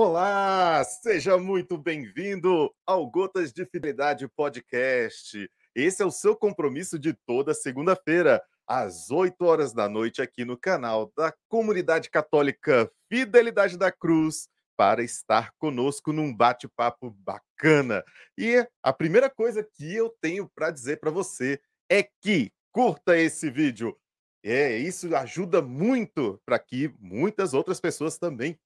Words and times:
Olá, 0.00 0.84
seja 0.84 1.36
muito 1.38 1.76
bem-vindo 1.76 2.72
ao 2.86 3.04
Gotas 3.10 3.52
de 3.52 3.66
Fidelidade 3.66 4.28
Podcast. 4.28 5.50
Esse 5.74 6.04
é 6.04 6.06
o 6.06 6.10
seu 6.12 6.36
compromisso 6.36 6.96
de 6.96 7.12
toda 7.26 7.52
segunda-feira, 7.52 8.40
às 8.64 9.10
8 9.10 9.44
horas 9.44 9.72
da 9.72 9.88
noite, 9.88 10.22
aqui 10.22 10.44
no 10.44 10.56
canal 10.56 11.12
da 11.16 11.34
Comunidade 11.48 12.10
Católica 12.10 12.88
Fidelidade 13.08 13.76
da 13.76 13.90
Cruz, 13.90 14.48
para 14.76 15.02
estar 15.02 15.50
conosco 15.58 16.12
num 16.12 16.32
bate-papo 16.32 17.10
bacana. 17.10 18.04
E 18.38 18.64
a 18.80 18.92
primeira 18.92 19.28
coisa 19.28 19.64
que 19.64 19.96
eu 19.96 20.14
tenho 20.20 20.48
para 20.48 20.70
dizer 20.70 21.00
para 21.00 21.10
você 21.10 21.60
é 21.90 22.04
que 22.04 22.52
curta 22.70 23.18
esse 23.18 23.50
vídeo. 23.50 23.98
É, 24.44 24.76
isso 24.76 25.12
ajuda 25.16 25.60
muito 25.60 26.40
para 26.46 26.56
que 26.56 26.94
muitas 27.00 27.52
outras 27.52 27.80
pessoas 27.80 28.16
também 28.16 28.56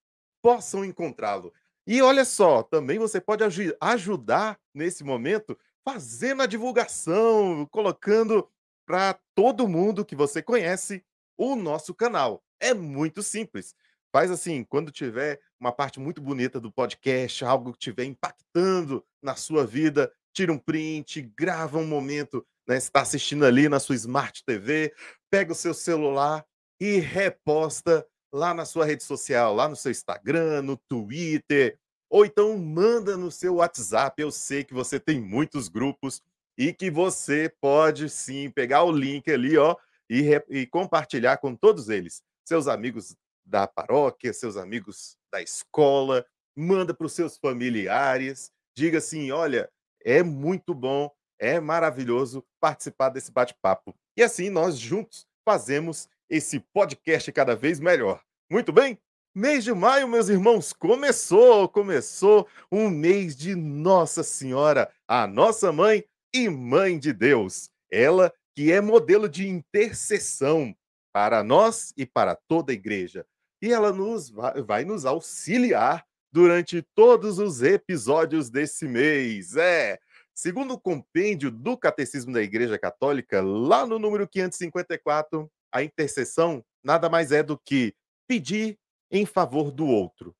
possam 0.43 0.83
encontrá-lo. 0.83 1.53
E 1.87 2.01
olha 2.01 2.25
só, 2.25 2.61
também 2.61 2.99
você 2.99 3.19
pode 3.19 3.43
ajudar 3.79 4.59
nesse 4.73 5.03
momento 5.03 5.57
fazendo 5.83 6.41
a 6.41 6.45
divulgação, 6.45 7.65
colocando 7.71 8.47
para 8.85 9.17
todo 9.33 9.67
mundo 9.67 10.05
que 10.05 10.15
você 10.15 10.41
conhece 10.41 11.03
o 11.37 11.55
nosso 11.55 11.93
canal. 11.95 12.43
É 12.59 12.73
muito 12.73 13.23
simples. 13.23 13.73
Faz 14.11 14.29
assim, 14.29 14.63
quando 14.63 14.91
tiver 14.91 15.39
uma 15.59 15.71
parte 15.71 15.99
muito 15.99 16.21
bonita 16.21 16.59
do 16.59 16.71
podcast, 16.71 17.43
algo 17.43 17.71
que 17.71 17.79
estiver 17.79 18.03
impactando 18.03 19.03
na 19.21 19.35
sua 19.35 19.65
vida, 19.65 20.11
tira 20.33 20.51
um 20.51 20.57
print, 20.57 21.21
grava 21.37 21.77
um 21.77 21.87
momento, 21.87 22.45
né? 22.67 22.77
Está 22.77 23.01
assistindo 23.01 23.45
ali 23.45 23.67
na 23.67 23.79
sua 23.79 23.95
Smart 23.95 24.43
TV, 24.45 24.93
pega 25.29 25.51
o 25.51 25.55
seu 25.55 25.73
celular 25.73 26.45
e 26.79 26.99
reposta 26.99 28.05
lá 28.33 28.51
na 28.53 28.65
sua 28.65 28.83
rede 28.83 29.03
social, 29.03 29.53
lá 29.53 29.69
no 29.69 29.75
seu 29.75 29.91
Instagram, 29.91 30.63
no 30.63 30.75
Twitter, 30.75 31.77
ou 32.09 32.25
então 32.25 32.57
manda 32.57 33.15
no 33.15 33.31
seu 33.31 33.55
WhatsApp. 33.55 34.19
Eu 34.19 34.31
sei 34.31 34.63
que 34.63 34.73
você 34.73 34.99
tem 34.99 35.21
muitos 35.21 35.69
grupos 35.69 36.21
e 36.57 36.73
que 36.73 36.89
você 36.89 37.53
pode 37.61 38.09
sim 38.09 38.49
pegar 38.49 38.83
o 38.83 38.91
link 38.91 39.31
ali, 39.31 39.55
ó, 39.57 39.75
e, 40.09 40.31
e 40.49 40.65
compartilhar 40.65 41.37
com 41.37 41.55
todos 41.55 41.89
eles. 41.89 42.23
Seus 42.43 42.67
amigos 42.67 43.15
da 43.45 43.67
paróquia, 43.67 44.33
seus 44.33 44.57
amigos 44.57 45.15
da 45.31 45.41
escola, 45.41 46.25
manda 46.55 46.93
para 46.93 47.05
os 47.05 47.13
seus 47.13 47.37
familiares, 47.37 48.51
diga 48.75 48.97
assim: 48.97 49.31
olha, 49.31 49.69
é 50.03 50.23
muito 50.23 50.73
bom, 50.73 51.11
é 51.39 51.59
maravilhoso 51.59 52.43
participar 52.59 53.09
desse 53.09 53.31
bate-papo. 53.31 53.95
E 54.17 54.23
assim 54.23 54.49
nós 54.49 54.77
juntos 54.77 55.27
fazemos 55.45 56.07
esse 56.33 56.59
podcast 56.59 57.31
cada 57.31 57.55
vez 57.55 57.79
melhor. 57.79 58.19
Muito 58.49 58.73
bem? 58.73 58.97
Mês 59.35 59.63
de 59.63 59.71
maio, 59.71 60.07
meus 60.07 60.29
irmãos, 60.29 60.73
começou, 60.73 61.69
começou 61.69 62.47
um 62.71 62.89
mês 62.89 63.35
de 63.35 63.53
Nossa 63.53 64.23
Senhora, 64.23 64.91
a 65.07 65.27
nossa 65.27 65.71
mãe 65.71 66.03
e 66.33 66.49
mãe 66.49 66.97
de 66.97 67.13
Deus. 67.13 67.69
Ela 67.91 68.33
que 68.55 68.71
é 68.71 68.81
modelo 68.81 69.29
de 69.29 69.47
intercessão 69.47 70.75
para 71.13 71.43
nós 71.43 71.93
e 71.95 72.03
para 72.03 72.35
toda 72.35 72.71
a 72.71 72.75
igreja. 72.75 73.23
E 73.61 73.71
ela 73.71 73.91
nos 73.93 74.31
vai, 74.31 74.61
vai 74.63 74.85
nos 74.85 75.05
auxiliar 75.05 76.03
durante 76.31 76.81
todos 76.95 77.37
os 77.37 77.61
episódios 77.61 78.49
desse 78.49 78.87
mês. 78.87 79.55
É, 79.55 79.99
segundo 80.33 80.73
o 80.73 80.79
compêndio 80.79 81.51
do 81.51 81.77
Catecismo 81.77 82.33
da 82.33 82.41
Igreja 82.41 82.79
Católica, 82.79 83.39
lá 83.39 83.85
no 83.85 83.99
número 83.99 84.27
554, 84.27 85.47
a 85.73 85.83
intercessão 85.83 86.63
nada 86.83 87.09
mais 87.09 87.31
é 87.31 87.41
do 87.41 87.57
que 87.57 87.95
pedir 88.27 88.77
em 89.09 89.25
favor 89.25 89.71
do 89.71 89.87
outro. 89.87 90.35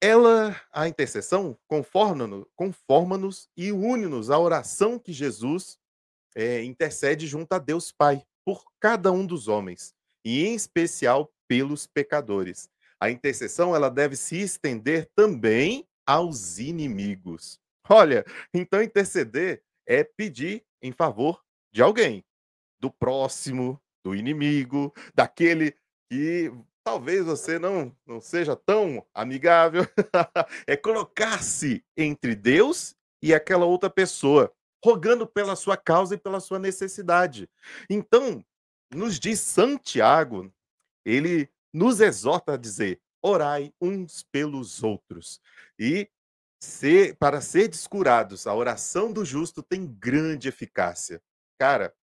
Ela, 0.00 0.60
a 0.72 0.88
intercessão, 0.88 1.56
conforma-nos 1.68 2.46
conforma 2.56 3.20
e 3.56 3.70
une-nos 3.70 4.30
à 4.30 4.38
oração 4.38 4.98
que 4.98 5.12
Jesus 5.12 5.78
é, 6.34 6.64
intercede 6.64 7.26
junto 7.26 7.52
a 7.52 7.58
Deus 7.58 7.92
Pai 7.92 8.24
por 8.44 8.64
cada 8.80 9.12
um 9.12 9.24
dos 9.24 9.46
homens, 9.46 9.94
e 10.24 10.44
em 10.44 10.54
especial 10.54 11.32
pelos 11.46 11.86
pecadores. 11.86 12.68
A 12.98 13.10
intercessão 13.10 13.76
ela 13.76 13.90
deve 13.90 14.16
se 14.16 14.40
estender 14.40 15.08
também 15.14 15.86
aos 16.06 16.58
inimigos. 16.58 17.60
Olha, 17.88 18.24
então 18.52 18.82
interceder 18.82 19.62
é 19.86 20.02
pedir 20.02 20.64
em 20.80 20.92
favor 20.92 21.42
de 21.72 21.82
alguém, 21.82 22.24
do 22.80 22.90
próximo, 22.90 23.80
do 24.04 24.14
inimigo, 24.14 24.92
daquele 25.14 25.76
que 26.10 26.52
talvez 26.84 27.24
você 27.24 27.58
não, 27.58 27.94
não 28.06 28.20
seja 28.20 28.56
tão 28.56 29.06
amigável. 29.14 29.86
é 30.66 30.76
colocar-se 30.76 31.84
entre 31.96 32.34
Deus 32.34 32.94
e 33.22 33.32
aquela 33.32 33.64
outra 33.64 33.88
pessoa, 33.88 34.52
rogando 34.84 35.26
pela 35.26 35.56
sua 35.56 35.76
causa 35.76 36.14
e 36.14 36.18
pela 36.18 36.40
sua 36.40 36.58
necessidade. 36.58 37.48
Então, 37.88 38.44
nos 38.92 39.18
diz 39.18 39.40
Santiago, 39.40 40.52
ele 41.04 41.48
nos 41.72 42.00
exorta 42.00 42.54
a 42.54 42.56
dizer: 42.56 43.00
orai 43.22 43.72
uns 43.80 44.22
pelos 44.24 44.82
outros. 44.82 45.40
E 45.78 46.10
ser, 46.60 47.16
para 47.16 47.40
ser 47.40 47.68
descurados, 47.68 48.46
a 48.46 48.54
oração 48.54 49.12
do 49.12 49.24
justo 49.24 49.62
tem 49.62 49.86
grande 49.86 50.48
eficácia. 50.48 51.22
Cara, 51.58 51.94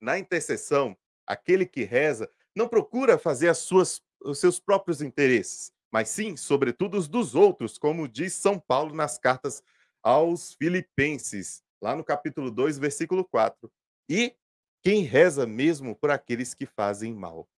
na 0.00 0.18
intercessão, 0.18 0.96
aquele 1.26 1.66
que 1.66 1.84
reza 1.84 2.30
não 2.54 2.68
procura 2.68 3.18
fazer 3.18 3.48
as 3.48 3.58
suas, 3.58 4.02
os 4.22 4.38
seus 4.38 4.58
próprios 4.58 5.02
interesses, 5.02 5.72
mas 5.92 6.08
sim, 6.08 6.36
sobretudo, 6.36 6.96
os 6.96 7.08
dos 7.08 7.34
outros, 7.34 7.78
como 7.78 8.08
diz 8.08 8.34
São 8.34 8.58
Paulo 8.58 8.94
nas 8.94 9.18
cartas 9.18 9.62
aos 10.02 10.54
Filipenses, 10.54 11.62
lá 11.80 11.96
no 11.96 12.04
capítulo 12.04 12.50
2, 12.50 12.78
versículo 12.78 13.24
4. 13.24 13.70
E 14.08 14.34
quem 14.82 15.02
reza 15.02 15.46
mesmo 15.46 15.96
por 15.96 16.10
aqueles 16.10 16.54
que 16.54 16.64
fazem 16.64 17.12
mal. 17.12 17.48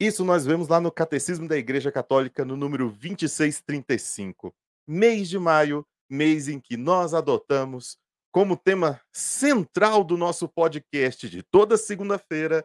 Isso 0.00 0.24
nós 0.24 0.46
vemos 0.46 0.68
lá 0.68 0.80
no 0.80 0.90
Catecismo 0.90 1.46
da 1.46 1.56
Igreja 1.56 1.92
Católica, 1.92 2.44
no 2.44 2.56
número 2.56 2.90
2635. 2.90 4.54
Mês 4.86 5.28
de 5.28 5.38
maio, 5.38 5.86
mês 6.08 6.48
em 6.48 6.58
que 6.58 6.76
nós 6.76 7.14
adotamos 7.14 7.98
como 8.32 8.56
tema 8.56 9.00
central 9.12 10.02
do 10.02 10.16
nosso 10.16 10.48
podcast 10.48 11.28
de 11.28 11.42
toda 11.42 11.76
segunda-feira 11.76 12.64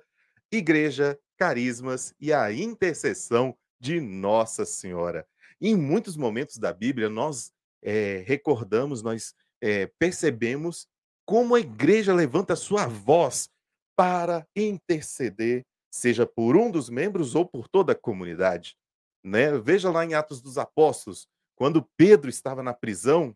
igreja, 0.52 1.20
carismas 1.38 2.14
e 2.20 2.34
a 2.34 2.52
intercessão 2.52 3.56
de 3.80 4.00
Nossa 4.00 4.66
Senhora. 4.66 5.28
Em 5.62 5.76
muitos 5.76 6.18
momentos 6.18 6.58
da 6.58 6.74
Bíblia, 6.74 7.10
nós 7.10 7.52
é, 7.82 8.24
recordamos, 8.26 9.02
nós 9.02 9.34
é, 9.62 9.88
percebemos 10.00 10.88
como 11.26 11.56
a 11.56 11.60
igreja 11.60 12.14
levanta 12.14 12.56
sua 12.56 12.88
voz 12.88 13.50
para 13.96 14.48
interceder, 14.56 15.66
seja 15.90 16.26
por 16.26 16.56
um 16.56 16.70
dos 16.70 16.90
membros 16.90 17.36
ou 17.36 17.46
por 17.46 17.68
toda 17.68 17.94
a 17.94 17.96
comunidade. 17.96 18.76
Né? 19.24 19.58
Veja 19.58 19.90
lá 19.90 20.06
em 20.06 20.14
Atos 20.14 20.42
dos 20.42 20.58
Apóstolos, 20.58 21.28
quando 21.56 21.88
Pedro 21.98 22.30
estava 22.30 22.62
na 22.62 22.74
prisão, 22.74 23.36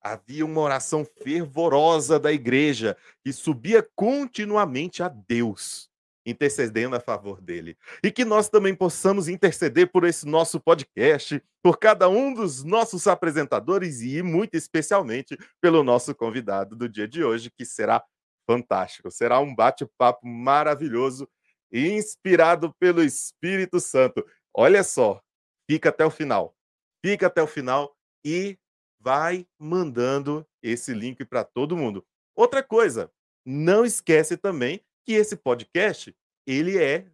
havia 0.00 0.44
uma 0.44 0.60
oração 0.60 1.04
fervorosa 1.04 2.18
da 2.18 2.32
igreja 2.32 2.96
que 3.22 3.32
subia 3.32 3.86
continuamente 3.94 5.02
a 5.02 5.08
Deus 5.08 5.90
intercedendo 6.26 6.96
a 6.96 7.00
favor 7.00 7.40
dele. 7.40 7.78
E 8.02 8.10
que 8.10 8.24
nós 8.24 8.48
também 8.48 8.74
possamos 8.74 9.28
interceder 9.28 9.90
por 9.90 10.04
esse 10.04 10.26
nosso 10.26 10.60
podcast, 10.60 11.40
por 11.62 11.78
cada 11.78 12.08
um 12.08 12.34
dos 12.34 12.64
nossos 12.64 13.06
apresentadores 13.06 14.02
e 14.02 14.22
muito 14.22 14.56
especialmente 14.56 15.38
pelo 15.60 15.84
nosso 15.84 16.14
convidado 16.14 16.74
do 16.74 16.88
dia 16.88 17.06
de 17.06 17.22
hoje, 17.22 17.50
que 17.50 17.64
será 17.64 18.04
fantástico. 18.44 19.10
Será 19.10 19.38
um 19.38 19.54
bate-papo 19.54 20.26
maravilhoso 20.26 21.28
inspirado 21.72 22.74
pelo 22.78 23.02
Espírito 23.02 23.78
Santo. 23.78 24.26
Olha 24.52 24.82
só, 24.82 25.22
fica 25.70 25.90
até 25.90 26.04
o 26.04 26.10
final. 26.10 26.56
Fica 27.04 27.28
até 27.28 27.42
o 27.42 27.46
final 27.46 27.96
e 28.24 28.58
vai 29.00 29.46
mandando 29.58 30.44
esse 30.60 30.92
link 30.92 31.24
para 31.24 31.44
todo 31.44 31.76
mundo. 31.76 32.04
Outra 32.34 32.62
coisa, 32.62 33.10
não 33.44 33.84
esquece 33.84 34.36
também 34.36 34.84
que 35.06 35.12
esse 35.12 35.36
podcast 35.36 36.14
ele 36.44 36.76
é 36.76 37.06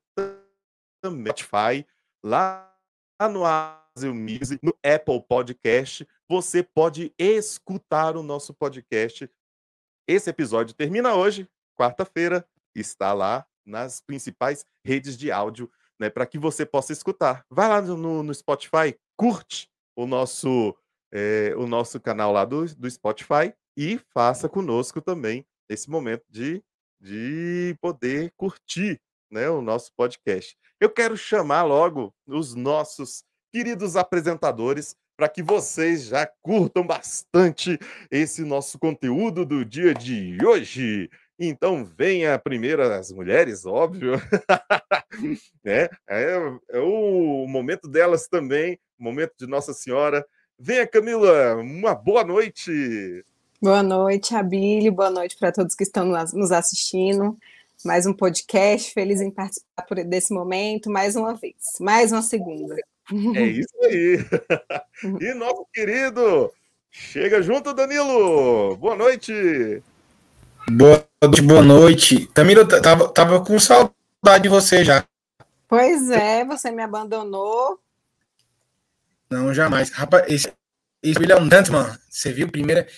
também 1.03 1.27
Spotify, 1.27 1.87
lá 2.25 2.75
no 3.31 3.45
Amazon 3.45 4.17
Music, 4.17 4.59
no 4.63 4.75
Apple 4.83 5.23
Podcast, 5.29 6.09
você 6.29 6.63
pode 6.63 7.13
escutar 7.19 8.17
o 8.17 8.23
nosso 8.23 8.55
podcast. 8.55 9.31
Esse 10.09 10.31
episódio 10.31 10.75
termina 10.75 11.15
hoje, 11.15 11.47
quarta-feira, 11.79 12.49
está 12.75 13.13
lá 13.13 13.47
nas 13.65 14.01
principais 14.01 14.65
redes 14.85 15.17
de 15.17 15.31
áudio, 15.31 15.71
né, 16.01 16.09
para 16.09 16.27
que 16.27 16.39
você 16.39 16.65
possa 16.65 16.93
escutar. 16.93 17.45
Vai 17.51 17.69
lá 17.69 17.83
no, 17.83 18.23
no 18.23 18.35
Spotify, 18.35 18.99
curte 19.17 19.69
o 19.95 20.07
nosso 20.07 20.75
é, 21.13 21.55
o 21.59 21.67
nosso 21.67 22.01
canal 22.01 22.33
lá 22.33 22.47
do, 22.47 22.65
do 22.75 22.91
Spotify 22.91 23.53
e 23.77 23.99
faça 24.15 24.49
conosco 24.49 25.03
também 25.03 25.47
esse 25.69 25.91
momento 25.91 26.25
de 26.31 26.65
de 27.03 27.77
poder 27.81 28.33
curtir 28.37 29.01
né, 29.31 29.51
o 29.51 29.61
nosso 29.61 29.91
podcast. 29.97 30.57
Eu 30.81 30.89
quero 30.89 31.17
chamar 31.17 31.65
logo 31.65 32.15
os 32.27 32.55
nossos 32.55 33.25
queridos 33.53 33.97
apresentadores 33.97 34.95
para 35.17 35.29
que 35.29 35.43
vocês 35.43 36.05
já 36.05 36.27
curtam 36.41 36.87
bastante 36.87 37.79
esse 38.11 38.43
nosso 38.43 38.79
conteúdo 38.79 39.45
do 39.45 39.65
dia 39.65 39.93
de 39.93 40.39
hoje. 40.45 41.11
Então 41.39 41.85
venha 41.85 42.39
primeiro 42.39 42.83
as 42.83 43.11
mulheres, 43.11 43.67
óbvio. 43.67 44.13
é, 45.67 45.91
é, 46.09 46.59
é, 46.71 46.79
o 46.79 47.47
momento 47.49 47.89
delas 47.89 48.29
também, 48.29 48.79
momento 48.99 49.33
de 49.39 49.47
Nossa 49.47 49.73
Senhora. 49.73 50.25
Venha, 50.59 50.87
Camila, 50.87 51.57
uma 51.57 51.95
boa 51.95 52.23
noite. 52.23 53.25
Boa 53.63 53.81
noite, 53.81 54.35
Abílio. 54.35 54.91
Boa 54.91 55.09
noite 55.09 55.37
para 55.39 55.53
todos 55.53 55.77
que 55.77 55.85
estão 55.85 56.05
nos 56.05 56.51
assistindo. 56.51 57.39
Mais 57.85 58.07
um 58.07 58.13
podcast, 58.13 58.93
feliz 58.93 59.21
em 59.21 59.31
participar 59.31 59.87
desse 60.05 60.35
momento, 60.35 60.91
mais 60.91 61.15
uma 61.15 61.35
vez, 61.35 61.55
mais 61.79 62.11
uma 62.11 62.23
segunda. 62.23 62.75
É 63.37 63.43
isso 63.43 63.77
aí. 63.85 64.19
E 65.23 65.33
nosso 65.35 65.65
querido, 65.73 66.53
chega 66.91 67.41
junto, 67.41 67.73
Danilo. 67.73 68.77
Boa 68.79 68.97
noite. 68.97 69.81
Boa 70.69 71.07
noite, 71.23 71.43
boa 71.43 71.63
noite. 71.63 72.27
Camila, 72.35 72.67
tava, 72.67 73.09
tava 73.11 73.45
com 73.45 73.61
saudade 73.61 74.43
de 74.43 74.49
você 74.49 74.85
já. 74.85 75.05
Pois 75.69 76.11
é, 76.11 76.45
você 76.45 76.73
me 76.73 76.83
abandonou. 76.83 77.79
Não, 79.31 79.55
jamais. 79.55 79.91
Rapaz, 79.91 80.25
esse, 80.27 80.53
esse 81.01 81.17
William 81.17 81.47
Dantman, 81.47 81.97
você 82.11 82.33
viu 82.33 82.51
primeira. 82.51 82.89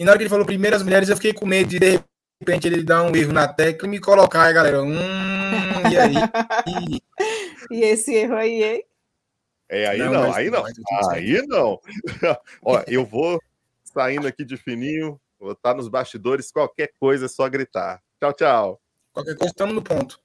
E 0.00 0.04
na 0.04 0.12
hora 0.12 0.18
que 0.18 0.22
ele 0.22 0.30
falou 0.30 0.46
primeiras 0.46 0.82
mulheres, 0.82 1.10
eu 1.10 1.16
fiquei 1.16 1.34
com 1.34 1.44
medo 1.44 1.68
de 1.68 1.78
de 1.78 2.02
repente 2.40 2.66
ele 2.66 2.82
dar 2.82 3.02
um 3.02 3.14
erro 3.14 3.34
na 3.34 3.46
tecla 3.46 3.86
e 3.86 3.90
me 3.90 4.00
colocar, 4.00 4.44
aí, 4.44 4.54
galera. 4.54 4.82
Hum, 4.82 4.94
e 5.92 5.98
aí? 5.98 6.14
e 7.70 7.82
esse 7.82 8.14
erro 8.14 8.34
aí, 8.34 8.64
hein? 8.64 8.84
É, 9.68 9.88
aí 9.88 9.98
não, 9.98 10.10
não 10.10 10.32
aí 10.32 10.50
não. 10.50 10.64
Aí 11.10 11.46
não. 11.46 11.78
Ó, 12.64 12.82
eu 12.86 13.04
vou 13.04 13.38
saindo 13.84 14.26
aqui 14.26 14.42
de 14.42 14.56
fininho, 14.56 15.20
Vou 15.38 15.52
estar 15.52 15.74
nos 15.74 15.88
bastidores, 15.88 16.50
qualquer 16.50 16.92
coisa 16.98 17.26
é 17.26 17.28
só 17.28 17.46
gritar. 17.46 18.02
Tchau, 18.18 18.32
tchau. 18.32 18.80
Qualquer 19.12 19.36
coisa, 19.36 19.52
estamos 19.52 19.74
no 19.74 19.82
ponto. 19.82 20.18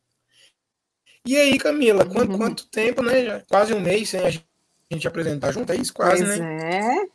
E 1.25 1.36
aí, 1.36 1.57
Camila, 1.57 2.06
quanto, 2.06 2.31
uhum. 2.31 2.38
quanto 2.38 2.69
tempo, 2.69 3.01
né? 3.01 3.42
Quase 3.50 3.74
um 3.74 3.81
mês 3.81 4.10
sem 4.10 4.21
a 4.21 4.30
gente 4.30 5.06
apresentar 5.06 5.51
junto, 5.51 5.74
é 5.74 5.75
isso? 5.75 5.94
Quase, 5.94 6.24
pois 6.24 6.39
né? 6.39 6.80
É, 6.80 7.07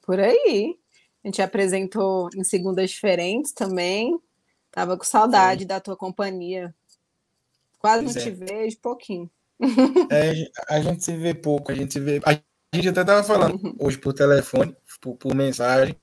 por 0.00 0.18
aí. 0.18 0.78
A 1.24 1.28
gente 1.28 1.42
apresentou 1.42 2.28
em 2.34 2.42
segundas 2.42 2.90
diferentes 2.90 3.52
também. 3.52 4.18
Tava 4.70 4.96
com 4.96 5.04
saudade 5.04 5.64
da 5.64 5.80
tua 5.80 5.96
companhia. 5.96 6.74
Quase 7.78 8.04
pois 8.04 8.16
não 8.16 8.22
é. 8.22 8.24
te 8.24 8.30
vejo, 8.30 8.78
pouquinho. 8.78 9.30
É, 10.10 10.50
a 10.68 10.80
gente 10.80 11.04
se 11.04 11.16
vê 11.16 11.34
pouco, 11.34 11.70
a 11.70 11.74
gente 11.74 11.92
se 11.92 12.00
vê. 12.00 12.20
A 12.24 12.40
gente 12.74 12.88
até 12.88 13.04
tava 13.04 13.22
falando 13.22 13.54
uhum. 13.62 13.76
hoje 13.78 13.98
por 13.98 14.12
telefone, 14.12 14.74
por, 15.00 15.16
por 15.16 15.34
mensagem. 15.34 15.94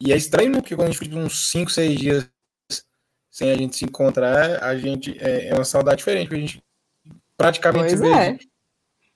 E 0.00 0.12
é 0.12 0.16
estranho, 0.16 0.52
porque 0.52 0.74
quando 0.74 0.88
a 0.88 0.90
gente 0.90 0.98
fica 0.98 1.16
uns 1.16 1.50
5, 1.50 1.70
6 1.70 1.98
dias 1.98 2.28
sem 3.30 3.50
a 3.50 3.56
gente 3.56 3.76
se 3.76 3.84
encontrar, 3.84 4.62
a 4.62 4.76
gente 4.76 5.16
é, 5.18 5.48
é 5.48 5.54
uma 5.54 5.64
saudade 5.64 5.98
diferente, 5.98 6.28
porque 6.28 6.42
a 6.42 6.46
gente 6.46 6.64
praticamente 7.36 7.96
pois 7.96 8.00
vê. 8.00 8.38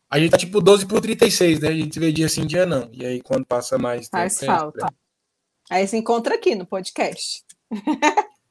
A 0.08 0.19
gente 0.19 0.31
tá 0.31 0.38
tipo 0.38 0.61
12 0.61 0.87
por 0.87 1.00
36, 1.00 1.61
né? 1.61 1.69
A 1.69 1.73
gente 1.73 1.99
vê 1.99 2.12
dia 2.12 2.29
sim, 2.29 2.47
dia 2.47 2.64
não. 2.64 2.88
E 2.93 3.05
aí, 3.05 3.20
quando 3.20 3.44
passa 3.44 3.76
mais 3.76 4.08
Faz 4.08 4.37
tempo, 4.37 4.53
falta. 4.53 4.87
Aí 5.69 5.87
se 5.87 5.97
encontra 5.97 6.37
aqui 6.37 6.55
no 6.55 6.64
podcast. 6.64 7.44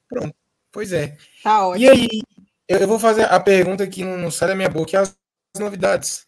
Pronto. 0.09 0.35
Pois 0.71 0.91
é. 0.91 1.17
Tá 1.41 1.67
ótimo. 1.67 1.85
E 1.85 1.89
aí, 1.89 2.21
eu 2.67 2.87
vou 2.87 2.99
fazer 2.99 3.23
a 3.23 3.39
pergunta 3.39 3.87
que 3.87 4.03
não 4.03 4.29
sai 4.29 4.49
da 4.49 4.55
minha 4.55 4.69
boca, 4.69 4.97
é 4.97 4.99
as 4.99 5.17
novidades. 5.57 6.27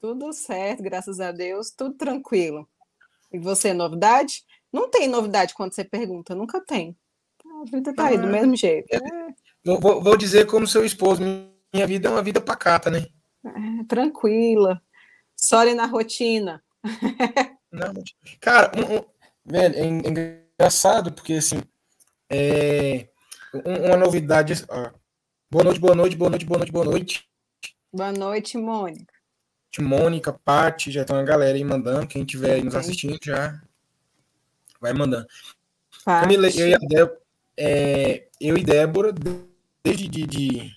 Tudo 0.00 0.32
certo, 0.32 0.82
graças 0.82 1.20
a 1.20 1.30
Deus, 1.30 1.70
tudo 1.70 1.94
tranquilo. 1.94 2.68
E 3.32 3.38
você, 3.38 3.72
novidade? 3.72 4.42
Não 4.72 4.90
tem 4.90 5.06
novidade 5.06 5.54
quando 5.54 5.74
você 5.74 5.84
pergunta, 5.84 6.34
nunca 6.34 6.60
tem. 6.60 6.96
A 7.62 7.70
vida 7.70 7.94
tá 7.94 8.06
aí 8.06 8.18
do 8.18 8.26
ah, 8.26 8.30
mesmo 8.30 8.56
jeito. 8.56 8.92
É. 8.92 9.00
Vou, 9.64 10.02
vou, 10.02 10.16
dizer 10.16 10.46
como 10.46 10.66
seu 10.66 10.84
esposo, 10.84 11.22
minha 11.72 11.86
vida 11.86 12.08
é 12.08 12.10
uma 12.10 12.22
vida 12.22 12.40
pacata, 12.40 12.90
né? 12.90 13.06
É, 13.44 13.84
tranquila. 13.84 14.80
Só 15.36 15.58
ali 15.58 15.74
na 15.74 15.86
rotina. 15.86 16.62
Não, 17.72 17.94
cara, 18.40 18.70
um, 18.76 18.98
um, 18.98 19.04
velho, 19.44 19.74
é, 19.76 19.86
engraçado 19.86 21.12
porque 21.12 21.34
assim, 21.34 21.62
é, 22.30 23.08
uma 23.52 23.96
novidade. 23.96 24.54
boa 25.50 25.64
noite, 25.64 25.80
boa 25.80 25.94
noite, 25.94 26.16
boa 26.16 26.30
noite, 26.30 26.44
boa 26.44 26.58
noite, 26.58 26.72
boa 26.72 26.84
noite. 26.84 27.28
Boa 27.92 28.12
noite, 28.12 28.56
Mônica. 28.56 29.12
Mônica, 29.80 30.32
Paty, 30.32 30.90
já 30.90 31.04
tem 31.04 31.16
uma 31.16 31.24
galera 31.24 31.56
aí 31.56 31.64
mandando. 31.64 32.06
Quem 32.06 32.24
tiver 32.24 32.54
aí 32.54 32.62
nos 32.62 32.74
assistindo 32.74 33.18
já 33.22 33.60
vai 34.80 34.92
mandando. 34.92 35.26
Camila, 36.04 36.48
eu 36.48 36.68
e, 36.68 36.78
Débora, 36.88 37.20
é, 37.56 38.28
eu 38.40 38.56
e 38.56 38.64
Débora, 38.64 39.14
desde 39.84 40.08
de, 40.08 40.26
de 40.26 40.70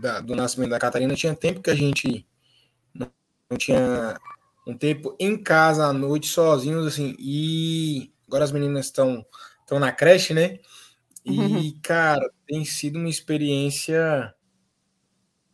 da, 0.00 0.20
do 0.20 0.34
nascimento 0.34 0.70
da 0.70 0.78
Catarina, 0.78 1.14
tinha 1.14 1.34
tempo 1.34 1.62
que 1.62 1.70
a 1.70 1.74
gente 1.74 2.26
não, 2.94 3.10
não, 3.50 3.56
tinha 3.56 4.18
um 4.66 4.76
tempo 4.76 5.16
em 5.18 5.36
casa 5.36 5.86
à 5.86 5.92
noite, 5.92 6.28
sozinhos, 6.28 6.86
assim, 6.86 7.14
e 7.18 8.12
agora 8.26 8.44
as 8.44 8.52
meninas 8.52 8.86
estão 8.86 9.24
estão 9.60 9.80
na 9.80 9.90
creche, 9.90 10.32
né? 10.32 10.60
E, 11.24 11.38
uhum. 11.38 11.78
cara, 11.82 12.30
tem 12.46 12.64
sido 12.64 13.00
uma 13.00 13.08
experiência 13.08 14.32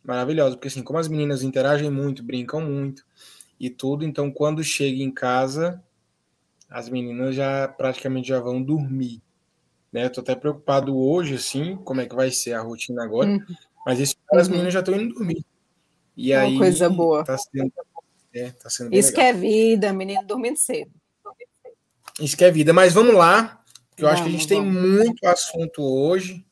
maravilhosa, 0.03 0.55
porque 0.55 0.67
assim, 0.67 0.83
como 0.83 0.99
as 0.99 1.07
meninas 1.07 1.41
interagem 1.41 1.89
muito, 1.89 2.21
brincam 2.21 2.61
muito 2.61 3.03
e 3.59 3.69
tudo, 3.69 4.05
então 4.05 4.29
quando 4.29 4.63
chega 4.63 5.01
em 5.01 5.11
casa, 5.11 5.81
as 6.69 6.89
meninas 6.89 7.35
já 7.35 7.67
praticamente 7.67 8.27
já 8.27 8.39
vão 8.39 8.61
dormir. 8.61 9.21
Né? 9.91 10.05
Eu 10.05 10.11
tô 10.11 10.21
até 10.21 10.35
preocupado 10.35 10.95
hoje, 10.97 11.35
assim, 11.35 11.75
como 11.77 12.01
é 12.01 12.05
que 12.05 12.15
vai 12.15 12.29
ser 12.29 12.53
a 12.53 12.61
rotina 12.61 13.03
agora. 13.03 13.29
Uhum. 13.29 13.45
Mas 13.85 14.15
as 14.31 14.47
uhum. 14.47 14.51
meninas 14.53 14.73
já 14.73 14.79
estão 14.79 14.95
indo 14.95 15.13
dormir. 15.13 15.45
E 16.15 16.31
Uma 16.33 16.41
aí. 16.41 16.57
coisa 16.57 16.89
boa. 16.89 17.23
Tá 17.23 17.37
sendo, 17.37 17.73
é, 18.33 18.51
tá 18.51 18.69
sendo 18.69 18.93
Isso 18.93 19.09
legal. 19.09 19.23
que 19.23 19.29
é 19.29 19.33
vida, 19.33 19.93
menino 19.93 20.25
dormindo 20.25 20.57
cedo. 20.57 20.91
Isso 22.19 22.37
que 22.37 22.45
é 22.45 22.51
vida. 22.51 22.73
Mas 22.73 22.93
vamos 22.93 23.15
lá, 23.15 23.63
que 23.95 24.03
eu 24.03 24.07
vamos, 24.07 24.13
acho 24.13 24.23
que 24.23 24.35
a 24.35 24.39
gente 24.39 24.53
vamos. 24.53 24.73
tem 24.73 24.81
muito 24.81 25.25
assunto 25.25 25.81
hoje. 25.83 26.45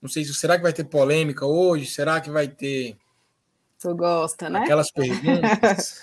Não 0.00 0.08
sei 0.08 0.24
se 0.24 0.32
será 0.34 0.56
que 0.56 0.62
vai 0.62 0.72
ter 0.72 0.84
polêmica 0.84 1.44
hoje? 1.44 1.86
Será 1.86 2.20
que 2.20 2.30
vai 2.30 2.46
ter. 2.46 2.96
Tu 3.80 3.94
gosta, 3.94 4.48
né? 4.48 4.60
Aquelas 4.60 4.90
perguntas. 4.90 6.02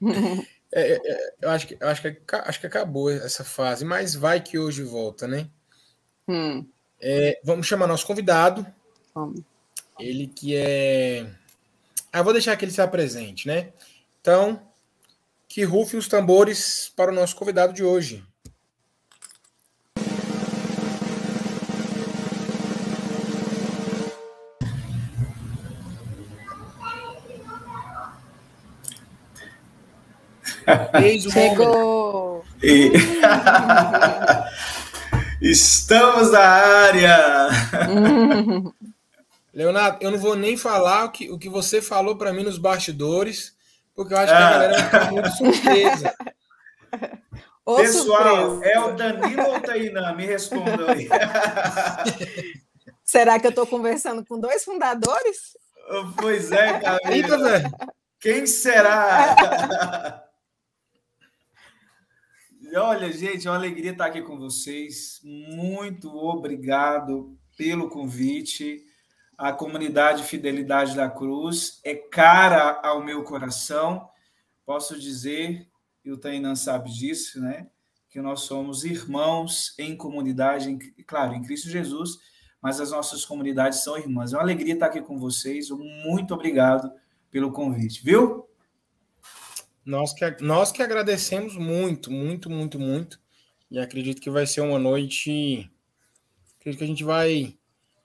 É, 0.74 0.92
é, 0.94 1.00
é, 1.04 1.34
eu 1.42 1.50
acho 1.50 1.66
que, 1.66 1.76
eu 1.78 1.86
acho, 1.86 2.00
que, 2.00 2.24
acho 2.34 2.60
que 2.60 2.66
acabou 2.66 3.10
essa 3.10 3.44
fase, 3.44 3.84
mas 3.84 4.14
vai 4.14 4.40
que 4.40 4.58
hoje 4.58 4.82
volta, 4.82 5.28
né? 5.28 5.50
Hum. 6.26 6.66
É, 6.98 7.38
vamos 7.44 7.66
chamar 7.66 7.86
nosso 7.86 8.06
convidado. 8.06 8.66
Vamos. 9.14 9.42
Ele 10.02 10.26
que 10.26 10.56
é. 10.56 11.24
Ah, 12.12 12.22
vou 12.22 12.32
deixar 12.32 12.56
que 12.56 12.64
ele 12.64 12.72
se 12.72 12.82
apresente, 12.82 13.46
né? 13.46 13.68
Então, 14.20 14.60
que 15.48 15.62
rufe 15.62 15.96
os 15.96 16.08
tambores 16.08 16.92
para 16.96 17.12
o 17.12 17.14
nosso 17.14 17.36
convidado 17.36 17.72
de 17.72 17.84
hoje. 17.84 18.24
Chegou! 31.30 32.44
E... 32.62 32.92
Estamos 35.40 36.32
na 36.32 36.40
área! 36.40 37.48
Leonardo, 39.52 39.98
eu 40.00 40.10
não 40.10 40.18
vou 40.18 40.34
nem 40.34 40.56
falar 40.56 41.04
o 41.04 41.10
que, 41.10 41.30
o 41.30 41.38
que 41.38 41.48
você 41.48 41.82
falou 41.82 42.16
para 42.16 42.32
mim 42.32 42.42
nos 42.42 42.58
bastidores, 42.58 43.54
porque 43.94 44.14
eu 44.14 44.18
acho 44.18 44.32
que 44.32 44.32
a 44.32 44.48
ah. 44.48 44.50
galera 44.50 44.72
vai 44.74 44.84
ficar 44.84 45.12
muito 45.12 45.30
surpresa. 45.30 46.14
Ô, 47.64 47.76
Pessoal, 47.76 48.50
surpresa. 48.50 48.74
é 48.74 48.80
o 48.80 48.96
Danilo 48.96 49.42
ou 49.42 49.56
o 49.56 49.60
Tainá? 49.60 50.12
Me 50.14 50.26
respondam 50.26 50.88
aí. 50.88 51.08
Será 53.04 53.38
que 53.38 53.46
eu 53.46 53.50
estou 53.50 53.66
conversando 53.66 54.24
com 54.24 54.40
dois 54.40 54.64
fundadores? 54.64 55.56
Pois 56.16 56.50
é, 56.50 56.80
Camila. 56.80 57.62
Quem 58.18 58.46
será? 58.46 60.24
Olha, 62.74 63.12
gente, 63.12 63.46
é 63.46 63.50
uma 63.50 63.56
alegria 63.56 63.90
estar 63.90 64.06
aqui 64.06 64.22
com 64.22 64.38
vocês. 64.38 65.20
Muito 65.22 66.08
obrigado 66.16 67.36
pelo 67.56 67.90
convite. 67.90 68.82
A 69.42 69.52
comunidade 69.52 70.22
Fidelidade 70.22 70.94
da 70.94 71.10
Cruz 71.10 71.80
é 71.82 71.96
cara 71.96 72.80
ao 72.80 73.02
meu 73.02 73.24
coração. 73.24 74.08
Posso 74.64 74.96
dizer, 74.96 75.68
e 76.04 76.12
o 76.12 76.16
Tainan 76.16 76.54
sabe 76.54 76.92
disso, 76.92 77.40
né? 77.40 77.66
Que 78.08 78.20
nós 78.20 78.42
somos 78.42 78.84
irmãos 78.84 79.74
em 79.80 79.96
comunidade, 79.96 80.78
claro, 81.08 81.34
em 81.34 81.42
Cristo 81.42 81.68
Jesus, 81.68 82.18
mas 82.62 82.80
as 82.80 82.92
nossas 82.92 83.24
comunidades 83.24 83.82
são 83.82 83.98
irmãs. 83.98 84.32
É 84.32 84.36
uma 84.36 84.44
alegria 84.44 84.74
estar 84.74 84.86
aqui 84.86 85.00
com 85.00 85.18
vocês. 85.18 85.70
Muito 85.70 86.34
obrigado 86.34 86.92
pelo 87.28 87.50
convite, 87.50 88.00
viu? 88.04 88.48
Nós 89.84 90.12
que, 90.12 90.36
nós 90.40 90.70
que 90.70 90.84
agradecemos 90.84 91.56
muito, 91.56 92.12
muito, 92.12 92.48
muito, 92.48 92.78
muito. 92.78 93.20
E 93.68 93.80
acredito 93.80 94.22
que 94.22 94.30
vai 94.30 94.46
ser 94.46 94.60
uma 94.60 94.78
noite. 94.78 95.68
Acredito 96.60 96.78
que 96.78 96.84
a 96.84 96.86
gente 96.86 97.02
vai. 97.02 97.58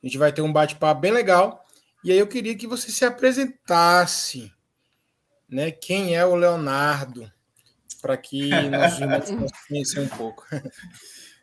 A 0.07 0.09
gente 0.09 0.17
vai 0.17 0.31
ter 0.31 0.41
um 0.41 0.53
bate-papo 0.53 1.01
bem 1.01 1.11
legal. 1.11 1.65
E 2.01 2.13
aí 2.13 2.17
eu 2.17 2.27
queria 2.27 2.55
que 2.55 2.65
você 2.65 2.89
se 2.89 3.03
apresentasse. 3.03 4.53
Né? 5.49 5.69
Quem 5.69 6.15
é 6.15 6.25
o 6.25 6.33
Leonardo? 6.33 7.29
Para 8.01 8.15
que 8.15 8.49
nós 8.69 8.97
irmãos 9.01 9.51
conhecer 9.67 9.99
um 9.99 10.07
pouco. 10.07 10.45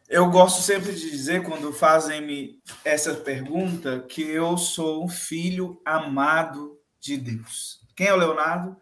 Eu 0.08 0.30
gosto 0.30 0.62
sempre 0.62 0.94
de 0.94 1.10
dizer, 1.10 1.42
quando 1.42 1.74
fazem-me 1.74 2.58
essa 2.82 3.12
pergunta, 3.12 4.00
que 4.00 4.22
eu 4.22 4.56
sou 4.56 5.04
um 5.04 5.08
filho 5.10 5.78
amado 5.84 6.80
de 6.98 7.18
Deus. 7.18 7.82
Quem 7.94 8.06
é 8.06 8.14
o 8.14 8.16
Leonardo? 8.16 8.78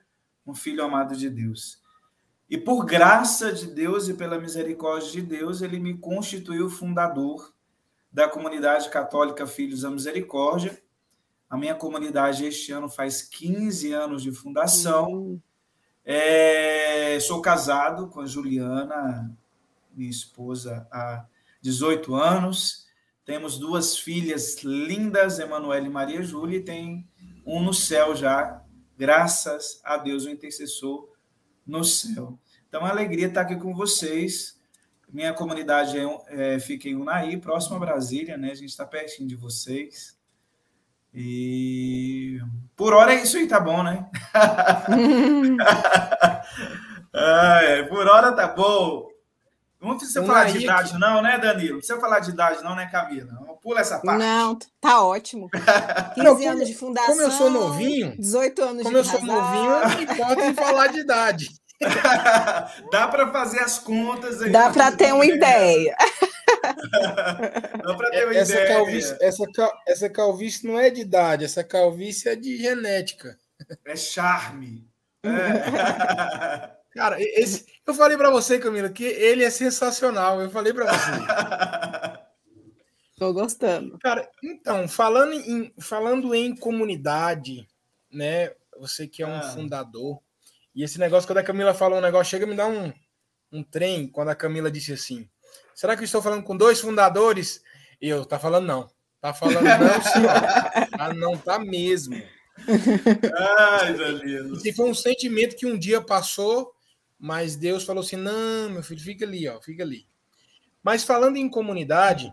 Um 0.46 0.54
filho 0.54 0.84
amado 0.84 1.16
de 1.16 1.28
Deus. 1.28 1.80
E 2.48 2.56
por 2.56 2.84
graça 2.84 3.52
de 3.52 3.66
Deus 3.66 4.08
e 4.08 4.14
pela 4.14 4.38
misericórdia 4.38 5.10
de 5.10 5.22
Deus, 5.22 5.60
ele 5.60 5.80
me 5.80 5.98
constituiu 5.98 6.70
fundador 6.70 7.52
da 8.12 8.28
comunidade 8.28 8.90
católica 8.90 9.46
Filhos 9.46 9.82
da 9.82 9.90
Misericórdia. 9.90 10.82
A 11.48 11.56
minha 11.56 11.74
comunidade 11.74 12.44
este 12.44 12.72
ano 12.72 12.88
faz 12.88 13.22
15 13.22 13.92
anos 13.92 14.22
de 14.22 14.32
fundação. 14.32 15.12
Uhum. 15.12 15.40
É, 16.04 17.18
sou 17.20 17.40
casado 17.40 18.08
com 18.08 18.20
a 18.20 18.26
Juliana, 18.26 19.30
minha 19.94 20.10
esposa, 20.10 20.86
há 20.90 21.24
18 21.60 22.14
anos. 22.14 22.86
Temos 23.24 23.58
duas 23.58 23.96
filhas 23.96 24.62
lindas, 24.64 25.38
Emanuela 25.38 25.86
e 25.86 25.90
Maria 25.90 26.22
Júlia, 26.22 26.58
e 26.58 26.64
tem 26.64 27.08
um 27.46 27.62
no 27.62 27.72
céu 27.72 28.16
já, 28.16 28.62
graças 28.96 29.80
a 29.84 29.96
Deus, 29.96 30.24
o 30.24 30.30
intercessor 30.30 31.08
no 31.66 31.84
céu. 31.84 32.38
Então, 32.68 32.80
é 32.80 32.84
uma 32.84 32.90
alegria 32.90 33.28
estar 33.28 33.42
aqui 33.42 33.56
com 33.56 33.74
vocês. 33.74 34.60
Minha 35.12 35.34
comunidade 35.34 35.98
é, 35.98 36.54
é, 36.54 36.58
fica 36.58 36.88
em 36.88 36.96
Unai, 36.96 37.36
próximo 37.36 37.76
a 37.76 37.80
Brasília, 37.80 38.38
né? 38.38 38.50
A 38.50 38.54
gente 38.54 38.70
está 38.70 38.86
pertinho 38.86 39.28
de 39.28 39.36
vocês. 39.36 40.16
E 41.12 42.40
por 42.74 42.94
hora 42.94 43.12
é 43.12 43.22
isso 43.22 43.36
aí, 43.36 43.46
tá 43.46 43.60
bom, 43.60 43.82
né? 43.82 44.08
ah, 47.12 47.60
é, 47.62 47.82
por 47.82 48.08
hora 48.08 48.32
tá 48.32 48.48
bom. 48.48 49.12
Não 49.78 49.98
precisa 49.98 50.24
falar 50.24 50.44
de 50.44 50.58
idade, 50.58 50.96
não, 50.96 51.20
né, 51.20 51.36
Danilo? 51.38 51.72
Não 51.72 51.78
precisa 51.78 52.00
falar 52.00 52.20
de 52.20 52.30
idade, 52.30 52.62
não, 52.62 52.74
né, 52.74 52.86
Camila? 52.86 53.32
Pula 53.60 53.80
essa 53.80 53.98
parte. 53.98 54.18
Não, 54.18 54.58
tá 54.80 55.04
ótimo. 55.04 55.50
15 55.50 55.64
não, 56.16 56.36
como, 56.36 56.48
anos 56.48 56.68
de 56.68 56.74
fundação. 56.74 57.10
Como 57.10 57.22
eu 57.22 57.30
sou 57.30 57.50
novinho. 57.50 58.16
18 58.16 58.62
anos 58.62 58.82
como 58.82 58.82
de 58.82 58.84
Como 58.84 58.96
eu 58.96 59.04
sou 59.04 59.22
novinho, 59.22 59.70
não 59.88 60.02
importa 60.02 60.46
em 60.46 60.54
falar 60.54 60.86
de 60.86 61.00
idade. 61.00 61.48
Dá 62.90 63.08
para 63.08 63.30
fazer 63.30 63.60
as 63.60 63.78
contas 63.78 64.42
aí. 64.42 64.50
Dá 64.50 64.70
para 64.70 64.92
ter 64.92 65.12
uma 65.12 65.26
ideia. 65.26 65.96
Dá 66.62 67.94
para 67.94 68.10
ter 68.10 68.24
uma 68.24 68.34
essa 68.34 68.52
ideia. 68.52 68.68
Calvície, 68.68 69.16
essa, 69.20 69.44
essa 69.86 70.10
calvície 70.10 70.66
não 70.66 70.78
é 70.78 70.90
de 70.90 71.00
idade, 71.00 71.44
essa 71.44 71.64
calvície 71.64 72.28
é 72.28 72.36
de 72.36 72.56
genética. 72.56 73.38
É 73.84 73.96
charme. 73.96 74.86
É. 75.24 76.82
Cara, 76.92 77.16
esse, 77.18 77.66
eu 77.86 77.94
falei 77.94 78.18
para 78.18 78.30
você, 78.30 78.58
Camila, 78.58 78.90
que 78.90 79.04
ele 79.04 79.42
é 79.42 79.50
sensacional. 79.50 80.42
Eu 80.42 80.50
falei 80.50 80.74
para 80.74 80.92
você. 80.92 82.22
Tô 83.16 83.32
gostando. 83.32 83.98
Cara, 83.98 84.28
então, 84.42 84.86
falando 84.86 85.32
em, 85.32 85.72
falando 85.78 86.34
em 86.34 86.54
comunidade, 86.54 87.66
né? 88.12 88.52
Você 88.78 89.06
que 89.06 89.22
é 89.22 89.26
um 89.26 89.36
ah. 89.36 89.42
fundador, 89.42 90.20
e 90.74 90.82
esse 90.82 90.98
negócio, 90.98 91.26
quando 91.26 91.38
a 91.38 91.42
Camila 91.42 91.74
falou 91.74 91.98
um 91.98 92.02
negócio, 92.02 92.30
chega 92.30 92.46
me 92.46 92.56
dar 92.56 92.66
um, 92.66 92.92
um 93.50 93.62
trem, 93.62 94.08
quando 94.08 94.28
a 94.28 94.34
Camila 94.34 94.70
disse 94.70 94.92
assim: 94.92 95.28
será 95.74 95.96
que 95.96 96.02
eu 96.02 96.06
estou 96.06 96.22
falando 96.22 96.42
com 96.42 96.56
dois 96.56 96.80
fundadores? 96.80 97.62
E 98.00 98.08
eu, 98.08 98.24
tá 98.24 98.38
falando 98.38 98.66
não. 98.66 98.90
Tá 99.20 99.32
falando 99.32 99.62
não, 99.62 100.02
senhor. 100.02 100.30
ah, 100.98 101.14
não 101.14 101.36
tá 101.36 101.58
mesmo. 101.58 102.20
Ai, 103.36 103.94
Danilo. 103.94 104.58
E 104.64 104.72
foi 104.72 104.90
um 104.90 104.94
sentimento 104.94 105.56
que 105.56 105.66
um 105.66 105.78
dia 105.78 106.00
passou 106.00 106.74
mas 107.22 107.54
Deus 107.54 107.84
falou 107.84 108.02
assim: 108.02 108.16
não, 108.16 108.68
meu 108.68 108.82
filho, 108.82 109.00
fica 109.00 109.24
ali, 109.24 109.48
ó, 109.48 109.60
fica 109.60 109.84
ali. 109.84 110.08
Mas 110.82 111.04
falando 111.04 111.36
em 111.36 111.48
comunidade, 111.48 112.32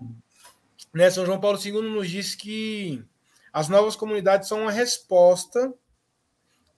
né, 0.91 1.11
São 1.11 1.27
João 1.27 1.39
Paulo 1.39 1.59
II 1.63 1.83
nos 1.83 2.09
diz 2.09 2.33
que 2.33 3.05
as 3.53 3.69
novas 3.69 3.95
comunidades 3.95 4.49
são 4.49 4.63
uma 4.63 4.71
resposta 4.71 5.71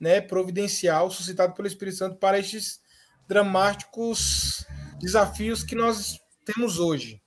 né, 0.01 0.19
providencial 0.19 1.11
suscitada 1.11 1.53
pelo 1.53 1.67
Espírito 1.67 1.97
Santo 1.97 2.17
para 2.17 2.39
estes 2.39 2.81
dramáticos 3.27 4.65
desafios 4.99 5.63
que 5.63 5.75
nós 5.75 6.19
temos 6.43 6.79
hoje. 6.79 7.21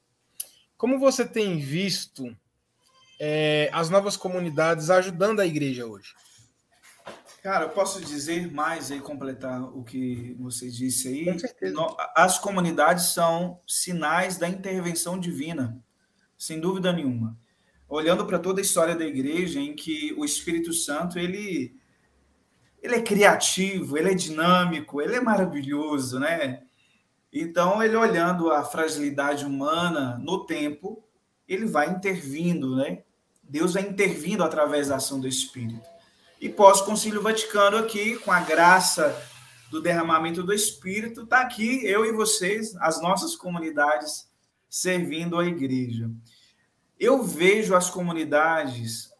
Como 0.76 0.98
você 0.98 1.24
tem 1.24 1.58
visto 1.58 2.36
é, 3.20 3.70
as 3.72 3.88
novas 3.88 4.16
comunidades 4.16 4.90
ajudando 4.90 5.38
a 5.38 5.46
igreja 5.46 5.86
hoje? 5.86 6.12
Cara, 7.42 7.66
eu 7.66 7.70
posso 7.70 8.00
dizer 8.00 8.50
mais 8.52 8.90
e 8.90 8.98
completar 8.98 9.62
o 9.62 9.84
que 9.84 10.34
você 10.38 10.68
disse 10.68 11.08
aí. 11.08 11.24
Com 11.26 11.38
certeza. 11.38 11.76
As 12.16 12.38
comunidades 12.38 13.12
são 13.12 13.60
sinais 13.68 14.36
da 14.36 14.48
intervenção 14.48 15.18
divina, 15.18 15.78
sem 16.36 16.58
dúvida 16.58 16.92
nenhuma. 16.92 17.38
Olhando 17.88 18.26
para 18.26 18.38
toda 18.38 18.60
a 18.60 18.62
história 18.62 18.96
da 18.96 19.04
igreja, 19.04 19.60
em 19.60 19.76
que 19.76 20.12
o 20.14 20.24
Espírito 20.24 20.72
Santo 20.72 21.18
ele 21.18 21.76
ele 22.84 22.96
é 22.96 23.00
criativo, 23.00 23.96
ele 23.96 24.10
é 24.10 24.14
dinâmico, 24.14 25.00
ele 25.00 25.16
é 25.16 25.20
maravilhoso, 25.20 26.20
né? 26.20 26.60
Então, 27.32 27.82
ele 27.82 27.96
olhando 27.96 28.52
a 28.52 28.62
fragilidade 28.62 29.42
humana 29.46 30.20
no 30.22 30.44
tempo, 30.44 31.02
ele 31.48 31.64
vai 31.64 31.88
intervindo, 31.88 32.76
né? 32.76 33.02
Deus 33.42 33.72
vai 33.72 33.84
intervindo 33.84 34.44
através 34.44 34.88
da 34.88 34.96
ação 34.96 35.18
do 35.18 35.26
Espírito. 35.26 35.88
E 36.38 36.50
pós-concílio 36.50 37.22
Vaticano 37.22 37.78
aqui, 37.78 38.18
com 38.18 38.30
a 38.30 38.40
graça 38.40 39.18
do 39.70 39.80
derramamento 39.80 40.42
do 40.42 40.52
Espírito, 40.52 41.22
está 41.22 41.40
aqui 41.40 41.86
eu 41.86 42.04
e 42.04 42.12
vocês, 42.12 42.76
as 42.76 43.00
nossas 43.00 43.34
comunidades, 43.34 44.28
servindo 44.68 45.38
a 45.38 45.46
igreja. 45.46 46.10
Eu 47.00 47.22
vejo 47.22 47.74
as 47.74 47.88
comunidades 47.88 49.10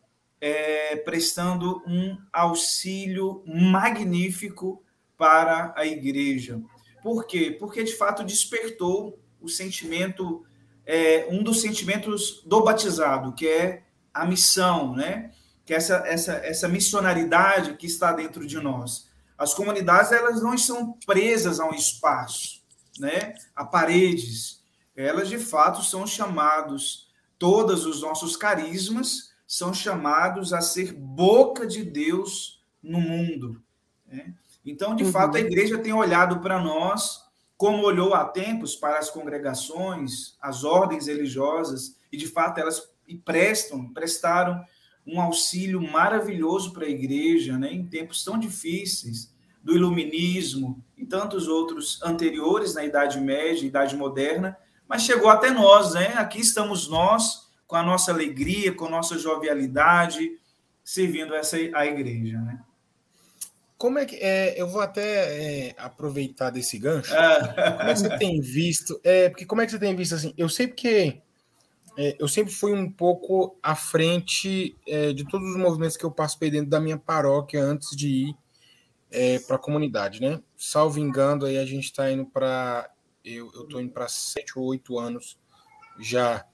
é, 0.40 0.96
prestando 0.96 1.82
um 1.86 2.18
auxílio 2.32 3.42
magnífico 3.46 4.82
para 5.16 5.72
a 5.76 5.86
igreja. 5.86 6.60
Por 7.02 7.26
quê? 7.26 7.56
Porque 7.58 7.82
de 7.82 7.94
fato 7.94 8.24
despertou 8.24 9.18
o 9.40 9.48
sentimento, 9.48 10.44
é, 10.86 11.26
um 11.30 11.42
dos 11.42 11.60
sentimentos 11.60 12.42
do 12.46 12.62
batizado, 12.62 13.32
que 13.34 13.46
é 13.46 13.82
a 14.12 14.24
missão, 14.24 14.94
né? 14.94 15.32
que 15.64 15.72
essa, 15.72 15.96
essa, 16.06 16.32
essa 16.34 16.68
missionaridade 16.68 17.76
que 17.76 17.86
está 17.86 18.12
dentro 18.12 18.46
de 18.46 18.58
nós. 18.60 19.08
As 19.36 19.54
comunidades 19.54 20.12
elas 20.12 20.42
não 20.42 20.56
são 20.56 20.98
presas 21.06 21.58
a 21.58 21.66
um 21.66 21.74
espaço, 21.74 22.62
né? 22.98 23.34
a 23.56 23.64
paredes. 23.64 24.62
Elas, 24.96 25.28
de 25.28 25.38
fato, 25.38 25.82
são 25.82 26.06
chamados, 26.06 27.08
todos 27.38 27.84
os 27.84 28.00
nossos 28.00 28.36
carismas 28.36 29.33
são 29.46 29.72
chamados 29.72 30.52
a 30.52 30.60
ser 30.60 30.92
boca 30.92 31.66
de 31.66 31.84
Deus 31.84 32.62
no 32.82 33.00
mundo. 33.00 33.62
Né? 34.06 34.34
Então, 34.64 34.94
de 34.94 35.04
uhum. 35.04 35.12
fato, 35.12 35.36
a 35.36 35.40
igreja 35.40 35.78
tem 35.78 35.92
olhado 35.92 36.40
para 36.40 36.60
nós 36.60 37.24
como 37.56 37.84
olhou 37.84 38.14
há 38.14 38.24
tempos 38.24 38.74
para 38.74 38.98
as 38.98 39.10
congregações, 39.10 40.36
as 40.40 40.64
ordens 40.64 41.06
religiosas, 41.06 41.96
e 42.10 42.16
de 42.16 42.26
fato 42.26 42.58
elas 42.58 42.90
prestam, 43.24 43.88
prestaram 43.92 44.64
um 45.06 45.20
auxílio 45.20 45.80
maravilhoso 45.80 46.72
para 46.72 46.86
a 46.86 46.90
igreja, 46.90 47.56
né, 47.56 47.72
em 47.72 47.86
tempos 47.86 48.24
tão 48.24 48.38
difíceis, 48.38 49.32
do 49.62 49.74
iluminismo 49.74 50.84
e 50.96 51.06
tantos 51.06 51.48
outros 51.48 52.02
anteriores 52.02 52.74
na 52.74 52.84
Idade 52.84 53.18
Média, 53.18 53.66
Idade 53.66 53.96
Moderna, 53.96 54.56
mas 54.86 55.02
chegou 55.02 55.30
até 55.30 55.50
nós, 55.50 55.94
né? 55.94 56.08
Aqui 56.16 56.40
estamos 56.40 56.86
nós, 56.86 57.43
com 57.75 57.78
a 57.78 57.83
nossa 57.83 58.12
alegria, 58.12 58.73
com 58.73 58.87
a 58.87 58.90
nossa 58.90 59.19
jovialidade, 59.19 60.38
servindo 60.85 61.35
essa 61.35 61.57
a 61.57 61.85
igreja, 61.85 62.38
né? 62.38 62.62
Como 63.76 63.99
é 63.99 64.07
que 64.07 64.14
é, 64.14 64.54
eu 64.57 64.69
vou 64.69 64.81
até 64.81 65.71
é, 65.71 65.75
aproveitar 65.76 66.50
desse 66.50 66.78
gancho? 66.78 67.12
Ah. 67.12 67.75
Como 67.76 67.90
é 67.90 67.93
que 67.93 67.99
você 67.99 68.16
tem 68.16 68.40
visto? 68.40 69.00
É, 69.02 69.28
porque 69.28 69.45
como 69.45 69.61
é 69.61 69.66
que 69.66 69.73
você 69.73 69.78
tem 69.81 69.97
visto 69.97 70.14
assim? 70.14 70.33
Eu 70.38 70.49
sei 70.49 70.69
porque 70.69 71.21
é, 71.99 72.16
eu 72.16 72.28
sempre 72.28 72.54
fui 72.54 72.73
um 72.73 72.88
pouco 72.88 73.59
à 73.61 73.75
frente 73.75 74.76
é, 74.87 75.12
de 75.12 75.25
todos 75.25 75.50
os 75.50 75.57
movimentos 75.57 75.97
que 75.97 76.04
eu 76.04 76.12
participei 76.12 76.52
dentro 76.52 76.71
da 76.71 76.78
minha 76.78 76.97
paróquia 76.97 77.61
antes 77.61 77.97
de 77.97 78.09
ir 78.09 78.37
é, 79.11 79.40
para 79.40 79.57
a 79.57 79.59
comunidade, 79.59 80.21
né? 80.21 80.40
Salvo 80.57 81.00
engano, 81.00 81.45
aí 81.45 81.59
a 81.59 81.66
gente 81.66 81.87
está 81.87 82.09
indo 82.09 82.25
para. 82.25 82.88
Eu 83.25 83.49
estou 83.49 83.81
indo 83.81 83.90
para 83.90 84.07
sete 84.07 84.57
ou 84.57 84.64
oito 84.66 84.97
anos 84.97 85.37
já 85.99 86.47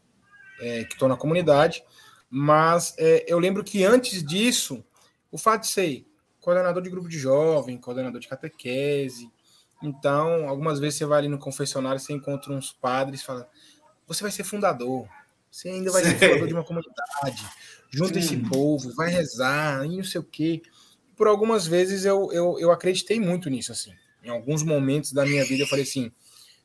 é, 0.61 0.85
que 0.85 0.93
estou 0.95 1.09
na 1.09 1.17
comunidade, 1.17 1.83
mas 2.29 2.95
é, 2.99 3.25
eu 3.26 3.38
lembro 3.38 3.64
que 3.64 3.85
antes 3.85 4.23
disso, 4.23 4.85
o 5.33 5.38
fato 5.38 5.62
de 5.62 5.69
ser 5.69 6.07
coordenador 6.40 6.83
de 6.83 6.90
grupo 6.90 7.09
de 7.09 7.19
jovem, 7.19 7.79
coordenador 7.79 8.21
de 8.21 8.29
catequese. 8.29 9.31
Então, 9.83 10.49
algumas 10.49 10.79
vezes 10.79 10.99
você 10.99 11.07
vai 11.07 11.19
ali 11.19 11.29
no 11.29 11.38
confessionário, 11.38 12.00
você 12.00 12.12
encontra 12.12 12.52
uns 12.52 12.73
padres, 12.73 13.23
fala: 13.23 13.49
você 14.07 14.23
vai 14.23 14.31
ser 14.31 14.45
fundador, 14.45 15.09
você 15.50 15.69
ainda 15.69 15.90
vai 15.90 16.02
ser 16.02 16.19
fundador 16.19 16.47
de 16.49 16.55
uma 16.55 16.64
comunidade, 16.64 17.47
junta 17.90 18.19
esse 18.19 18.37
povo, 18.37 18.93
vai 18.95 19.11
rezar, 19.11 19.85
e 19.87 19.97
não 19.97 20.05
sei 20.05 20.21
o 20.21 20.25
quê. 20.25 20.62
Por 21.17 21.26
algumas 21.26 21.67
vezes 21.67 22.05
eu, 22.05 22.33
eu, 22.33 22.59
eu 22.59 22.71
acreditei 22.71 23.21
muito 23.21 23.50
nisso, 23.50 23.73
assim. 23.73 23.93
Em 24.23 24.29
alguns 24.29 24.62
momentos 24.62 25.12
da 25.12 25.25
minha 25.25 25.45
vida 25.45 25.64
eu 25.64 25.67
falei 25.67 25.85
assim, 25.85 26.12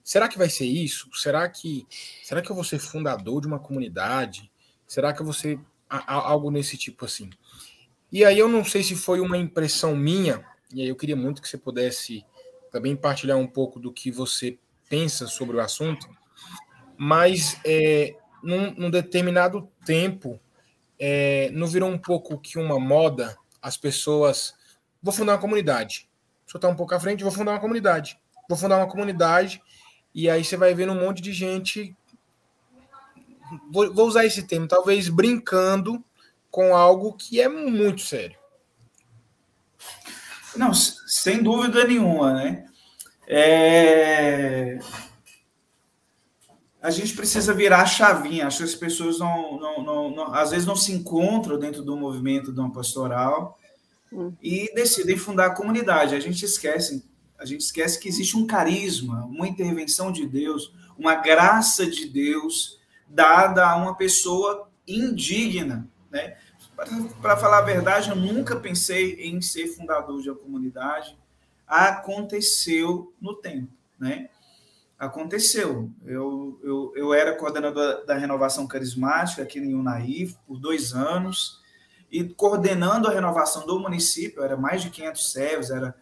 será 0.05 0.29
que 0.29 0.37
vai 0.37 0.49
ser 0.49 0.65
isso? 0.65 1.09
Será 1.15 1.49
que, 1.49 1.87
será 2.23 2.39
que 2.39 2.49
eu 2.51 2.55
vou 2.55 2.63
ser 2.63 2.77
fundador 2.77 3.41
de 3.41 3.47
uma 3.47 3.59
comunidade? 3.59 4.51
Será 4.87 5.11
que 5.11 5.19
eu 5.19 5.25
vou 5.25 5.33
ser 5.33 5.59
algo 5.89 6.51
nesse 6.51 6.77
tipo 6.77 7.05
assim? 7.05 7.31
E 8.11 8.23
aí 8.23 8.37
eu 8.37 8.47
não 8.47 8.63
sei 8.63 8.83
se 8.83 8.95
foi 8.95 9.19
uma 9.19 9.35
impressão 9.35 9.95
minha, 9.95 10.45
e 10.71 10.83
aí 10.83 10.87
eu 10.87 10.95
queria 10.95 11.15
muito 11.15 11.41
que 11.41 11.49
você 11.49 11.57
pudesse 11.57 12.23
também 12.71 12.95
partilhar 12.95 13.37
um 13.37 13.47
pouco 13.47 13.79
do 13.79 13.91
que 13.91 14.11
você 14.11 14.59
pensa 14.87 15.25
sobre 15.25 15.57
o 15.57 15.59
assunto, 15.59 16.07
mas 16.95 17.59
é, 17.65 18.15
num, 18.43 18.71
num 18.75 18.91
determinado 18.91 19.67
tempo, 19.83 20.39
é, 20.99 21.49
não 21.51 21.65
virou 21.65 21.89
um 21.89 21.97
pouco 21.97 22.37
que 22.37 22.59
uma 22.59 22.79
moda 22.79 23.35
as 23.59 23.75
pessoas. 23.75 24.53
Vou 25.01 25.11
fundar 25.11 25.33
uma 25.33 25.41
comunidade. 25.41 26.07
Se 26.45 26.55
eu 26.55 26.59
estar 26.59 26.69
um 26.69 26.75
pouco 26.75 26.93
à 26.93 26.99
frente, 26.99 27.23
vou 27.23 27.31
fundar 27.31 27.53
uma 27.53 27.59
comunidade. 27.59 28.19
Vou 28.47 28.55
fundar 28.55 28.77
uma 28.77 28.87
comunidade, 28.87 29.59
e 30.15 30.29
aí 30.29 30.43
você 30.43 30.57
vai 30.57 30.73
vendo 30.73 30.93
um 30.93 30.99
monte 30.99 31.21
de 31.21 31.31
gente. 31.31 31.95
Vou, 33.71 33.93
vou 33.93 34.07
usar 34.07 34.25
esse 34.25 34.47
termo, 34.47 34.67
talvez 34.67 35.09
brincando 35.09 36.03
com 36.49 36.75
algo 36.75 37.13
que 37.13 37.39
é 37.39 37.47
muito 37.47 38.01
sério. 38.01 38.37
Não, 40.55 40.73
sem 40.73 41.43
dúvida 41.43 41.85
nenhuma, 41.85 42.33
né? 42.33 42.65
É 43.27 44.79
a 46.85 46.91
gente 46.91 47.15
precisa 47.15 47.51
virar 47.51 47.81
a 47.81 47.85
chavinha. 47.87 48.45
Acho 48.45 48.59
que 48.59 48.63
as 48.63 48.75
pessoas 48.75 49.17
não, 49.17 49.59
não, 49.59 49.83
não, 49.83 50.11
não, 50.11 50.33
às 50.35 50.51
vezes 50.51 50.67
não 50.67 50.75
se 50.75 50.91
encontram 50.91 51.57
dentro 51.57 51.81
do 51.81 51.97
movimento 51.97 52.53
de 52.53 52.59
uma 52.59 52.71
pastoral 52.71 53.57
hum. 54.13 54.31
e 54.39 54.71
decidem 54.75 55.17
fundar 55.17 55.47
a 55.47 55.55
comunidade. 55.55 56.13
A 56.13 56.19
gente 56.19 56.45
esquece, 56.45 57.03
a 57.45 57.47
gente 57.47 57.61
esquece 57.61 57.99
que 57.99 58.09
existe 58.09 58.35
um 58.35 58.45
carisma, 58.45 59.25
uma 59.25 59.47
intervenção 59.47 60.11
de 60.11 60.25
Deus, 60.25 60.73
uma 60.97 61.15
graça 61.15 61.85
de 61.85 62.07
Deus 62.07 62.79
dada 63.07 63.67
a 63.67 63.75
uma 63.75 63.95
pessoa 63.95 64.69
indigna, 64.87 65.87
né? 66.11 66.37
Para 67.21 67.37
falar 67.37 67.59
a 67.59 67.61
verdade, 67.61 68.09
eu 68.09 68.15
nunca 68.15 68.57
pensei 68.57 69.13
em 69.21 69.41
ser 69.41 69.67
fundador 69.67 70.21
de 70.21 70.29
uma 70.29 70.37
comunidade. 70.37 71.17
Aconteceu 71.65 73.13
no 73.21 73.35
tempo, 73.35 73.71
né? 73.97 74.29
aconteceu. 74.97 75.89
Eu, 76.05 76.59
eu, 76.63 76.93
eu 76.95 77.13
era 77.13 77.35
coordenador 77.35 78.05
da 78.05 78.15
renovação 78.15 78.67
carismática 78.67 79.43
aqui 79.43 79.59
em 79.59 79.73
Unaí 79.73 80.33
por 80.47 80.59
dois 80.59 80.93
anos 80.93 81.61
e 82.11 82.23
coordenando 82.23 83.07
a 83.07 83.11
renovação 83.11 83.65
do 83.65 83.79
município, 83.79 84.43
era 84.43 84.55
mais 84.55 84.81
de 84.81 84.89
500 84.89 85.31
servos, 85.31 85.69
era 85.69 85.95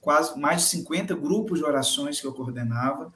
quase 0.00 0.38
mais 0.38 0.62
de 0.62 0.68
50 0.68 1.14
grupos 1.14 1.58
de 1.58 1.64
orações 1.64 2.20
que 2.20 2.26
eu 2.26 2.32
coordenava 2.32 3.12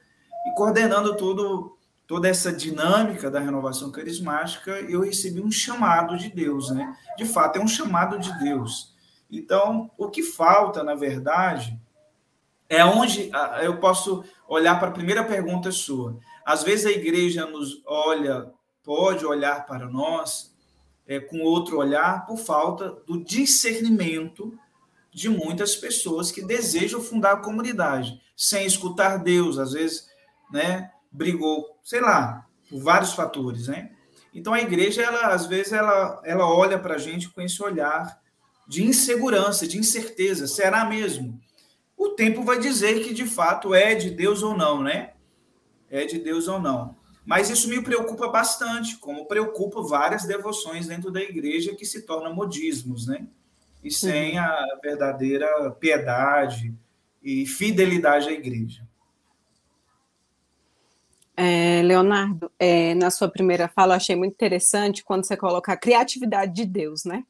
e 0.47 0.55
coordenando 0.55 1.15
tudo 1.15 1.75
toda 2.07 2.27
essa 2.27 2.53
dinâmica 2.53 3.31
da 3.31 3.39
renovação 3.39 3.91
carismática, 3.91 4.71
eu 4.81 5.01
recebi 5.01 5.41
um 5.41 5.51
chamado 5.51 6.15
de 6.17 6.29
Deus, 6.29 6.69
né? 6.69 6.95
De 7.17 7.25
fato, 7.25 7.57
é 7.57 7.61
um 7.61 7.67
chamado 7.67 8.19
de 8.19 8.31
Deus. 8.37 8.93
Então, 9.29 9.89
o 9.97 10.07
que 10.09 10.21
falta, 10.21 10.83
na 10.83 10.93
verdade, 10.93 11.79
é 12.69 12.85
onde 12.85 13.31
eu 13.61 13.77
posso 13.77 14.23
olhar 14.47 14.79
para 14.79 14.89
a 14.89 14.93
primeira 14.93 15.23
pergunta 15.23 15.71
sua. 15.71 16.17
Às 16.45 16.63
vezes 16.63 16.85
a 16.85 16.91
igreja 16.91 17.45
nos 17.45 17.81
olha, 17.85 18.51
pode 18.83 19.25
olhar 19.25 19.65
para 19.65 19.87
nós 19.87 20.55
é, 21.07 21.19
com 21.19 21.41
outro 21.41 21.77
olhar 21.77 22.25
por 22.25 22.37
falta 22.37 22.89
do 23.05 23.23
discernimento 23.23 24.57
de 25.15 25.29
muitas 25.29 25.75
pessoas 25.75 26.31
que 26.31 26.43
desejam 26.43 27.01
fundar 27.01 27.31
a 27.31 27.37
comunidade, 27.37 28.21
sem 28.35 28.67
escutar 28.67 29.17
Deus, 29.17 29.57
às 29.57 29.71
vezes, 29.71 30.07
né, 30.51 30.91
brigou, 31.11 31.79
sei 31.83 32.01
lá, 32.01 32.45
por 32.69 32.79
vários 32.81 33.13
fatores, 33.13 33.67
né? 33.67 33.91
Então 34.33 34.53
a 34.53 34.61
igreja, 34.61 35.01
ela 35.01 35.27
às 35.27 35.47
vezes 35.47 35.71
ela, 35.71 36.21
ela 36.23 36.53
olha 36.53 36.77
para 36.77 36.95
a 36.95 36.99
gente 36.99 37.29
com 37.29 37.41
esse 37.41 37.63
olhar 37.63 38.21
de 38.67 38.83
insegurança, 38.83 39.65
de 39.65 39.77
incerteza, 39.79 40.45
será 40.45 40.85
mesmo? 40.85 41.39
o 41.97 42.09
tempo 42.09 42.43
vai 42.43 42.59
dizer 42.59 43.03
que 43.03 43.13
de 43.13 43.25
fato 43.25 43.73
é 43.73 43.95
de 43.95 44.09
Deus 44.09 44.43
ou 44.43 44.55
não, 44.55 44.83
né? 44.83 45.13
É 45.89 46.05
de 46.05 46.19
Deus 46.19 46.47
ou 46.47 46.59
não. 46.59 46.95
Mas 47.25 47.49
isso 47.49 47.69
me 47.69 47.81
preocupa 47.81 48.27
bastante, 48.27 48.97
como 48.97 49.25
preocupa 49.25 49.81
várias 49.81 50.25
devoções 50.25 50.87
dentro 50.87 51.11
da 51.11 51.21
igreja 51.21 51.73
que 51.73 51.85
se 51.85 52.05
tornam 52.05 52.35
modismos, 52.35 53.07
né? 53.07 53.27
E 53.85 53.91
sem 53.91 54.35
a 54.39 54.79
verdadeira 54.81 55.69
piedade 55.79 56.73
e 57.21 57.45
fidelidade 57.45 58.27
à 58.27 58.31
igreja. 58.31 58.81
É, 61.37 61.83
Leonardo, 61.83 62.51
é, 62.57 62.95
na 62.95 63.11
sua 63.11 63.29
primeira 63.29 63.67
fala, 63.67 63.95
achei 63.95 64.15
muito 64.15 64.33
interessante 64.33 65.03
quando 65.03 65.23
você 65.23 65.37
coloca 65.37 65.71
a 65.71 65.77
criatividade 65.77 66.51
de 66.51 66.65
Deus, 66.65 67.05
né? 67.05 67.23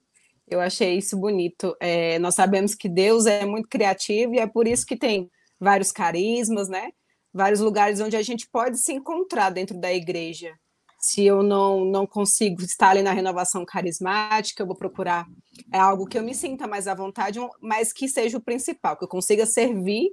Eu 0.48 0.62
achei 0.62 0.98
isso 0.98 1.18
bonito. 1.18 1.76
É, 1.78 2.18
nós 2.20 2.36
sabemos 2.36 2.74
que 2.74 2.88
Deus 2.88 3.26
é 3.26 3.46
muito 3.46 3.68
criativo 3.68 4.36
e 4.36 4.40
é 4.40 4.48
por 4.48 4.66
isso 4.66 4.86
que 4.86 4.96
tem 4.96 5.30
vários 5.60 5.92
carismas, 5.92 6.70
né? 6.70 6.94
Vários 7.34 7.60
lugares 7.60 8.00
onde 8.00 8.16
a 8.16 8.22
gente 8.22 8.48
pode 8.48 8.80
se 8.80 8.94
encontrar 8.94 9.50
dentro 9.50 9.78
da 9.78 9.92
igreja. 9.92 10.58
Se 11.06 11.24
eu 11.24 11.44
não, 11.44 11.86
não 11.86 12.08
consigo 12.08 12.64
estar 12.64 12.90
ali 12.90 13.04
na 13.04 13.14
renovação 13.14 13.64
carismática, 13.64 14.64
eu 14.64 14.66
vou 14.66 14.76
procurar 14.76 15.28
é 15.72 15.78
algo 15.78 16.08
que 16.08 16.18
eu 16.18 16.24
me 16.24 16.34
sinta 16.34 16.66
mais 16.66 16.88
à 16.88 16.96
vontade, 16.96 17.38
mas 17.62 17.94
que 17.94 18.08
seja 18.08 18.40
o 18.40 18.42
principal, 18.42 18.98
que 18.98 19.04
eu 19.04 19.08
consiga 19.08 19.46
servir 19.46 20.10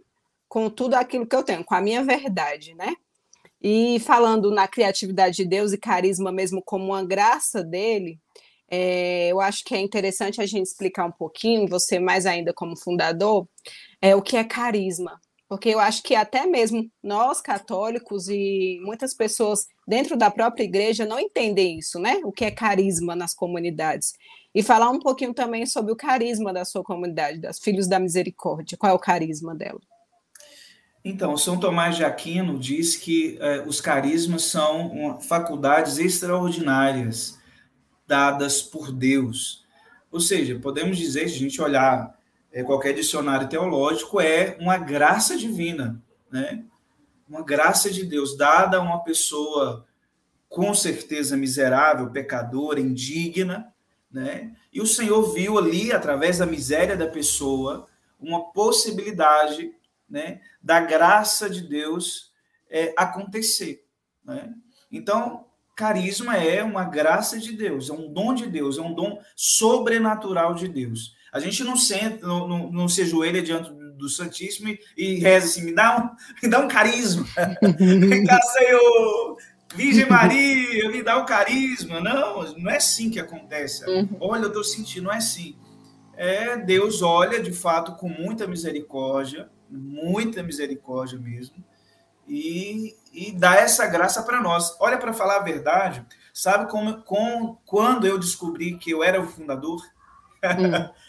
com 0.47 0.69
tudo 0.69 0.93
aquilo 0.93 1.27
que 1.27 1.35
eu 1.35 1.43
tenho, 1.43 1.65
com 1.65 1.75
a 1.75 1.81
minha 1.81 2.05
verdade, 2.05 2.75
né? 2.75 2.95
E 3.59 3.99
falando 4.01 4.51
na 4.51 4.69
criatividade 4.69 5.37
de 5.37 5.47
Deus 5.47 5.73
e 5.73 5.79
carisma 5.79 6.31
mesmo 6.31 6.63
como 6.63 6.85
uma 6.85 7.03
graça 7.03 7.65
dele, 7.65 8.21
é, 8.71 9.29
eu 9.29 9.41
acho 9.41 9.65
que 9.65 9.75
é 9.75 9.81
interessante 9.81 10.43
a 10.43 10.47
gente 10.47 10.67
explicar 10.67 11.07
um 11.07 11.13
pouquinho, 11.13 11.67
você 11.67 11.99
mais 11.99 12.27
ainda 12.27 12.53
como 12.53 12.77
fundador, 12.77 13.49
é, 13.99 14.15
o 14.15 14.21
que 14.21 14.37
é 14.37 14.45
carisma. 14.45 15.19
Porque 15.53 15.69
eu 15.69 15.79
acho 15.79 16.03
que 16.03 16.15
até 16.15 16.47
mesmo 16.47 16.91
nós 17.03 17.43
católicos 17.43 18.27
e 18.27 18.81
muitas 18.83 19.13
pessoas 19.13 19.67
dentro 19.87 20.17
da 20.17 20.31
própria 20.31 20.65
igreja 20.65 21.05
não 21.05 21.21
entendem 21.21 21.79
isso, 21.79 21.99
né? 21.99 22.23
O 22.25 22.33
que 22.33 22.47
é 22.47 22.51
carisma 22.51 23.15
nas 23.15 23.35
comunidades. 23.35 24.15
E 24.55 24.63
falar 24.63 24.89
um 24.89 24.99
pouquinho 24.99 25.35
também 25.35 25.67
sobre 25.67 25.93
o 25.93 25.97
carisma 25.97 26.55
da 26.55 26.65
sua 26.65 26.83
comunidade, 26.83 27.39
das 27.39 27.59
Filhos 27.59 27.87
da 27.87 27.99
Misericórdia. 27.99 28.79
Qual 28.79 28.91
é 28.91 28.95
o 28.95 28.99
carisma 28.99 29.55
dela? 29.55 29.79
Então, 31.05 31.37
São 31.37 31.61
Tomás 31.61 31.97
de 31.97 32.05
Aquino 32.07 32.59
diz 32.59 32.97
que 32.97 33.37
eh, 33.39 33.63
os 33.67 33.79
carismas 33.79 34.45
são 34.45 35.21
faculdades 35.21 35.99
extraordinárias 35.99 37.39
dadas 38.07 38.63
por 38.63 38.91
Deus. 38.91 39.67
Ou 40.11 40.19
seja, 40.19 40.59
podemos 40.59 40.97
dizer, 40.97 41.29
se 41.29 41.35
a 41.35 41.39
gente 41.39 41.61
olhar 41.61 42.22
qualquer 42.63 42.93
dicionário 42.93 43.49
teológico, 43.49 44.21
é 44.21 44.57
uma 44.61 44.77
graça 44.77 45.37
divina, 45.37 46.03
né? 46.31 46.65
Uma 47.29 47.43
graça 47.43 47.91
de 47.91 48.05
Deus 48.05 48.37
dada 48.37 48.77
a 48.77 48.81
uma 48.81 49.03
pessoa 49.03 49.87
com 50.49 50.75
certeza 50.75 51.35
miserável, 51.35 52.11
pecadora, 52.11 52.79
indigna, 52.79 53.73
né? 54.11 54.55
E 54.71 54.83
o 54.83 54.87
Senhor 54.87 55.33
viu 55.33 55.57
ali, 55.57 55.93
através 55.93 56.39
da 56.39 56.47
miséria 56.47 56.97
da 56.97 57.07
pessoa, 57.07 57.89
uma 58.21 58.53
possibilidade, 58.53 59.73
né, 60.09 60.41
da 60.63 60.79
graça 60.79 61.49
de 61.49 61.63
Deus 61.63 62.31
é, 62.71 62.93
acontecer, 62.97 63.85
né? 64.23 64.53
Então, 64.91 65.47
Carisma 65.75 66.37
é 66.37 66.63
uma 66.63 66.85
graça 66.85 67.39
de 67.39 67.53
Deus, 67.53 67.89
é 67.89 67.93
um 67.95 68.13
dom 68.13 68.35
de 68.35 68.47
Deus, 68.47 68.77
é 68.77 68.83
um 68.83 68.93
dom 68.93 69.21
sobrenatural 69.35 70.55
de 70.55 70.69
Deus. 70.69 71.17
A 71.33 71.41
gente 71.41 71.65
não 71.65 71.77
senta, 71.77 72.27
não, 72.27 72.47
não, 72.47 72.71
não 72.71 72.89
se 72.89 73.03
ajoelha 73.03 73.43
diante 73.43 73.73
do 73.73 74.09
Santíssimo 74.09 74.69
e, 74.69 74.79
e 74.97 75.19
reza 75.19 75.47
assim, 75.47 75.65
me 75.65 75.75
dá 75.75 75.97
um, 75.97 76.11
me 76.43 76.49
dá 76.51 76.59
um 76.59 76.69
carisma. 76.69 77.27
Senhor, 78.53 79.39
Virgem 79.75 80.09
Maria, 80.09 80.91
me 80.91 81.03
dá 81.03 81.19
o 81.19 81.23
um 81.23 81.27
carisma. 81.27 82.01
Não, 82.01 82.53
não 82.59 82.71
é 82.71 82.77
assim 82.77 83.09
que 83.09 83.19
acontece. 83.19 83.89
Uhum. 83.89 84.17
Olha, 84.21 84.43
eu 84.43 84.49
estou 84.49 84.65
sentindo, 84.65 85.05
não 85.05 85.13
é 85.13 85.17
assim. 85.17 85.57
É, 86.15 86.57
Deus 86.57 87.01
olha 87.01 87.43
de 87.43 87.53
fato 87.53 87.97
com 87.97 88.09
muita 88.09 88.47
misericórdia, 88.47 89.49
muita 89.71 90.43
misericórdia 90.43 91.19
mesmo, 91.19 91.65
e, 92.29 92.95
e 93.13 93.33
dá 93.33 93.57
essa 93.57 93.87
graça 93.87 94.23
para 94.23 94.41
nós. 94.41 94.77
Olha, 94.79 94.99
para 94.99 95.13
falar 95.13 95.37
a 95.37 95.43
verdade, 95.43 96.05
sabe 96.33 96.71
como, 96.71 97.03
com, 97.03 97.57
quando 97.65 98.07
eu 98.07 98.19
descobri 98.19 98.77
que 98.77 98.91
eu 98.91 99.03
era 99.03 99.21
o 99.21 99.27
fundador? 99.27 99.83
Hum. 100.45 100.91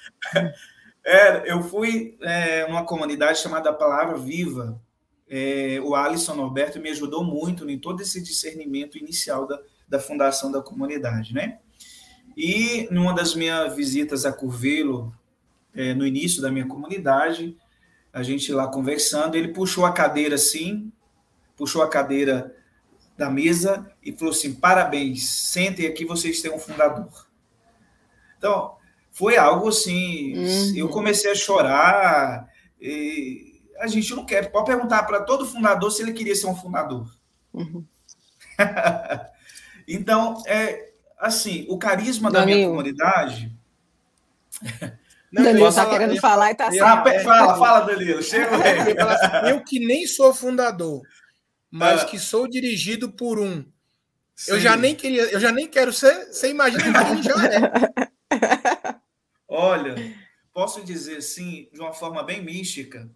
É, 1.06 1.52
eu 1.52 1.62
fui 1.62 2.18
é, 2.22 2.66
numa 2.66 2.86
comunidade 2.86 3.40
chamada 3.40 3.74
Palavra 3.74 4.18
Viva. 4.18 4.82
É, 5.30 5.78
o 5.84 5.96
Alisson 5.96 6.34
Norberto 6.34 6.80
me 6.80 6.90
ajudou 6.92 7.26
muito 7.26 7.70
em 7.70 7.78
todo 7.78 8.02
esse 8.02 8.24
discernimento 8.24 8.98
inicial 8.98 9.46
da, 9.46 9.60
da 9.86 10.00
fundação 10.00 10.50
da 10.50 10.62
comunidade, 10.62 11.34
né? 11.34 11.60
E 12.38 12.88
numa 12.90 13.14
das 13.14 13.36
minhas 13.36 13.76
visitas 13.76 14.26
a 14.26 14.32
Curvelo, 14.32 15.14
é, 15.76 15.94
no 15.94 16.06
início 16.06 16.42
da 16.42 16.52
minha 16.52 16.68
comunidade, 16.68 17.58
a 18.12 18.24
gente 18.24 18.52
lá 18.54 18.68
conversando, 18.68 19.36
ele 19.36 19.50
puxou 19.50 19.86
a 19.86 19.92
cadeira 19.92 20.36
assim, 20.36 20.92
puxou 21.58 21.82
a 21.82 21.90
cadeira 21.90 22.56
da 23.18 23.30
mesa 23.30 23.92
e 24.02 24.12
falou 24.12 24.34
assim: 24.34 24.54
parabéns, 24.54 25.28
sentem 25.30 25.88
aqui, 25.88 26.06
vocês 26.06 26.42
têm 26.42 26.52
um 26.52 26.60
fundador. 26.60 27.28
Então, 28.38 28.76
foi 29.14 29.38
algo 29.38 29.70
assim, 29.70 30.36
uhum. 30.36 30.76
eu 30.76 30.90
comecei 30.90 31.32
a 31.32 31.36
chorar. 31.36 32.48
a 33.80 33.88
gente 33.88 34.14
não 34.16 34.26
quer, 34.26 34.52
pode 34.52 34.66
perguntar 34.66 35.04
para 35.04 35.22
todo 35.22 35.46
fundador 35.46 35.92
se 35.92 36.02
ele 36.02 36.14
queria 36.14 36.36
ser 36.36 36.48
um 36.48 36.56
fundador. 36.56 37.08
Uhum. 37.54 37.86
então, 39.88 40.42
é 40.48 40.94
assim, 41.20 41.66
o 41.70 41.78
carisma 41.78 42.30
da 42.30 42.46
minha 42.46 42.68
comunidade. 42.68 43.56
Não, 45.32 45.44
Danilo 45.44 45.68
está 45.68 45.90
querendo 45.90 46.16
falar 46.20 46.50
e 46.50 46.52
está 46.52 46.68
ah, 46.68 47.22
Fala, 47.24 47.58
fala, 47.58 47.80
Danilo. 47.88 48.22
Chega 48.22 48.56
aí. 48.56 48.94
Assim, 49.02 49.50
eu 49.50 49.64
que 49.64 49.80
nem 49.80 50.06
sou 50.06 50.32
fundador, 50.32 51.02
mas 51.72 52.04
ah. 52.04 52.06
que 52.06 52.20
sou 52.20 52.48
dirigido 52.48 53.12
por 53.12 53.40
um. 53.40 53.66
Sim. 54.36 54.52
Eu 54.52 54.60
já 54.60 54.78
nem 54.78 54.94
queria, 54.94 55.24
eu 55.24 55.40
já 55.40 55.52
nem 55.52 55.68
quero 55.68 55.92
ser, 55.92 56.28
você 56.28 56.52
imagina 56.52 56.84
que 56.84 56.98
a 56.98 57.16
gente 57.16 57.24
já 57.24 57.46
é. 57.46 58.13
Olha, 59.56 59.94
posso 60.52 60.84
dizer 60.84 61.18
assim, 61.18 61.70
de 61.72 61.80
uma 61.80 61.94
forma 61.94 62.24
bem 62.24 62.44
mística, 62.44 63.08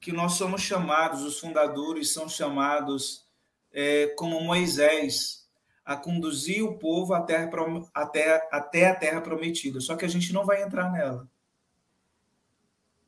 que 0.00 0.10
nós 0.10 0.32
somos 0.32 0.60
chamados, 0.60 1.22
os 1.22 1.38
fundadores 1.38 2.12
são 2.12 2.28
chamados 2.28 3.24
é, 3.72 4.08
como 4.16 4.40
Moisés, 4.40 5.48
a 5.84 5.94
conduzir 5.94 6.64
o 6.64 6.76
povo 6.76 7.14
até, 7.14 7.48
até, 7.94 8.48
até 8.50 8.88
a 8.88 8.96
terra 8.96 9.20
prometida. 9.20 9.78
Só 9.78 9.94
que 9.94 10.04
a 10.04 10.08
gente 10.08 10.32
não 10.32 10.44
vai 10.44 10.60
entrar 10.64 10.90
nela. 10.90 11.28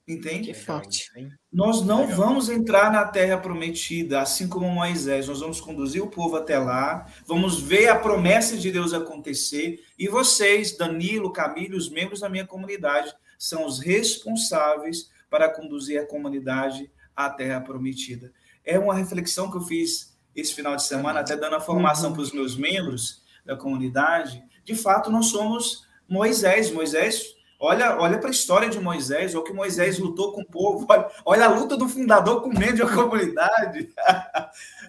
Entende? 0.09 0.53
Que 0.53 0.55
forte. 0.55 1.11
Nós 1.53 1.83
não 1.85 2.01
Legal. 2.01 2.17
vamos 2.17 2.49
entrar 2.49 2.91
na 2.91 3.05
terra 3.05 3.37
prometida, 3.37 4.23
assim 4.23 4.49
como 4.49 4.67
Moisés. 4.71 5.29
Nós 5.29 5.41
vamos 5.41 5.61
conduzir 5.61 6.03
o 6.03 6.09
povo 6.09 6.37
até 6.37 6.59
lá, 6.59 7.07
vamos 7.27 7.61
ver 7.61 7.89
a 7.89 7.99
promessa 7.99 8.57
de 8.57 8.73
Deus 8.73 8.95
acontecer. 8.95 9.85
E 9.99 10.09
vocês, 10.09 10.77
Danilo, 10.79 11.31
Camilo, 11.31 11.77
os 11.77 11.91
membros 11.91 12.21
da 12.21 12.29
minha 12.31 12.47
comunidade, 12.47 13.15
são 13.39 13.67
os 13.67 13.81
responsáveis 13.81 15.11
para 15.29 15.51
conduzir 15.51 16.01
a 16.01 16.07
comunidade 16.07 16.91
à 17.15 17.29
terra 17.29 17.61
prometida. 17.61 18.33
É 18.65 18.79
uma 18.79 18.95
reflexão 18.95 19.51
que 19.51 19.59
eu 19.59 19.63
fiz 19.63 20.17
esse 20.35 20.55
final 20.55 20.75
de 20.75 20.85
semana, 20.85 21.21
até 21.21 21.37
dando 21.37 21.57
a 21.57 21.61
formação 21.61 22.09
uhum. 22.09 22.15
para 22.15 22.23
os 22.23 22.33
meus 22.33 22.57
membros 22.57 23.23
da 23.45 23.57
comunidade. 23.57 24.43
De 24.65 24.75
fato, 24.75 25.11
nós 25.11 25.27
somos 25.27 25.87
Moisés. 26.09 26.71
Moisés 26.71 27.35
Olha, 27.61 27.99
olha 27.99 28.19
para 28.19 28.29
a 28.29 28.31
história 28.31 28.69
de 28.69 28.79
Moisés, 28.79 29.35
ou 29.35 29.43
que 29.43 29.53
Moisés 29.53 29.99
lutou 29.99 30.33
com 30.33 30.43
o 30.43 30.47
povo. 30.47 30.87
Olha, 30.89 31.11
olha 31.25 31.45
a 31.47 31.49
luta 31.49 31.77
do 31.77 31.89
fundador 31.89 32.41
com 32.41 32.51
medo 32.51 32.77
de 32.77 32.83
uma 32.83 32.95
comunidade. 32.95 33.93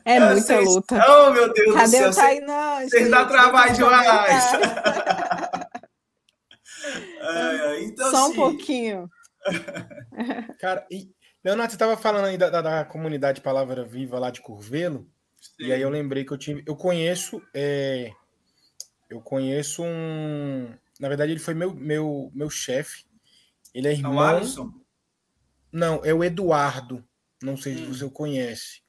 É 0.05 0.19
muita 0.21 0.41
Vocês, 0.41 0.65
luta. 0.67 1.03
Oh, 1.03 1.31
meu 1.31 1.51
Deus 1.51 1.73
Cadê 1.73 2.03
do 2.07 2.13
céu. 2.13 2.25
Cadê 2.25 2.39
o 2.41 2.45
Tainan? 2.45 2.87
Vocês 2.87 3.09
dão 3.09 3.27
trabalho 3.27 3.73
demais. 3.73 4.43
é, 7.21 7.81
então, 7.89 8.11
Só 8.11 8.27
um 8.27 8.35
pouquinho. 8.35 9.09
Cara, 10.59 10.85
e, 10.91 11.09
Leonardo, 11.43 11.71
você 11.71 11.75
estava 11.75 11.97
falando 11.97 12.25
aí 12.25 12.37
da, 12.37 12.51
da, 12.51 12.61
da, 12.61 12.85
comunidade 12.85 13.41
Palavra 13.41 13.83
Viva 13.83 14.19
lá 14.19 14.29
de 14.29 14.41
Curvelo. 14.41 15.07
Sim. 15.41 15.65
E 15.65 15.73
aí 15.73 15.81
eu 15.81 15.89
lembrei 15.89 16.23
que 16.23 16.33
eu 16.33 16.37
tive. 16.37 16.63
Eu 16.67 16.75
conheço. 16.75 17.41
É, 17.51 18.11
eu 19.09 19.19
conheço 19.21 19.81
um 19.83 20.71
na 20.99 21.07
verdade, 21.07 21.31
ele 21.31 21.39
foi 21.39 21.53
meu, 21.53 21.73
meu, 21.73 22.29
meu 22.33 22.49
chefe. 22.49 23.05
Ele 23.73 23.87
é, 23.87 23.91
é 23.91 23.93
irmão. 23.93 24.19
Alisson? 24.19 24.71
Não, 25.71 26.03
é 26.03 26.13
o 26.13 26.23
Eduardo. 26.23 27.03
Não 27.41 27.55
sei 27.55 27.73
hum. 27.73 27.77
se 27.77 27.85
você 27.85 28.05
o 28.05 28.11
conhece. 28.11 28.81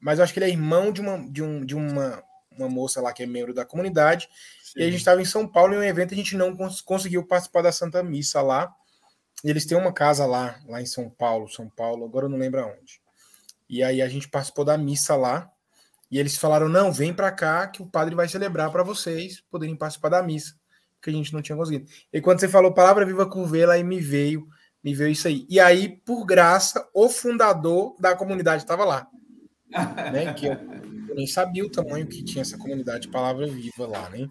Mas 0.00 0.18
eu 0.18 0.24
acho 0.24 0.32
que 0.32 0.40
ele 0.40 0.46
é 0.46 0.50
irmão 0.50 0.92
de 0.92 1.00
uma, 1.00 1.30
de 1.30 1.42
um, 1.42 1.64
de 1.64 1.76
uma, 1.76 2.22
uma 2.50 2.68
moça 2.68 3.00
lá 3.00 3.12
que 3.12 3.22
é 3.22 3.26
membro 3.26 3.54
da 3.54 3.64
comunidade. 3.64 4.28
Sim. 4.62 4.80
E 4.80 4.82
a 4.82 4.86
gente 4.86 4.98
estava 4.98 5.22
em 5.22 5.24
São 5.24 5.46
Paulo 5.46 5.74
em 5.74 5.78
um 5.78 5.82
evento 5.82 6.12
a 6.12 6.16
gente 6.16 6.36
não 6.36 6.56
cons 6.56 6.80
conseguiu 6.80 7.24
participar 7.24 7.62
da 7.62 7.70
Santa 7.70 8.02
Missa 8.02 8.42
lá. 8.42 8.74
Eles 9.44 9.64
têm 9.64 9.78
uma 9.78 9.92
casa 9.92 10.26
lá, 10.26 10.58
lá 10.66 10.82
em 10.82 10.86
São 10.86 11.08
Paulo, 11.08 11.48
São 11.48 11.68
Paulo, 11.68 12.04
agora 12.04 12.26
eu 12.26 12.30
não 12.30 12.38
lembro 12.38 12.60
aonde. 12.60 13.00
E 13.68 13.82
aí 13.82 14.02
a 14.02 14.08
gente 14.08 14.28
participou 14.28 14.64
da 14.64 14.76
missa 14.76 15.14
lá. 15.14 15.50
E 16.10 16.18
eles 16.18 16.36
falaram: 16.36 16.68
não, 16.68 16.92
vem 16.92 17.12
para 17.12 17.30
cá 17.30 17.66
que 17.66 17.82
o 17.82 17.86
padre 17.86 18.14
vai 18.14 18.28
celebrar 18.28 18.70
para 18.70 18.82
vocês 18.82 19.42
poderem 19.50 19.76
participar 19.76 20.08
da 20.08 20.22
missa 20.22 20.54
que 21.04 21.10
a 21.10 21.12
gente 21.12 21.32
não 21.32 21.42
tinha 21.42 21.56
conseguido. 21.56 21.86
E 22.12 22.20
quando 22.20 22.40
você 22.40 22.48
falou 22.48 22.72
Palavra 22.72 23.04
Viva 23.04 23.28
Curvela, 23.28 23.74
aí 23.74 23.84
me 23.84 24.00
veio, 24.00 24.48
me 24.82 24.94
veio 24.94 25.10
isso 25.10 25.28
aí. 25.28 25.46
E 25.48 25.60
aí, 25.60 26.00
por 26.04 26.24
graça, 26.24 26.88
o 26.94 27.08
fundador 27.08 27.94
da 28.00 28.16
comunidade 28.16 28.62
estava 28.62 28.84
lá. 28.84 29.06
né? 30.12 30.32
Que 30.34 30.46
eu, 30.46 30.52
eu, 31.08 31.14
nem 31.14 31.26
sabia 31.26 31.64
o 31.64 31.70
tamanho 31.70 32.06
que 32.06 32.24
tinha 32.24 32.42
essa 32.42 32.56
comunidade 32.56 33.08
Palavra 33.08 33.46
Viva 33.46 33.86
lá, 33.86 34.08
né? 34.08 34.28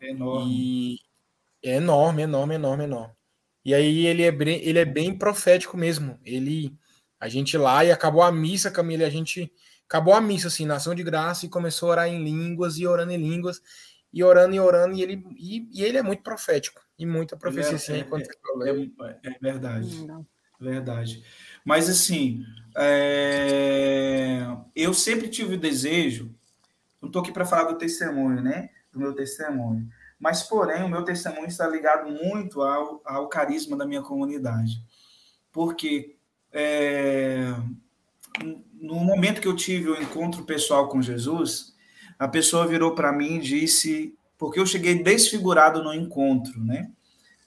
É 0.00 0.10
enorme. 0.10 0.52
E 0.52 0.98
é 1.68 1.76
enorme, 1.76 2.22
enorme, 2.22 2.54
enorme, 2.54 2.84
enorme. 2.84 3.14
E 3.64 3.74
aí 3.74 4.06
ele 4.06 4.22
é 4.22 4.30
bem, 4.30 4.62
ele 4.62 4.78
é 4.78 4.84
bem 4.84 5.16
profético 5.16 5.76
mesmo. 5.76 6.18
Ele 6.24 6.72
a 7.18 7.28
gente 7.28 7.56
lá 7.56 7.84
e 7.84 7.90
acabou 7.90 8.22
a 8.22 8.30
missa, 8.30 8.70
Camila, 8.70 9.06
a 9.06 9.10
gente 9.10 9.50
acabou 9.88 10.12
a 10.12 10.20
missa 10.20 10.48
assim, 10.48 10.66
nação 10.66 10.94
de 10.94 11.02
graça 11.02 11.46
e 11.46 11.48
começou 11.48 11.88
a 11.88 11.92
orar 11.92 12.08
em 12.08 12.22
línguas 12.22 12.76
e 12.76 12.86
orando 12.86 13.12
em 13.12 13.16
línguas 13.16 13.62
e 14.14 14.22
orando 14.22 14.54
e 14.54 14.60
orando, 14.60 14.94
e 14.94 15.02
ele, 15.02 15.26
e, 15.36 15.68
e 15.72 15.82
ele 15.82 15.98
é 15.98 16.02
muito 16.02 16.22
profético, 16.22 16.80
e 16.96 17.04
muita 17.04 17.36
profecia 17.36 17.72
é, 17.72 17.74
assim, 17.74 17.94
é, 17.94 17.98
é, 17.98 19.30
é, 19.30 19.38
verdade. 19.40 20.06
Verdade. 20.60 21.24
Mas 21.64 21.88
assim, 21.88 22.44
é, 22.76 24.46
eu 24.74 24.94
sempre 24.94 25.28
tive 25.28 25.56
o 25.56 25.60
desejo, 25.60 26.32
não 27.02 27.08
estou 27.08 27.22
aqui 27.22 27.32
para 27.32 27.44
falar 27.44 27.72
do 27.72 27.76
testemunho, 27.76 28.40
né? 28.40 28.70
Do 28.92 29.00
meu 29.00 29.12
testemunho. 29.12 29.88
Mas, 30.16 30.44
porém, 30.44 30.84
o 30.84 30.88
meu 30.88 31.02
testemunho 31.02 31.48
está 31.48 31.66
ligado 31.66 32.08
muito 32.08 32.62
ao, 32.62 33.02
ao 33.04 33.28
carisma 33.28 33.76
da 33.76 33.84
minha 33.84 34.00
comunidade. 34.00 34.80
Porque 35.52 36.16
é, 36.52 37.52
no 38.80 38.94
momento 38.94 39.40
que 39.40 39.48
eu 39.48 39.56
tive 39.56 39.90
o 39.90 40.00
encontro 40.00 40.44
pessoal 40.44 40.88
com 40.88 41.02
Jesus, 41.02 41.73
a 42.18 42.28
pessoa 42.28 42.66
virou 42.66 42.94
para 42.94 43.12
mim 43.12 43.36
e 43.36 43.40
disse, 43.40 44.14
porque 44.38 44.58
eu 44.60 44.66
cheguei 44.66 45.02
desfigurado 45.02 45.82
no 45.82 45.94
encontro, 45.94 46.62
né? 46.62 46.90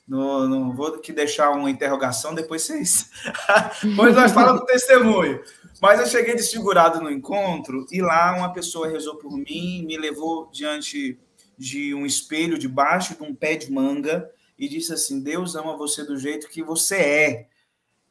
No, 0.08 0.48
no, 0.48 0.74
vou 0.74 0.96
aqui 0.96 1.12
deixar 1.12 1.52
uma 1.52 1.70
interrogação, 1.70 2.34
depois 2.34 2.62
vocês. 2.62 3.10
depois 3.84 4.16
nós 4.16 4.32
falamos 4.32 4.62
do 4.62 4.66
testemunho. 4.66 5.42
Mas 5.82 6.00
eu 6.00 6.08
cheguei 6.08 6.34
desfigurado 6.34 7.02
no 7.02 7.12
encontro 7.12 7.86
e 7.92 8.02
lá 8.02 8.34
uma 8.36 8.54
pessoa 8.54 8.88
rezou 8.88 9.18
por 9.18 9.34
mim, 9.34 9.86
me 9.86 9.98
levou 9.98 10.50
diante 10.52 11.20
de 11.58 11.94
um 11.94 12.06
espelho 12.06 12.58
debaixo 12.58 13.16
de 13.16 13.24
um 13.24 13.36
pé 13.36 13.56
de 13.56 13.72
manga 13.72 14.30
e 14.58 14.68
disse 14.70 14.94
assim: 14.94 15.22
Deus 15.22 15.56
ama 15.56 15.76
você 15.76 16.04
do 16.04 16.18
jeito 16.18 16.48
que 16.48 16.64
você 16.64 16.96
é. 16.96 17.48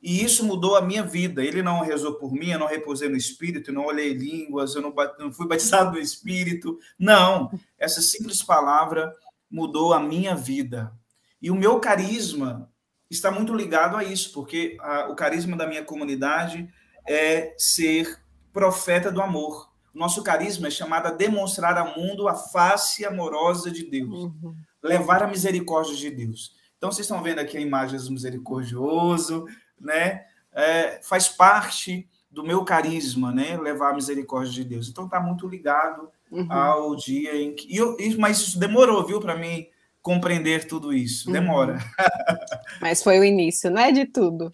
E 0.03 0.23
isso 0.23 0.45
mudou 0.45 0.77
a 0.77 0.83
minha 0.83 1.03
vida. 1.03 1.43
Ele 1.43 1.63
não 1.63 1.81
rezou 1.81 2.15
por 2.15 2.33
mim, 2.33 2.51
eu 2.51 2.59
não 2.59 2.67
repousei 2.67 3.09
no 3.09 3.17
Espírito, 3.17 3.71
eu 3.71 3.75
não 3.75 3.87
olhei 3.87 4.13
línguas, 4.13 4.75
eu 4.75 4.83
não, 4.83 4.95
não 5.19 5.33
fui 5.33 5.47
batizado 5.49 5.93
no 5.93 5.99
Espírito. 5.99 6.79
Não, 6.99 7.51
essa 7.79 8.01
simples 8.01 8.43
palavra 8.43 9.13
mudou 9.51 9.93
a 9.93 10.01
minha 10.01 10.35
vida. 10.35 10.93
E 11.41 11.51
o 11.51 11.55
meu 11.55 11.81
carisma 11.81 12.71
está 13.11 13.31
muito 13.31 13.55
ligado 13.55 13.97
a 13.97 14.05
isso, 14.05 14.33
porque 14.33 14.77
a, 14.81 15.09
o 15.11 15.15
carisma 15.15 15.57
da 15.57 15.67
minha 15.67 15.85
comunidade 15.85 16.69
é 17.07 17.55
ser 17.57 18.21
profeta 18.53 19.11
do 19.11 19.23
amor. 19.23 19.71
Nosso 19.95 20.23
carisma 20.23 20.69
é 20.69 20.71
chamado 20.71 21.07
a 21.07 21.11
demonstrar 21.11 21.79
ao 21.79 21.97
mundo 21.97 22.29
a 22.29 22.35
face 22.35 23.05
amorosa 23.05 23.71
de 23.71 23.89
Deus, 23.89 24.25
uhum. 24.25 24.55
levar 24.83 25.23
a 25.23 25.27
misericórdia 25.27 25.97
de 25.97 26.11
Deus. 26.11 26.55
Então, 26.77 26.93
vocês 26.93 27.07
estão 27.07 27.23
vendo 27.23 27.39
aqui 27.39 27.57
a 27.57 27.61
imagem 27.61 27.99
do 27.99 28.13
misericordioso, 28.13 29.47
né? 29.81 30.25
É, 30.53 31.01
faz 31.03 31.29
parte 31.29 32.09
do 32.31 32.43
meu 32.43 32.65
carisma, 32.65 33.33
né? 33.33 33.57
Levar 33.57 33.91
a 33.91 33.95
misericórdia 33.95 34.53
de 34.53 34.65
Deus. 34.65 34.89
Então 34.89 35.05
está 35.05 35.21
muito 35.21 35.49
ligado 35.49 36.11
uhum. 36.31 36.51
ao 36.53 36.97
dia 36.97 37.35
em 37.37 37.55
que. 37.55 37.75
Eu, 37.75 37.97
mas 38.19 38.39
isso 38.39 38.59
demorou, 38.59 39.07
viu, 39.07 39.21
para 39.21 39.37
mim 39.37 39.67
compreender 40.03 40.67
tudo 40.67 40.93
isso. 40.93 41.29
Uhum. 41.29 41.33
Demora. 41.33 41.73
Uhum. 41.75 42.37
mas 42.81 43.03
foi 43.03 43.19
o 43.19 43.25
início, 43.25 43.71
não 43.71 43.81
é 43.81 43.91
de 43.91 44.07
tudo. 44.07 44.51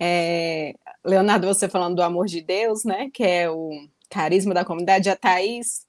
É... 0.00 0.74
Leonardo, 1.04 1.46
você 1.46 1.68
falando 1.68 1.96
do 1.96 2.02
amor 2.02 2.26
de 2.26 2.42
Deus, 2.42 2.84
né? 2.84 3.08
Que 3.12 3.22
é 3.22 3.50
o 3.50 3.70
carisma 4.10 4.54
da 4.54 4.64
comunidade, 4.64 5.08
a 5.08 5.16
Thaís 5.16 5.86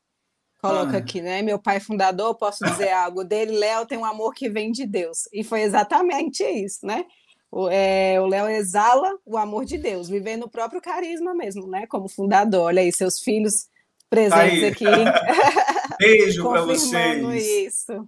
coloca 0.62 0.95
ah. 0.95 1.00
aqui, 1.00 1.21
né? 1.21 1.41
Meu 1.41 1.60
pai 1.60 1.80
fundador, 1.80 2.36
posso 2.36 2.63
dizer 2.65 2.91
algo 2.91 3.23
dele, 3.23 3.58
Léo 3.58 3.86
tem 3.86 3.97
um 3.97 4.06
amor 4.06 4.34
que 4.34 4.50
vem 4.50 4.71
de 4.71 4.86
Deus. 4.86 5.28
E 5.34 5.43
foi 5.43 5.62
exatamente 5.62 6.43
isso, 6.43 6.86
né? 6.86 7.06
O 7.51 7.69
é, 7.69 8.19
Léo 8.19 8.49
exala 8.49 9.17
o 9.25 9.38
amor 9.38 9.65
de 9.65 9.77
Deus, 9.77 10.10
vivendo 10.10 10.43
o 10.43 10.49
próprio 10.49 10.81
carisma 10.81 11.33
mesmo, 11.33 11.67
né? 11.67 11.88
Como 11.88 12.10
fundador. 12.10 12.65
Olha 12.65 12.81
aí, 12.81 12.91
seus 12.91 13.19
filhos 13.19 13.67
presentes 14.10 14.63
aí. 14.63 14.65
aqui. 14.65 14.86
Beijo 15.97 16.47
para 16.49 16.62
vocês. 16.62 17.45
isso. 17.45 18.07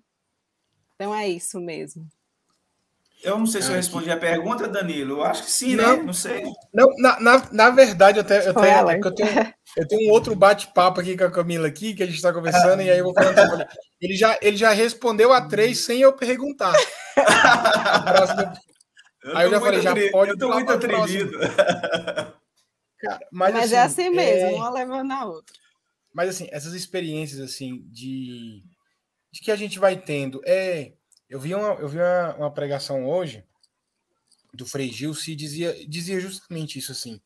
Então 0.96 1.16
é 1.16 1.28
isso 1.28 1.60
mesmo. 1.60 2.06
Eu 3.22 3.38
não 3.38 3.46
sei 3.46 3.62
se 3.62 3.70
eu 3.70 3.76
respondi 3.76 4.10
a 4.10 4.18
pergunta, 4.18 4.68
Danilo. 4.68 5.18
Eu 5.18 5.24
acho 5.24 5.44
que 5.44 5.52
sim, 5.52 5.76
né? 5.76 5.84
não, 5.84 5.98
né? 5.98 6.04
Não 6.04 6.14
sei. 6.14 6.44
Não, 6.74 6.88
na, 6.98 7.20
na, 7.20 7.48
na 7.52 7.70
verdade, 7.70 8.18
eu, 8.18 8.24
tenho, 8.24 8.42
eu, 8.44 8.54
tenho, 8.54 8.90
é 8.90 8.98
eu, 8.98 9.14
tenho, 9.14 9.54
eu 9.76 9.88
tenho 9.88 10.10
um 10.10 10.14
outro 10.14 10.34
bate-papo 10.36 11.02
aqui 11.02 11.18
com 11.18 11.26
a 11.26 11.32
Camila 11.32 11.68
aqui, 11.68 11.94
que 11.94 12.02
a 12.02 12.06
gente 12.06 12.16
está 12.16 12.32
conversando, 12.32 12.82
e 12.82 12.90
aí 12.90 12.98
eu 12.98 13.04
vou 13.04 13.14
falando. 13.14 13.66
Ele 14.00 14.16
já, 14.16 14.38
ele 14.42 14.56
já 14.56 14.72
respondeu 14.72 15.34
a 15.34 15.42
três 15.42 15.80
sem 15.80 16.00
eu 16.00 16.14
perguntar. 16.14 16.74
eu 19.24 19.38
aí 19.38 19.46
eu 19.46 19.52
já 19.52 19.60
falei, 19.60 19.82
já 19.82 20.12
pode. 20.12 20.32
Eu 20.32 20.34
estou 20.36 20.54
muito 20.54 20.72
atrevido. 20.72 21.38
Cara, 23.00 23.28
mas, 23.32 23.54
mas 23.54 23.72
é 23.72 23.82
assim, 23.82 24.04
é 24.04 24.08
assim 24.08 24.16
mesmo, 24.16 24.50
é... 24.50 24.56
uma 24.56 24.70
levando 24.70 25.12
a 25.12 25.26
outra. 25.26 25.56
Mas 26.14 26.30
assim, 26.30 26.48
essas 26.52 26.74
experiências 26.74 27.40
assim 27.40 27.84
de, 27.88 28.64
de 29.32 29.40
que 29.42 29.52
a 29.52 29.56
gente 29.56 29.80
vai 29.80 29.96
tendo 29.96 30.42
é 30.46 30.94
eu 31.30 31.40
vi 31.40 31.54
uma, 31.54 31.74
eu 31.76 31.88
vi 31.88 32.00
uma, 32.00 32.36
uma 32.36 32.52
pregação 32.52 33.08
hoje 33.08 33.46
do 34.54 34.66
Frei 34.66 34.92
Gil 34.92 35.14
se 35.14 35.36
dizia, 35.36 35.76
dizia 35.88 36.20
justamente 36.20 36.80
isso 36.80 36.92
assim. 36.92 37.22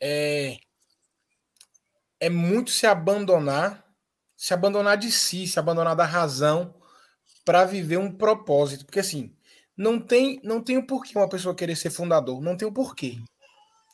É, 0.00 0.56
é 2.20 2.30
muito 2.30 2.70
se 2.70 2.86
abandonar, 2.86 3.84
se 4.36 4.54
abandonar 4.54 4.96
de 4.96 5.10
si, 5.10 5.46
se 5.46 5.58
abandonar 5.58 5.96
da 5.96 6.04
razão 6.04 6.74
para 7.44 7.64
viver 7.64 7.96
um 7.96 8.12
propósito, 8.12 8.84
porque 8.84 9.00
assim, 9.00 9.34
não 9.76 9.98
tem 9.98 10.40
não 10.42 10.62
tem 10.62 10.76
o 10.76 10.86
porquê 10.86 11.16
uma 11.16 11.28
pessoa 11.28 11.54
querer 11.54 11.76
ser 11.76 11.90
fundador, 11.90 12.40
não 12.40 12.56
tem 12.56 12.66
o 12.66 12.72
porquê. 12.72 13.18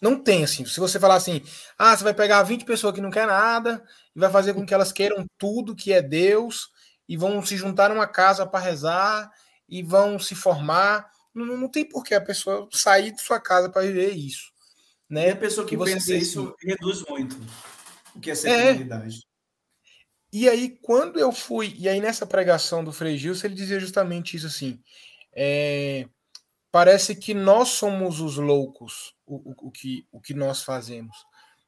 Não 0.00 0.16
tem 0.22 0.44
assim. 0.44 0.64
Se 0.64 0.78
você 0.78 0.98
falar 0.98 1.16
assim, 1.16 1.42
ah, 1.76 1.96
você 1.96 2.04
vai 2.04 2.14
pegar 2.14 2.42
20 2.44 2.64
pessoas 2.64 2.94
que 2.94 3.00
não 3.00 3.10
quer 3.10 3.26
nada 3.26 3.84
e 4.14 4.20
vai 4.20 4.30
fazer 4.30 4.54
com 4.54 4.64
que 4.64 4.72
elas 4.72 4.92
queiram 4.92 5.26
tudo 5.36 5.74
que 5.74 5.92
é 5.92 6.00
Deus 6.00 6.70
e 7.08 7.16
vão 7.16 7.44
se 7.44 7.56
juntar 7.56 7.88
numa 7.88 8.06
casa 8.06 8.46
para 8.46 8.64
rezar 8.64 9.30
e 9.68 9.82
vão 9.82 10.18
se 10.18 10.34
formar. 10.34 11.10
Não, 11.34 11.44
não 11.44 11.68
tem 11.68 11.84
por 11.84 12.04
que 12.04 12.14
a 12.14 12.20
pessoa 12.20 12.68
sair 12.72 13.12
de 13.12 13.20
sua 13.20 13.40
casa 13.40 13.68
para 13.68 13.82
viver 13.82 14.12
isso. 14.12 14.52
Né? 15.10 15.28
E 15.28 15.30
a 15.32 15.36
pessoa 15.36 15.66
que 15.66 15.76
você 15.76 15.94
pensa 15.94 16.14
isso 16.14 16.54
reduz 16.62 17.04
muito 17.08 17.36
o 18.14 18.20
que 18.20 18.30
é 18.30 18.34
ser 18.34 18.50
é. 18.50 18.66
comunidade. 18.72 19.26
E 20.30 20.46
aí, 20.48 20.78
quando 20.82 21.18
eu 21.18 21.32
fui, 21.32 21.74
e 21.78 21.88
aí 21.88 22.00
nessa 22.00 22.26
pregação 22.26 22.84
do 22.84 22.92
Frei 22.92 23.16
Gilson, 23.16 23.46
ele 23.46 23.54
dizia 23.54 23.80
justamente 23.80 24.36
isso 24.36 24.46
assim: 24.46 24.78
é, 25.40 26.08
parece 26.72 27.14
que 27.14 27.32
nós 27.32 27.68
somos 27.68 28.20
os 28.20 28.36
loucos, 28.38 29.14
o, 29.24 29.36
o, 29.36 29.68
o, 29.68 29.70
que, 29.70 30.04
o 30.10 30.20
que 30.20 30.34
nós 30.34 30.64
fazemos. 30.64 31.16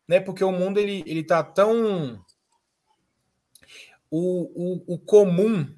Né? 0.09 0.19
Porque 0.19 0.43
o 0.43 0.51
mundo 0.51 0.81
ele, 0.81 1.05
ele 1.07 1.23
tá 1.23 1.41
tão 1.41 2.21
o, 4.11 4.91
o, 4.91 4.95
o 4.95 4.99
comum, 4.99 5.73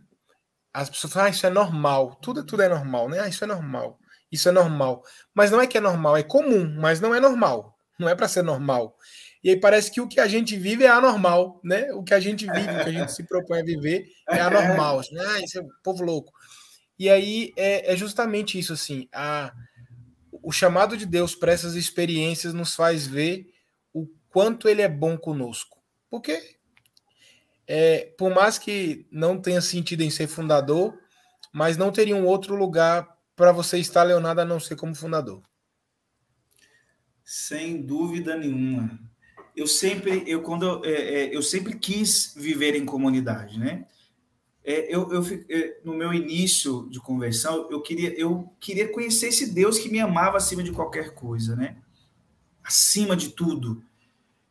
as 0.73 0.89
pessoas 0.89 1.13
falam, 1.13 1.29
ah, 1.29 1.31
isso 1.31 1.47
é 1.47 1.51
normal, 1.51 2.15
tudo, 2.15 2.43
tudo 2.47 2.63
é 2.63 2.69
normal, 2.69 3.11
né? 3.11 3.21
Ah, 3.21 3.29
isso 3.29 3.45
é 3.45 3.47
normal, 3.47 3.99
isso 4.31 4.49
é 4.49 4.53
normal. 4.53 5.05
Mas 5.35 5.51
não 5.51 5.61
é 5.61 5.67
que 5.67 5.77
é 5.77 5.81
normal, 5.81 6.17
é 6.17 6.23
comum, 6.23 6.75
mas 6.81 6.99
não 6.99 7.15
é 7.15 7.21
normal. 7.21 7.77
Não 7.99 8.09
é 8.09 8.15
para 8.15 8.27
ser 8.27 8.43
normal. 8.43 8.97
E 9.45 9.51
aí 9.51 9.61
parece 9.61 9.91
que 9.91 10.01
o 10.01 10.09
que 10.09 10.19
a 10.19 10.27
gente 10.27 10.57
vive 10.57 10.85
é 10.85 10.89
anormal, 10.89 11.61
né? 11.63 11.93
O 11.93 12.03
que 12.03 12.15
a 12.15 12.21
gente 12.21 12.47
vive, 12.47 12.71
o 12.71 12.85
que 12.85 12.91
a 12.91 12.93
gente 12.93 13.13
se 13.13 13.23
propõe 13.25 13.61
a 13.61 13.65
viver 13.65 14.07
é 14.29 14.41
anormal. 14.41 15.01
Assim, 15.01 15.17
ah, 15.21 15.41
isso 15.41 15.59
é 15.59 15.63
um 15.63 15.69
povo 15.83 16.03
louco. 16.03 16.33
E 16.99 17.09
aí 17.09 17.53
é, 17.57 17.93
é 17.93 17.97
justamente 17.97 18.59
isso, 18.59 18.73
assim, 18.73 19.09
a, 19.13 19.53
o 20.43 20.53
chamado 20.53 20.97
de 20.97 21.07
Deus 21.07 21.35
para 21.35 21.53
essas 21.53 21.75
experiências 21.75 22.55
nos 22.55 22.75
faz 22.75 23.07
ver 23.07 23.53
o 23.93 24.07
quanto 24.29 24.69
ele 24.69 24.83
é 24.83 24.89
bom 24.89 25.17
conosco. 25.17 25.81
Porque 26.11 26.57
é, 27.67 28.13
por 28.19 28.35
mais 28.35 28.59
que 28.59 29.07
não 29.11 29.41
tenha 29.41 29.61
sentido 29.61 30.03
em 30.03 30.11
ser 30.11 30.27
fundador, 30.27 30.99
mas 31.53 31.77
não 31.77 31.93
teria 31.93 32.17
um 32.17 32.27
outro 32.27 32.55
lugar 32.55 33.17
para 33.37 33.53
você 33.53 33.79
estar, 33.79 34.03
Leonardo, 34.03 34.41
a 34.41 34.45
não 34.45 34.61
ser 34.61 34.77
como 34.77 34.95
fundador. 34.95 35.43
Sem 37.25 37.81
dúvida 37.81 38.37
nenhuma. 38.37 38.99
Eu 39.55 39.67
sempre, 39.67 40.25
eu 40.27 40.43
quando 40.43 40.85
é, 40.85 40.91
é, 40.91 41.37
eu 41.37 41.43
sempre 41.43 41.79
quis 41.79 42.35
viver 42.37 42.75
em 42.75 42.85
comunidade, 42.85 43.59
né? 43.59 43.87
É, 44.65 44.95
eu, 44.95 45.13
eu, 45.13 45.23
é, 45.49 45.81
no 45.85 45.95
meu 45.95 46.15
início 46.15 46.89
de 46.89 47.01
conversão, 47.01 47.69
eu 47.71 47.81
queria, 47.81 48.19
eu 48.19 48.53
queria 48.61 48.89
conhecer 48.89 49.29
esse 49.29 49.53
Deus 49.53 49.79
que 49.79 49.89
me 49.89 49.99
amava 49.99 50.37
acima 50.37 50.63
de 50.63 50.71
qualquer 50.71 51.15
coisa, 51.15 51.57
né? 51.57 51.77
Acima 52.63 53.17
de 53.17 53.31
tudo. 53.31 53.83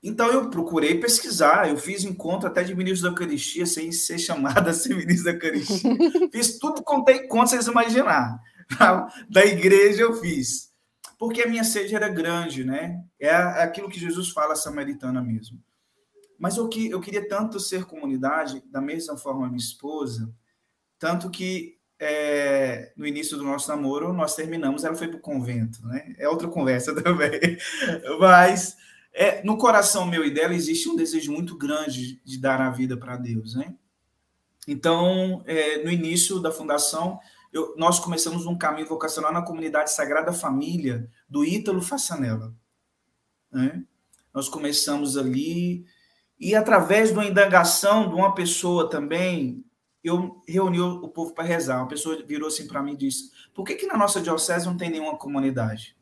Então 0.04 0.30
eu 0.32 0.50
procurei 0.50 1.00
pesquisar, 1.00 1.70
eu 1.70 1.78
fiz 1.78 2.04
encontro 2.04 2.48
até 2.48 2.64
de 2.64 2.76
ministro 2.76 3.04
da 3.04 3.14
Eucaristia, 3.14 3.66
sem 3.66 3.92
ser 3.92 4.18
chamado 4.20 4.68
a 4.68 4.74
ser 4.74 4.96
ministro 4.96 5.26
da 5.26 5.32
Eucaristia. 5.32 5.96
fiz 6.32 6.58
tudo 6.58 6.84
contei 6.84 7.28
quanto 7.28 7.52
vocês 7.52 7.68
imaginar. 7.68 8.40
Da 9.30 9.46
igreja 9.46 10.04
eu 10.04 10.14
fiz. 10.14 10.72
Porque 11.20 11.42
a 11.42 11.48
minha 11.48 11.64
sede 11.64 11.94
era 11.94 12.08
grande, 12.08 12.64
né? 12.64 13.04
É 13.20 13.30
aquilo 13.30 13.90
que 13.90 14.00
Jesus 14.00 14.30
fala 14.30 14.54
a 14.54 14.56
samaritana 14.56 15.22
mesmo. 15.22 15.60
Mas 16.42 16.58
eu, 16.58 16.68
que, 16.68 16.90
eu 16.90 17.00
queria 17.00 17.30
tanto 17.30 17.60
ser 17.60 17.86
comunidade, 17.86 18.64
da 18.66 18.82
mesma 18.82 19.16
forma 19.16 19.46
minha 19.46 19.60
esposa, 19.60 20.34
tanto 20.98 21.30
que 21.30 21.78
é, 22.00 22.92
no 22.98 23.06
início 23.06 23.38
do 23.38 23.44
nosso 23.44 23.70
namoro 23.70 24.12
nós 24.12 24.34
terminamos, 24.34 24.84
ela 24.84 24.96
foi 24.96 25.08
para 25.08 25.18
o 25.18 25.22
convento, 25.22 25.86
né? 25.86 26.16
É 26.18 26.28
outra 26.28 26.48
conversa 26.48 26.96
também. 27.00 27.60
Mas 28.20 28.76
é, 29.14 29.44
no 29.44 29.56
coração 29.56 30.08
meu 30.08 30.26
e 30.26 30.32
dela 30.32 30.56
existe 30.56 30.90
um 30.90 30.96
desejo 30.96 31.32
muito 31.32 31.56
grande 31.56 32.20
de 32.26 32.40
dar 32.40 32.60
a 32.60 32.72
vida 32.72 32.98
para 32.98 33.18
Deus, 33.18 33.54
né? 33.54 33.76
Então, 34.68 35.44
é, 35.46 35.84
no 35.84 35.92
início 35.92 36.40
da 36.40 36.52
fundação, 36.52 37.20
eu, 37.54 37.76
nós 37.78 38.00
começamos 38.00 38.48
um 38.48 38.58
caminho 38.58 38.88
vocacional 38.88 39.32
na 39.32 39.44
comunidade 39.44 39.92
Sagrada 39.92 40.34
Família 40.34 41.08
do 41.30 41.46
Ítalo 41.46 41.84
Façanella. 41.84 42.52
Né? 43.52 43.84
Nós 44.34 44.50
começamos 44.50 45.18
ali 45.18 45.86
e 46.42 46.56
através 46.56 47.10
de 47.10 47.14
uma 47.14 47.26
indagação 47.26 48.10
de 48.10 48.16
uma 48.16 48.34
pessoa 48.34 48.90
também, 48.90 49.64
eu 50.04 50.42
reuni 50.48 50.80
o 50.80 51.08
povo 51.08 51.36
para 51.36 51.44
rezar. 51.44 51.78
Uma 51.78 51.88
pessoa 51.88 52.22
virou 52.26 52.48
assim 52.48 52.66
para 52.68 52.82
mim 52.82 52.94
e 52.94 52.98
disse: 52.98 53.30
"Por 53.54 53.64
que 53.64 53.76
que 53.76 53.86
na 53.86 53.96
nossa 53.96 54.20
diocese 54.20 54.66
não 54.66 54.76
tem 54.76 54.90
nenhuma 54.90 55.16
comunidade?" 55.16 55.96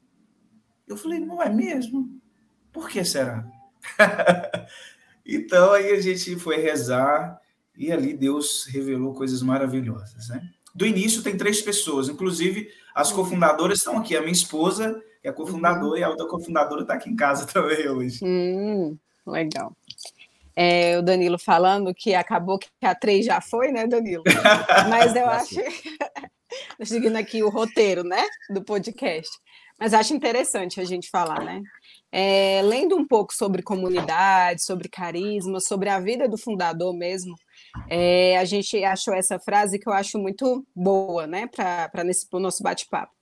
Eu 0.88 0.96
falei: 0.96 1.20
"Não 1.20 1.44
é 1.44 1.50
mesmo?" 1.50 2.10
Por 2.72 2.88
que 2.88 3.04
será? 3.04 3.46
então 5.26 5.74
aí 5.74 5.92
a 5.92 6.00
gente 6.00 6.38
foi 6.38 6.58
rezar 6.58 7.40
e 7.78 7.92
ali 7.92 8.14
Deus 8.14 8.66
revelou 8.70 9.14
coisas 9.14 9.42
maravilhosas, 9.42 10.30
né? 10.30 10.50
Do 10.74 10.86
início 10.86 11.22
tem 11.22 11.36
três 11.36 11.62
pessoas, 11.62 12.08
inclusive 12.08 12.70
as 12.96 13.12
cofundadoras 13.12 13.80
estão 13.80 13.98
aqui, 13.98 14.16
a 14.16 14.22
minha 14.22 14.32
esposa 14.32 15.04
é 15.22 15.30
a 15.30 15.34
cofundadora 15.34 16.00
e 16.00 16.04
a 16.04 16.10
outra 16.10 16.28
cofundadora 16.28 16.84
está 16.84 16.94
aqui 16.94 17.10
em 17.10 17.16
casa 17.16 17.46
também 17.52 17.90
hoje. 17.90 18.20
Hum, 18.24 18.98
legal. 19.28 19.76
É, 20.62 20.98
o 20.98 21.02
Danilo 21.02 21.40
falando 21.40 21.96
que 21.96 22.14
acabou 22.14 22.60
que 22.60 22.68
a 22.84 22.94
três 22.94 23.26
já 23.26 23.40
foi, 23.40 23.72
né, 23.72 23.88
Danilo? 23.88 24.26
Mas 24.90 25.16
eu 25.16 25.26
acho, 25.32 25.56
seguindo 26.84 27.16
aqui 27.16 27.42
o 27.42 27.50
roteiro, 27.50 28.04
né, 28.04 28.26
do 28.50 28.62
podcast. 28.62 29.32
Mas 29.80 29.94
acho 29.94 30.14
interessante 30.14 30.82
a 30.82 30.84
gente 30.84 31.10
falar, 31.10 31.46
né? 31.46 31.62
É, 32.12 32.60
lendo 32.62 32.98
um 32.98 33.08
pouco 33.08 33.34
sobre 33.34 33.64
comunidade, 33.64 34.62
sobre 34.62 34.90
carisma, 34.90 35.62
sobre 35.62 35.88
a 35.88 35.98
vida 35.98 36.28
do 36.28 36.38
fundador 36.38 36.94
mesmo, 36.94 37.34
é, 37.90 38.38
a 38.38 38.44
gente 38.44 38.84
achou 38.84 39.14
essa 39.14 39.40
frase 39.40 39.80
que 39.80 39.88
eu 39.88 39.94
acho 39.94 40.20
muito 40.20 40.68
boa, 40.76 41.26
né, 41.26 41.48
para 41.48 42.04
o 42.34 42.40
nosso 42.40 42.62
bate-papo. 42.62 43.14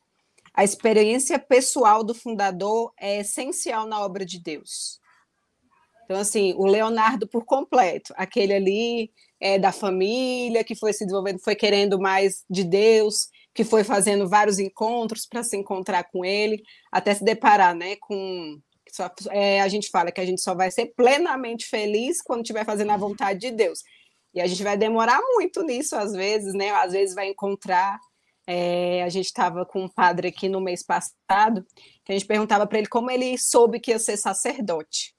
A 0.56 0.63
experiência 0.63 1.38
pessoal 1.38 2.04
do 2.04 2.15
fundador 2.15 2.91
é 3.00 3.19
essencial 3.19 3.86
na 3.86 4.00
obra 4.00 4.26
de 4.26 4.41
Deus. 4.41 5.00
Então, 6.08 6.22
assim, 6.22 6.54
o 6.56 6.65
Leonardo 6.65 7.28
por 7.28 7.43
completo, 7.43 8.13
aquele 8.15 8.54
ali 8.54 9.12
é, 9.41 9.60
da 9.60 9.74
família 9.74 10.63
que 10.63 10.74
foi 10.74 10.93
se 10.93 11.04
desenvolvendo, 11.04 11.39
foi 11.39 11.54
querendo 11.54 12.00
mais 12.00 12.46
de 12.50 12.63
Deus, 12.63 13.28
que 13.54 13.65
foi 13.65 13.84
fazendo 13.84 14.30
vários 14.30 14.58
encontros 14.58 15.26
para 15.26 15.43
se 15.43 15.58
encontrar 15.58 16.06
com 16.06 16.24
ele, 16.24 16.63
até 16.89 17.13
se 17.13 17.26
deparar 17.26 17.76
né, 17.76 17.98
com 17.98 18.58
só, 18.89 19.12
é, 19.32 19.60
a 19.60 19.67
gente 19.67 19.89
fala 19.89 20.10
que 20.10 20.22
a 20.22 20.26
gente 20.26 20.41
só 20.41 20.56
vai 20.56 20.72
ser 20.72 20.93
plenamente 20.96 21.67
feliz 21.67 22.22
quando 22.22 22.41
estiver 22.41 22.65
fazendo 22.65 22.91
a 22.91 22.98
vontade 22.98 23.39
de 23.39 23.52
Deus. 23.52 23.84
E 24.34 24.39
a 24.39 24.48
gente 24.48 24.63
vai 24.63 24.78
demorar 24.78 25.20
muito 25.34 25.62
nisso, 25.62 25.93
às 25.98 26.13
vezes, 26.13 26.54
né? 26.54 26.70
Às 26.70 26.93
vezes 26.93 27.13
vai 27.13 27.28
encontrar. 27.28 28.00
É, 28.48 29.04
a 29.04 29.10
gente 29.10 29.26
estava 29.26 29.65
com 29.65 29.84
um 29.84 29.89
padre 29.89 30.30
aqui 30.30 30.48
no 30.48 30.62
mês 30.62 30.86
passado, 30.86 31.65
que 32.06 32.13
a 32.13 32.13
gente 32.13 32.26
perguntava 32.26 32.65
para 32.65 32.78
ele 32.78 32.88
como 32.88 33.12
ele 33.12 33.38
soube 33.38 33.78
que 33.78 33.91
ia 33.91 34.00
ser 34.00 34.15
sacerdote. 34.15 35.17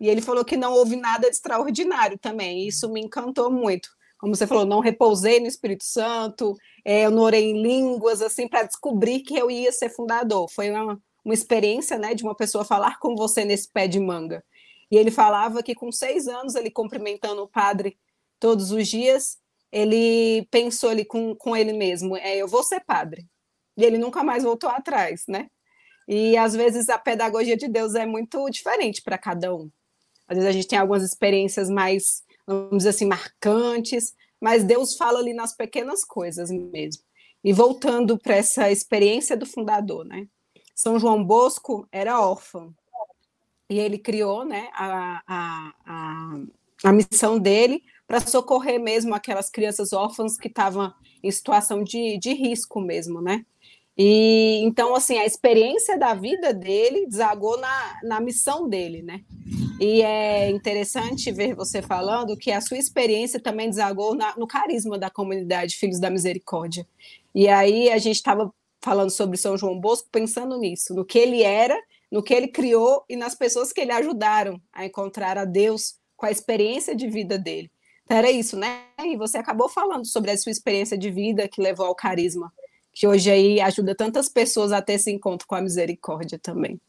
E 0.00 0.08
ele 0.08 0.20
falou 0.20 0.44
que 0.44 0.56
não 0.56 0.72
houve 0.72 0.96
nada 0.96 1.28
de 1.28 1.36
extraordinário 1.36 2.18
também. 2.18 2.66
Isso 2.66 2.90
me 2.90 3.00
encantou 3.00 3.50
muito. 3.50 3.88
como 4.18 4.34
você 4.34 4.46
falou, 4.46 4.64
não 4.64 4.80
repousei 4.80 5.38
no 5.40 5.46
Espírito 5.46 5.84
Santo, 5.84 6.56
é, 6.84 7.04
eu 7.06 7.10
não 7.10 7.22
orei 7.22 7.50
em 7.50 7.62
línguas, 7.62 8.22
assim, 8.22 8.48
para 8.48 8.62
descobrir 8.62 9.20
que 9.20 9.36
eu 9.36 9.50
ia 9.50 9.70
ser 9.70 9.90
fundador. 9.90 10.48
Foi 10.50 10.70
uma, 10.70 10.98
uma 11.24 11.34
experiência, 11.34 11.98
né, 11.98 12.14
de 12.14 12.22
uma 12.22 12.34
pessoa 12.34 12.64
falar 12.64 12.98
com 12.98 13.14
você 13.14 13.44
nesse 13.44 13.70
pé 13.70 13.86
de 13.86 14.00
manga. 14.00 14.42
E 14.90 14.96
ele 14.96 15.10
falava 15.10 15.62
que 15.62 15.74
com 15.74 15.90
seis 15.92 16.26
anos, 16.28 16.54
ele 16.54 16.70
cumprimentando 16.70 17.42
o 17.42 17.48
padre 17.48 17.98
todos 18.38 18.70
os 18.70 18.88
dias, 18.88 19.38
ele 19.72 20.46
pensou 20.50 20.90
ali 20.90 21.04
com, 21.04 21.34
com 21.34 21.56
ele 21.56 21.72
mesmo, 21.72 22.16
é, 22.16 22.36
eu 22.36 22.46
vou 22.46 22.62
ser 22.62 22.80
padre. 22.80 23.26
E 23.76 23.84
ele 23.84 23.98
nunca 23.98 24.22
mais 24.22 24.44
voltou 24.44 24.70
atrás, 24.70 25.24
né? 25.26 25.48
E 26.06 26.36
às 26.36 26.54
vezes 26.54 26.88
a 26.88 26.98
pedagogia 26.98 27.56
de 27.56 27.66
Deus 27.66 27.94
é 27.94 28.06
muito 28.06 28.48
diferente 28.50 29.02
para 29.02 29.18
cada 29.18 29.54
um. 29.54 29.70
Às 30.28 30.36
vezes 30.36 30.48
a 30.48 30.52
gente 30.52 30.68
tem 30.68 30.78
algumas 30.78 31.02
experiências 31.02 31.68
mais, 31.68 32.22
vamos 32.46 32.78
dizer 32.78 32.90
assim, 32.90 33.06
marcantes, 33.06 34.14
mas 34.40 34.64
Deus 34.64 34.96
fala 34.96 35.18
ali 35.18 35.32
nas 35.32 35.56
pequenas 35.56 36.04
coisas 36.04 36.50
mesmo. 36.50 37.02
E 37.42 37.52
voltando 37.52 38.18
para 38.18 38.36
essa 38.36 38.70
experiência 38.70 39.36
do 39.36 39.46
fundador, 39.46 40.04
né? 40.04 40.26
São 40.74 40.98
João 40.98 41.22
Bosco 41.22 41.86
era 41.92 42.20
órfão 42.20 42.74
e 43.70 43.78
ele 43.78 43.98
criou, 43.98 44.44
né, 44.44 44.68
a, 44.74 45.22
a, 45.26 45.72
a, 45.86 46.40
a 46.84 46.92
missão 46.92 47.38
dele 47.38 47.82
para 48.06 48.20
socorrer 48.20 48.78
mesmo 48.78 49.14
aquelas 49.14 49.48
crianças 49.48 49.92
órfãs 49.92 50.36
que 50.36 50.48
estavam 50.48 50.92
em 51.22 51.30
situação 51.30 51.82
de, 51.82 52.18
de 52.18 52.34
risco 52.34 52.80
mesmo, 52.80 53.20
né? 53.22 53.44
E 53.96 54.60
então, 54.62 54.94
assim, 54.94 55.16
a 55.18 55.24
experiência 55.24 55.96
da 55.96 56.14
vida 56.14 56.52
dele 56.52 57.06
desagou 57.06 57.58
na, 57.58 58.00
na 58.02 58.20
missão 58.20 58.68
dele, 58.68 59.02
né? 59.02 59.22
E 59.80 60.02
é 60.02 60.50
interessante 60.50 61.30
ver 61.32 61.54
você 61.54 61.82
falando 61.82 62.36
que 62.36 62.52
a 62.52 62.60
sua 62.60 62.78
experiência 62.78 63.40
também 63.40 63.68
desagou 63.68 64.14
na, 64.14 64.36
no 64.36 64.46
carisma 64.46 64.98
da 64.98 65.10
comunidade 65.10 65.76
Filhos 65.76 65.98
da 65.98 66.10
Misericórdia. 66.10 66.86
E 67.34 67.48
aí 67.48 67.90
a 67.90 67.98
gente 67.98 68.16
estava 68.16 68.52
falando 68.82 69.10
sobre 69.10 69.36
São 69.36 69.56
João 69.56 69.78
Bosco, 69.80 70.08
pensando 70.12 70.56
nisso, 70.58 70.94
no 70.94 71.04
que 71.04 71.18
ele 71.18 71.42
era, 71.42 71.76
no 72.10 72.22
que 72.22 72.32
ele 72.32 72.48
criou 72.48 73.04
e 73.08 73.16
nas 73.16 73.34
pessoas 73.34 73.72
que 73.72 73.80
ele 73.80 73.92
ajudaram 73.92 74.60
a 74.72 74.84
encontrar 74.84 75.36
a 75.36 75.44
Deus 75.44 75.96
com 76.16 76.26
a 76.26 76.30
experiência 76.30 76.94
de 76.94 77.08
vida 77.08 77.36
dele. 77.36 77.70
Então 78.04 78.16
era 78.16 78.30
isso, 78.30 78.56
né? 78.56 78.82
E 79.02 79.16
você 79.16 79.38
acabou 79.38 79.68
falando 79.68 80.06
sobre 80.06 80.30
a 80.30 80.36
sua 80.36 80.52
experiência 80.52 80.96
de 80.96 81.10
vida 81.10 81.48
que 81.48 81.60
levou 81.60 81.86
ao 81.86 81.94
carisma 81.94 82.52
que 82.94 83.08
hoje 83.08 83.30
aí 83.30 83.60
ajuda 83.60 83.94
tantas 83.94 84.28
pessoas 84.28 84.70
a 84.70 84.80
ter 84.80 84.94
esse 84.94 85.10
encontro 85.10 85.46
com 85.48 85.56
a 85.56 85.60
misericórdia 85.60 86.38
também. 86.38 86.80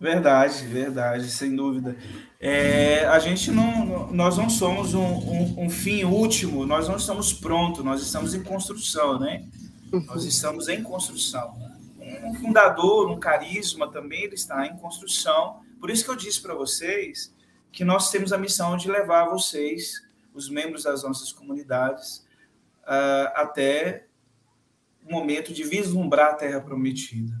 Verdade, 0.00 0.66
verdade, 0.66 1.30
sem 1.30 1.54
dúvida. 1.54 1.94
É, 2.40 3.04
a 3.04 3.18
gente 3.18 3.50
não, 3.50 4.10
nós 4.10 4.38
não 4.38 4.48
somos 4.48 4.94
um, 4.94 5.04
um, 5.04 5.64
um, 5.64 5.70
fim 5.70 6.04
último, 6.04 6.64
nós 6.64 6.88
não 6.88 6.96
estamos 6.96 7.34
prontos, 7.34 7.84
nós 7.84 8.00
estamos 8.00 8.32
em 8.32 8.42
construção, 8.42 9.18
né? 9.18 9.44
Uhum. 9.92 10.02
Nós 10.06 10.24
estamos 10.24 10.68
em 10.68 10.82
construção. 10.82 11.54
Um 12.24 12.34
fundador, 12.34 13.10
um 13.10 13.20
carisma 13.20 13.90
também, 13.90 14.24
ele 14.24 14.34
está 14.34 14.66
em 14.66 14.74
construção. 14.78 15.60
Por 15.78 15.90
isso 15.90 16.02
que 16.02 16.10
eu 16.10 16.16
disse 16.16 16.40
para 16.40 16.54
vocês 16.54 17.34
que 17.70 17.84
nós 17.84 18.10
temos 18.10 18.32
a 18.32 18.38
missão 18.38 18.78
de 18.78 18.90
levar 18.90 19.28
vocês, 19.28 20.02
os 20.32 20.48
membros 20.48 20.84
das 20.84 21.02
nossas 21.02 21.30
comunidades, 21.30 22.26
uh, 22.84 23.30
até 23.34 24.06
momento 25.10 25.52
de 25.52 25.64
vislumbrar 25.64 26.30
a 26.30 26.34
Terra 26.34 26.60
Prometida, 26.60 27.38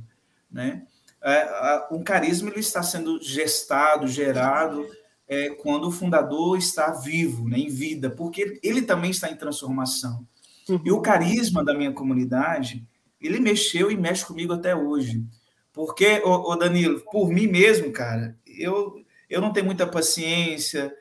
né? 0.50 0.86
É, 1.22 1.86
um 1.90 2.02
carisma 2.02 2.50
ele 2.50 2.60
está 2.60 2.82
sendo 2.82 3.22
gestado, 3.22 4.08
gerado 4.08 4.86
é, 5.28 5.50
quando 5.50 5.88
o 5.88 5.92
fundador 5.92 6.56
está 6.56 6.90
vivo, 6.90 7.48
né, 7.48 7.58
em 7.58 7.68
vida, 7.68 8.10
porque 8.10 8.58
ele 8.62 8.82
também 8.82 9.10
está 9.10 9.30
em 9.30 9.36
transformação. 9.36 10.26
Uhum. 10.68 10.80
E 10.84 10.90
o 10.90 11.00
carisma 11.00 11.64
da 11.64 11.74
minha 11.74 11.92
comunidade, 11.92 12.84
ele 13.20 13.38
mexeu 13.38 13.90
e 13.90 13.96
mexe 13.96 14.24
comigo 14.24 14.52
até 14.52 14.74
hoje. 14.74 15.24
Porque, 15.72 16.20
ô, 16.24 16.50
ô 16.50 16.56
Danilo, 16.56 17.00
por 17.12 17.28
mim 17.30 17.46
mesmo, 17.46 17.92
cara, 17.92 18.36
eu, 18.44 19.04
eu 19.28 19.40
não 19.40 19.52
tenho 19.52 19.66
muita 19.66 19.86
paciência, 19.86 20.92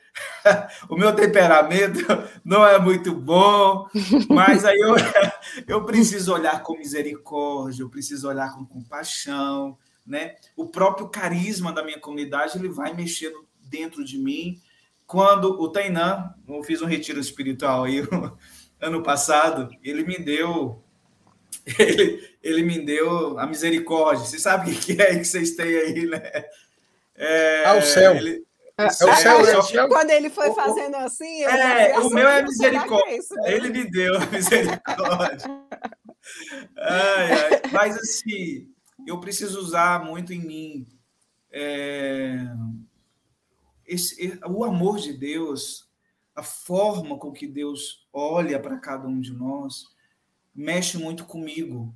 o 0.89 0.95
meu 0.95 1.13
temperamento 1.15 1.99
não 2.45 2.65
é 2.65 2.77
muito 2.77 3.13
bom, 3.13 3.87
mas 4.29 4.65
aí 4.65 4.77
eu, 4.77 4.95
eu 5.67 5.85
preciso 5.85 6.33
olhar 6.33 6.61
com 6.61 6.77
misericórdia, 6.77 7.83
eu 7.83 7.89
preciso 7.89 8.27
olhar 8.27 8.53
com 8.53 8.65
compaixão, 8.65 9.77
né? 10.09 10.35
O 10.55 10.65
próprio 10.65 11.07
carisma 11.07 11.71
da 11.71 11.83
minha 11.83 11.99
comunidade 11.99 12.57
ele 12.57 12.67
vai 12.67 12.93
mexendo 12.93 13.47
dentro 13.61 14.03
de 14.03 14.17
mim. 14.17 14.59
Quando 15.05 15.61
o 15.61 15.69
Tainan, 15.69 16.33
eu 16.47 16.63
fiz 16.63 16.81
um 16.81 16.87
retiro 16.87 17.19
espiritual 17.19 17.83
aí 17.83 18.01
ano 18.81 19.03
passado, 19.03 19.69
ele 19.83 20.03
me 20.03 20.17
deu 20.17 20.83
ele, 21.77 22.27
ele 22.41 22.63
me 22.63 22.83
deu 22.83 23.37
a 23.37 23.45
misericórdia. 23.45 24.25
Você 24.25 24.39
sabe 24.39 24.71
o 24.71 24.75
que 24.75 24.99
é 24.99 25.17
que 25.17 25.25
vocês 25.25 25.55
têm 25.55 25.75
aí, 25.77 26.05
né? 26.05 26.31
É, 27.15 27.63
ah, 27.65 27.75
o 27.75 27.81
céu. 27.81 28.15
Ele, 28.15 28.43
é, 28.77 28.85
o 28.85 28.91
céu, 28.91 29.09
é, 29.09 29.61
céu. 29.61 29.87
Quando 29.89 30.09
ele 30.09 30.29
foi 30.29 30.53
fazendo 30.53 30.95
assim. 30.95 31.43
É, 31.43 31.99
o 31.99 32.09
meu 32.09 32.27
é 32.27 32.41
misericórdia. 32.41 33.11
É 33.11 33.17
isso, 33.17 33.33
ele 33.45 33.69
me 33.69 33.91
deu 33.91 34.15
a 34.15 34.25
misericórdia. 34.27 35.47
ai, 36.77 37.31
ai. 37.31 37.61
Mas 37.71 37.95
assim, 37.97 38.67
eu 39.07 39.19
preciso 39.19 39.59
usar 39.59 40.03
muito 40.05 40.33
em 40.33 40.39
mim 40.39 40.87
é, 41.51 42.45
esse, 43.85 44.39
o 44.45 44.63
amor 44.63 44.99
de 44.99 45.13
Deus, 45.13 45.89
a 46.35 46.43
forma 46.43 47.17
com 47.17 47.31
que 47.31 47.47
Deus 47.47 48.07
olha 48.13 48.59
para 48.59 48.77
cada 48.77 49.07
um 49.07 49.19
de 49.19 49.33
nós, 49.33 49.85
mexe 50.53 50.97
muito 50.97 51.25
comigo. 51.25 51.93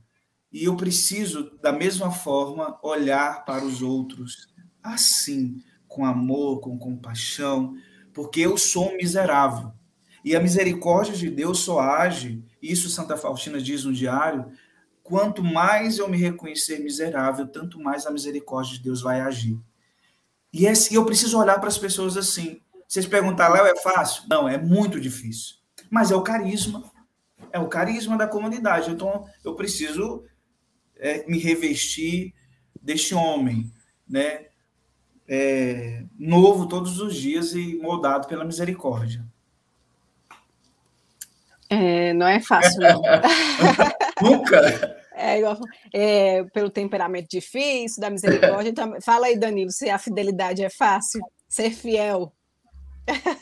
E 0.51 0.63
eu 0.65 0.75
preciso, 0.75 1.57
da 1.61 1.71
mesma 1.71 2.11
forma, 2.11 2.79
olhar 2.83 3.45
para 3.45 3.63
os 3.63 3.81
outros 3.81 4.47
assim 4.81 5.63
com 5.87 6.05
amor, 6.05 6.59
com 6.59 6.77
compaixão, 6.77 7.75
porque 8.13 8.41
eu 8.41 8.57
sou 8.57 8.91
um 8.91 8.97
miserável. 8.97 9.71
E 10.25 10.35
a 10.35 10.39
misericórdia 10.39 11.13
de 11.13 11.29
Deus 11.29 11.59
só 11.59 11.79
age, 11.79 12.43
isso 12.61 12.89
Santa 12.89 13.17
Faustina 13.17 13.61
diz 13.61 13.83
no 13.83 13.93
diário, 13.93 14.51
quanto 15.03 15.43
mais 15.43 15.97
eu 15.97 16.09
me 16.09 16.17
reconhecer 16.17 16.79
miserável, 16.79 17.47
tanto 17.47 17.79
mais 17.79 18.05
a 18.05 18.11
misericórdia 18.11 18.77
de 18.77 18.83
Deus 18.83 19.01
vai 19.01 19.21
agir. 19.21 19.59
E 20.51 20.65
é, 20.65 20.73
eu 20.91 21.05
preciso 21.05 21.37
olhar 21.37 21.59
para 21.59 21.67
as 21.67 21.77
pessoas 21.77 22.17
assim. 22.17 22.61
Vocês 22.87 23.05
perguntar, 23.05 23.49
Léo, 23.49 23.65
é 23.65 23.75
fácil? 23.81 24.23
Não, 24.29 24.47
é 24.47 24.57
muito 24.57 24.99
difícil. 24.99 25.55
Mas 25.89 26.11
é 26.11 26.15
o 26.15 26.21
carisma. 26.21 26.91
É 27.51 27.59
o 27.59 27.67
carisma 27.67 28.17
da 28.17 28.27
comunidade. 28.27 28.89
Então, 28.89 29.27
eu 29.43 29.55
preciso 29.55 30.23
é, 30.97 31.25
me 31.27 31.37
revestir 31.37 32.33
deste 32.81 33.13
homem, 33.13 33.71
né? 34.07 34.45
é, 35.27 36.03
novo 36.17 36.67
todos 36.67 36.99
os 36.99 37.15
dias 37.15 37.53
e 37.53 37.75
moldado 37.77 38.27
pela 38.27 38.45
misericórdia. 38.45 39.25
É, 41.73 42.13
não 42.13 42.27
é 42.27 42.39
fácil, 42.39 42.79
não. 42.81 43.01
Nunca! 44.21 45.03
É, 45.15 45.39
igual, 45.39 45.57
é, 45.93 46.43
pelo 46.45 46.69
temperamento 46.69 47.27
difícil, 47.29 48.01
da 48.01 48.09
misericórdia. 48.09 48.69
Então, 48.69 48.99
fala 49.01 49.27
aí, 49.27 49.38
Danilo, 49.38 49.71
se 49.71 49.89
a 49.89 49.97
fidelidade 49.97 50.63
é 50.63 50.69
fácil, 50.69 51.21
ser 51.47 51.71
fiel. 51.71 52.33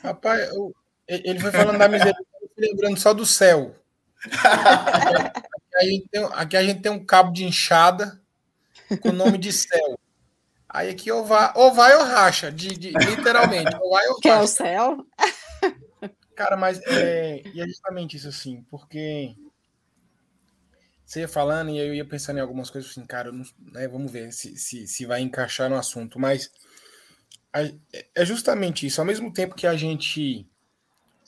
Rapaz, 0.04 0.50
eu, 0.54 0.74
ele 1.08 1.40
foi 1.40 1.52
falando 1.52 1.78
da 1.78 1.88
misericórdia, 1.88 2.28
lembrando 2.58 3.00
só 3.00 3.14
do 3.14 3.26
céu. 3.26 3.76
Aqui 4.24 5.78
a, 5.78 5.84
gente 5.86 6.08
tem, 6.10 6.30
aqui 6.34 6.58
a 6.58 6.64
gente 6.64 6.82
tem 6.82 6.92
um 6.92 7.06
cabo 7.06 7.32
de 7.32 7.46
enxada 7.46 8.22
com 9.02 9.10
o 9.10 9.14
nome 9.14 9.38
de 9.38 9.52
céu. 9.52 9.98
Aí 10.70 10.90
aqui 10.90 11.12
ou 11.12 11.26
vai 11.26 11.52
ou, 11.56 11.74
vai, 11.74 11.96
ou 11.96 12.04
racha, 12.04 12.52
de, 12.52 12.70
de 12.70 12.92
literalmente. 12.92 13.76
Ou 13.82 13.90
vai 13.92 14.08
ou 14.08 14.14
racha. 14.14 14.22
Que 14.22 14.30
é 14.30 14.40
o 14.40 14.48
céu? 14.48 15.06
Cara, 16.42 16.58
mas 16.58 16.82
é, 16.88 17.44
e 17.54 17.62
é 17.62 17.68
justamente 17.68 18.18
isso 18.18 18.28
assim, 18.28 18.64
porque 18.64 19.36
você 21.06 21.20
ia 21.20 21.28
falando 21.28 21.70
e 21.70 21.78
eu 21.78 21.94
ia 21.94 22.04
pensando 22.04 22.38
em 22.38 22.42
algumas 22.42 22.72
coisas 22.72 22.90
assim, 22.90 23.06
cara, 23.06 23.32
não, 23.32 23.46
né, 23.72 23.88
vamos 23.88 24.12
ver 24.12 24.34
se, 24.34 24.58
se, 24.58 24.88
se 24.88 25.06
vai 25.06 25.22
encaixar 25.22 25.70
no 25.70 25.76
assunto, 25.76 26.20
mas 26.20 26.52
é 28.16 28.26
justamente 28.26 28.88
isso. 28.88 29.00
Ao 29.00 29.06
mesmo 29.06 29.32
tempo 29.32 29.54
que 29.54 29.68
a 29.68 29.76
gente 29.76 30.48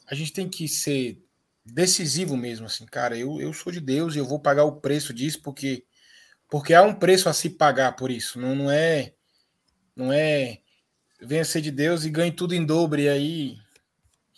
a 0.07 0.15
gente 0.15 0.33
tem 0.33 0.49
que 0.49 0.67
ser 0.67 1.21
decisivo 1.63 2.35
mesmo, 2.35 2.65
assim, 2.65 2.85
cara, 2.87 3.15
eu, 3.15 3.39
eu 3.39 3.53
sou 3.53 3.71
de 3.71 3.79
Deus 3.79 4.15
e 4.15 4.17
eu 4.17 4.25
vou 4.25 4.39
pagar 4.39 4.63
o 4.63 4.81
preço 4.81 5.13
disso 5.13 5.43
porque 5.43 5.85
porque 6.49 6.73
há 6.73 6.81
um 6.81 6.95
preço 6.95 7.29
a 7.29 7.33
se 7.33 7.51
pagar 7.51 7.95
por 7.95 8.09
isso. 8.09 8.39
Não, 8.39 8.55
não 8.55 8.71
é 8.71 9.13
não 9.95 10.11
é 10.11 10.57
venha 11.21 11.45
ser 11.45 11.61
de 11.61 11.69
Deus 11.69 12.03
e 12.03 12.09
ganhe 12.09 12.31
tudo 12.31 12.55
em 12.55 12.65
dobro, 12.65 12.99
e 12.99 13.07
aí 13.07 13.62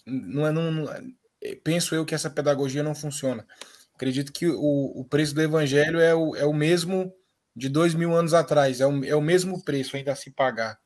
não 0.06 0.46
é, 0.46 0.52
não, 0.52 0.72
não, 0.72 0.92
é, 0.92 1.56
penso 1.64 1.96
eu 1.96 2.06
que 2.06 2.16
essa 2.16 2.30
pedagogia 2.30 2.84
não 2.84 2.96
funciona. 2.96 3.46
Acredito 3.94 4.32
que 4.32 4.48
o, 4.48 4.92
o 4.96 5.06
preço 5.06 5.34
do 5.34 5.42
evangelho 5.42 6.00
é 6.00 6.14
o, 6.14 6.36
é 6.36 6.46
o 6.46 6.54
mesmo 6.54 7.14
de 7.56 7.70
dois 7.70 7.94
mil 7.94 8.14
anos 8.14 8.34
atrás, 8.34 8.82
é 8.82 8.86
o, 8.86 9.04
é 9.06 9.16
o 9.16 9.22
mesmo 9.22 9.64
preço 9.64 9.96
ainda 9.96 10.12
a 10.12 10.16
se 10.16 10.30
pagar. 10.30 10.78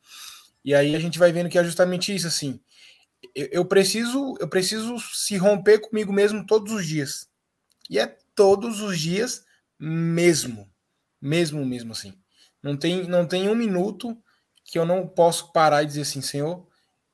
E 0.64 0.74
aí 0.74 0.94
a 0.94 1.00
gente 1.00 1.18
vai 1.18 1.32
vendo 1.32 1.48
que 1.48 1.58
é 1.58 1.64
justamente 1.64 2.14
isso, 2.14 2.28
assim, 2.28 2.60
eu, 3.34 3.48
eu, 3.50 3.64
preciso 3.64 4.36
eu 4.38 4.48
preciso 4.48 4.98
se 4.98 5.36
romper 5.36 5.80
comigo 5.80 6.12
mesmo 6.12 6.46
todos 6.46 6.72
os 6.72 6.86
dias. 6.86 7.28
E 7.88 7.98
é 7.98 8.06
todos 8.34 8.80
os 8.80 8.98
dias 8.98 9.44
mesmo. 9.78 10.70
Mesmo, 11.20 11.64
mesmo 11.66 11.92
assim. 11.92 12.14
Não 12.62 12.76
tem, 12.76 13.06
não 13.08 13.26
tem 13.26 13.48
um 13.48 13.54
minuto 13.54 14.16
que 14.64 14.78
eu 14.78 14.86
não 14.86 15.06
posso 15.06 15.52
parar 15.52 15.82
e 15.82 15.86
dizer 15.86 16.02
assim, 16.02 16.22
Senhor, 16.22 16.66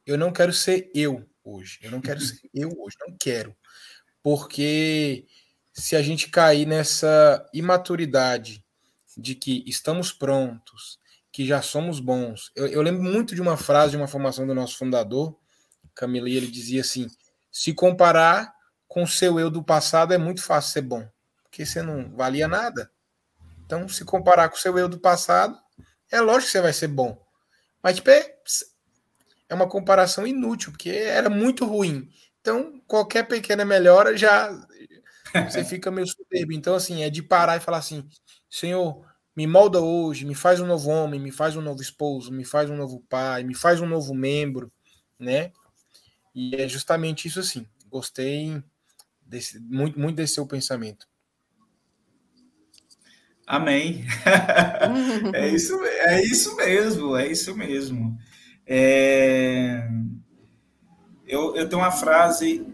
eu 0.05 0.19
não 0.19 0.33
quero 0.33 0.53
ser 0.53 0.91
eu 0.95 1.27
hoje. 1.47 1.79
Eu 1.81 1.91
não 1.91 2.01
quero 2.01 2.21
ser 2.21 2.39
eu 2.53 2.71
hoje. 2.79 2.97
Não 3.01 3.17
quero. 3.19 3.57
Porque 4.23 5.27
se 5.73 5.95
a 5.95 6.03
gente 6.03 6.29
cair 6.29 6.67
nessa 6.67 7.49
imaturidade 7.55 8.65
de 9.17 9.35
que 9.35 9.63
estamos 9.67 10.13
prontos, 10.13 10.99
que 11.37 11.47
já 11.47 11.61
somos 11.61 12.01
bons. 12.01 12.51
Eu, 12.57 12.67
eu 12.67 12.81
lembro 12.81 13.03
muito 13.03 13.35
de 13.35 13.43
uma 13.43 13.59
frase 13.59 13.91
de 13.91 13.97
uma 13.99 14.09
formação 14.09 14.47
do 14.47 14.55
nosso 14.55 14.79
fundador, 14.79 15.39
Camila, 15.95 16.29
e 16.31 16.35
ele 16.37 16.47
dizia 16.47 16.81
assim: 16.81 17.09
se 17.53 17.75
comparar 17.75 18.55
com 18.89 19.03
o 19.03 19.07
seu 19.07 19.39
eu 19.39 19.51
do 19.51 19.63
passado 19.63 20.15
é 20.15 20.19
muito 20.19 20.43
fácil 20.43 20.73
ser 20.73 20.81
bom, 20.81 21.07
porque 21.43 21.67
você 21.67 21.83
não 21.83 22.17
valia 22.17 22.49
nada. 22.49 22.91
Então, 23.65 23.87
se 23.87 24.05
comparar 24.05 24.49
com 24.49 24.57
o 24.57 24.59
seu 24.59 24.79
eu 24.79 24.89
do 24.89 24.99
passado, 24.99 25.59
é 26.11 26.21
lógico 26.21 26.47
que 26.47 26.53
você 26.53 26.61
vai 26.63 26.73
ser 26.73 26.89
bom. 26.89 27.23
Mas 27.83 27.97
tipo, 27.97 28.09
é, 28.09 28.37
é 29.49 29.55
uma 29.55 29.69
comparação 29.69 30.27
inútil, 30.27 30.73
porque 30.73 30.91
era 30.91 31.31
muito 31.31 31.65
ruim. 31.65 32.09
Então, 32.41 32.81
qualquer 32.87 33.27
pequena 33.27 33.65
melhora 33.65 34.17
já 34.17 34.51
você 35.51 35.65
fica 35.65 35.91
meio 35.91 36.07
soberbo. 36.07 36.53
Então, 36.53 36.75
assim, 36.75 37.03
é 37.03 37.11
de 37.11 37.23
parar 37.23 37.57
e 37.57 37.61
falar 37.61 37.79
assim: 37.79 38.09
Senhor, 38.49 39.05
me 39.35 39.47
molda 39.47 39.81
hoje, 39.81 40.25
me 40.25 40.35
faz 40.35 40.61
um 40.61 40.67
novo 40.67 40.91
homem, 40.91 41.21
me 41.21 41.31
faz 41.31 41.57
um 41.57 41.61
novo 41.61 41.83
esposo, 41.83 42.33
me 42.33 42.45
faz 42.45 42.71
um 42.71 42.77
novo 42.77 43.05
pai, 43.09 43.45
me 43.45 43.55
faz 43.55 43.81
um 43.81 43.87
novo 43.87 44.15
membro, 44.15 44.73
né? 45.19 45.53
E 46.35 46.55
é 46.57 46.69
justamente 46.69 47.29
isso 47.29 47.41
assim. 47.41 47.67
Gostei 47.89 48.63
desse, 49.21 49.59
muito, 49.61 49.99
muito 49.99 50.17
desse 50.17 50.35
seu 50.35 50.47
pensamento. 50.47 51.07
Amém. 53.47 54.05
é, 55.35 55.49
isso, 55.49 55.81
é 55.85 56.21
isso 56.23 56.57
mesmo, 56.57 57.17
é 57.17 57.29
isso 57.29 57.57
mesmo. 57.57 58.19
É... 58.67 59.89
Eu, 61.27 61.57
eu 61.57 61.69
tenho 61.69 61.83
uma 61.83 61.93
frase 61.93 62.67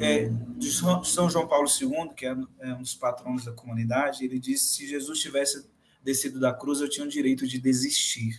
é, 0.00 0.30
de 0.56 0.70
São 0.70 1.30
João 1.30 1.48
Paulo 1.48 1.68
II, 1.68 2.10
que 2.14 2.26
é, 2.26 2.36
é 2.60 2.74
um 2.74 2.82
dos 2.82 2.94
patronos 2.94 3.44
da 3.44 3.52
comunidade, 3.52 4.24
ele 4.24 4.38
disse: 4.38 4.74
se 4.74 4.88
Jesus 4.88 5.20
tivesse 5.20 5.66
descido 6.02 6.38
da 6.38 6.52
cruz, 6.52 6.80
eu 6.80 6.88
tinha 6.88 7.06
o 7.06 7.08
direito 7.08 7.46
de 7.46 7.58
desistir. 7.58 8.36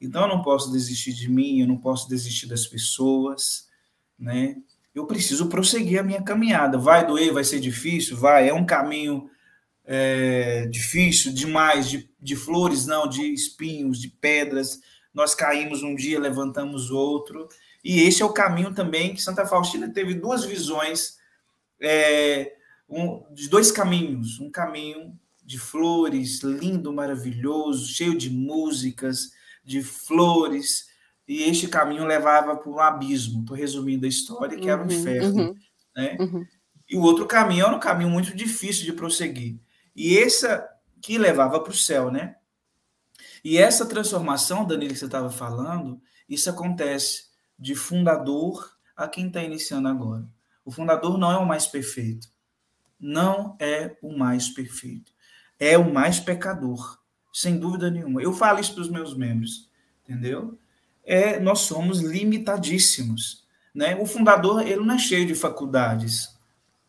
Então 0.00 0.22
eu 0.22 0.28
não 0.28 0.42
posso 0.42 0.70
desistir 0.70 1.12
de 1.12 1.28
mim, 1.28 1.60
eu 1.60 1.66
não 1.66 1.76
posso 1.76 2.08
desistir 2.08 2.46
das 2.46 2.66
pessoas, 2.66 3.68
né? 4.18 4.56
Eu 4.94 5.06
preciso 5.06 5.48
prosseguir 5.48 6.00
a 6.00 6.02
minha 6.02 6.22
caminhada. 6.22 6.76
Vai 6.78 7.06
doer, 7.06 7.32
vai 7.32 7.44
ser 7.44 7.60
difícil, 7.60 8.16
vai. 8.16 8.48
É 8.48 8.54
um 8.54 8.66
caminho 8.66 9.30
é, 9.84 10.66
difícil 10.66 11.32
demais, 11.32 11.88
de, 11.88 12.10
de 12.20 12.36
flores, 12.36 12.86
não, 12.86 13.08
de 13.08 13.22
espinhos, 13.32 14.00
de 14.00 14.08
pedras. 14.08 14.80
Nós 15.18 15.34
caímos 15.34 15.82
um 15.82 15.96
dia, 15.96 16.20
levantamos 16.20 16.92
outro. 16.92 17.48
E 17.82 18.02
esse 18.02 18.22
é 18.22 18.24
o 18.24 18.32
caminho 18.32 18.72
também 18.72 19.12
que 19.12 19.20
Santa 19.20 19.44
Faustina 19.44 19.88
teve 19.92 20.14
duas 20.14 20.44
visões 20.44 21.16
é, 21.80 22.54
um, 22.88 23.24
de 23.34 23.48
dois 23.48 23.72
caminhos. 23.72 24.38
Um 24.38 24.48
caminho 24.48 25.18
de 25.44 25.58
flores, 25.58 26.40
lindo, 26.44 26.92
maravilhoso, 26.92 27.88
cheio 27.88 28.16
de 28.16 28.30
músicas, 28.30 29.32
de 29.64 29.82
flores. 29.82 30.86
E 31.26 31.42
este 31.42 31.66
caminho 31.66 32.06
levava 32.06 32.56
para 32.56 32.70
um 32.70 32.78
abismo. 32.78 33.40
Estou 33.40 33.56
resumindo 33.56 34.06
a 34.06 34.08
história, 34.08 34.56
que 34.56 34.70
era 34.70 34.80
um 34.80 34.86
uhum, 34.86 34.92
inferno. 34.92 35.42
Uhum, 35.48 35.54
né? 35.96 36.16
Uhum. 36.20 36.46
E 36.88 36.96
o 36.96 37.02
outro 37.02 37.26
caminho 37.26 37.66
era 37.66 37.74
um 37.74 37.80
caminho 37.80 38.08
muito 38.08 38.36
difícil 38.36 38.84
de 38.84 38.92
prosseguir. 38.92 39.58
E 39.96 40.16
essa 40.16 40.64
que 41.02 41.18
levava 41.18 41.58
para 41.58 41.72
o 41.72 41.76
céu, 41.76 42.08
né? 42.08 42.36
E 43.44 43.58
essa 43.58 43.86
transformação, 43.86 44.64
Danilo, 44.64 44.92
que 44.92 44.98
você 44.98 45.06
estava 45.06 45.30
falando, 45.30 46.00
isso 46.28 46.50
acontece 46.50 47.28
de 47.58 47.74
fundador 47.74 48.70
a 48.96 49.08
quem 49.08 49.28
está 49.28 49.42
iniciando 49.42 49.88
agora. 49.88 50.28
O 50.64 50.70
fundador 50.70 51.16
não 51.16 51.30
é 51.32 51.36
o 51.36 51.46
mais 51.46 51.66
perfeito. 51.66 52.28
Não 53.00 53.56
é 53.58 53.96
o 54.02 54.16
mais 54.16 54.48
perfeito. 54.48 55.12
É 55.58 55.78
o 55.78 55.92
mais 55.92 56.20
pecador, 56.20 56.98
sem 57.32 57.58
dúvida 57.58 57.90
nenhuma. 57.90 58.22
Eu 58.22 58.32
falo 58.32 58.60
isso 58.60 58.74
para 58.74 58.82
os 58.82 58.90
meus 58.90 59.16
membros, 59.16 59.68
entendeu? 60.04 60.58
É, 61.04 61.40
nós 61.40 61.60
somos 61.60 62.00
limitadíssimos. 62.00 63.46
Né? 63.74 63.96
O 63.96 64.06
fundador 64.06 64.66
ele 64.66 64.84
não 64.84 64.94
é 64.94 64.98
cheio 64.98 65.26
de 65.26 65.34
faculdades. 65.34 66.36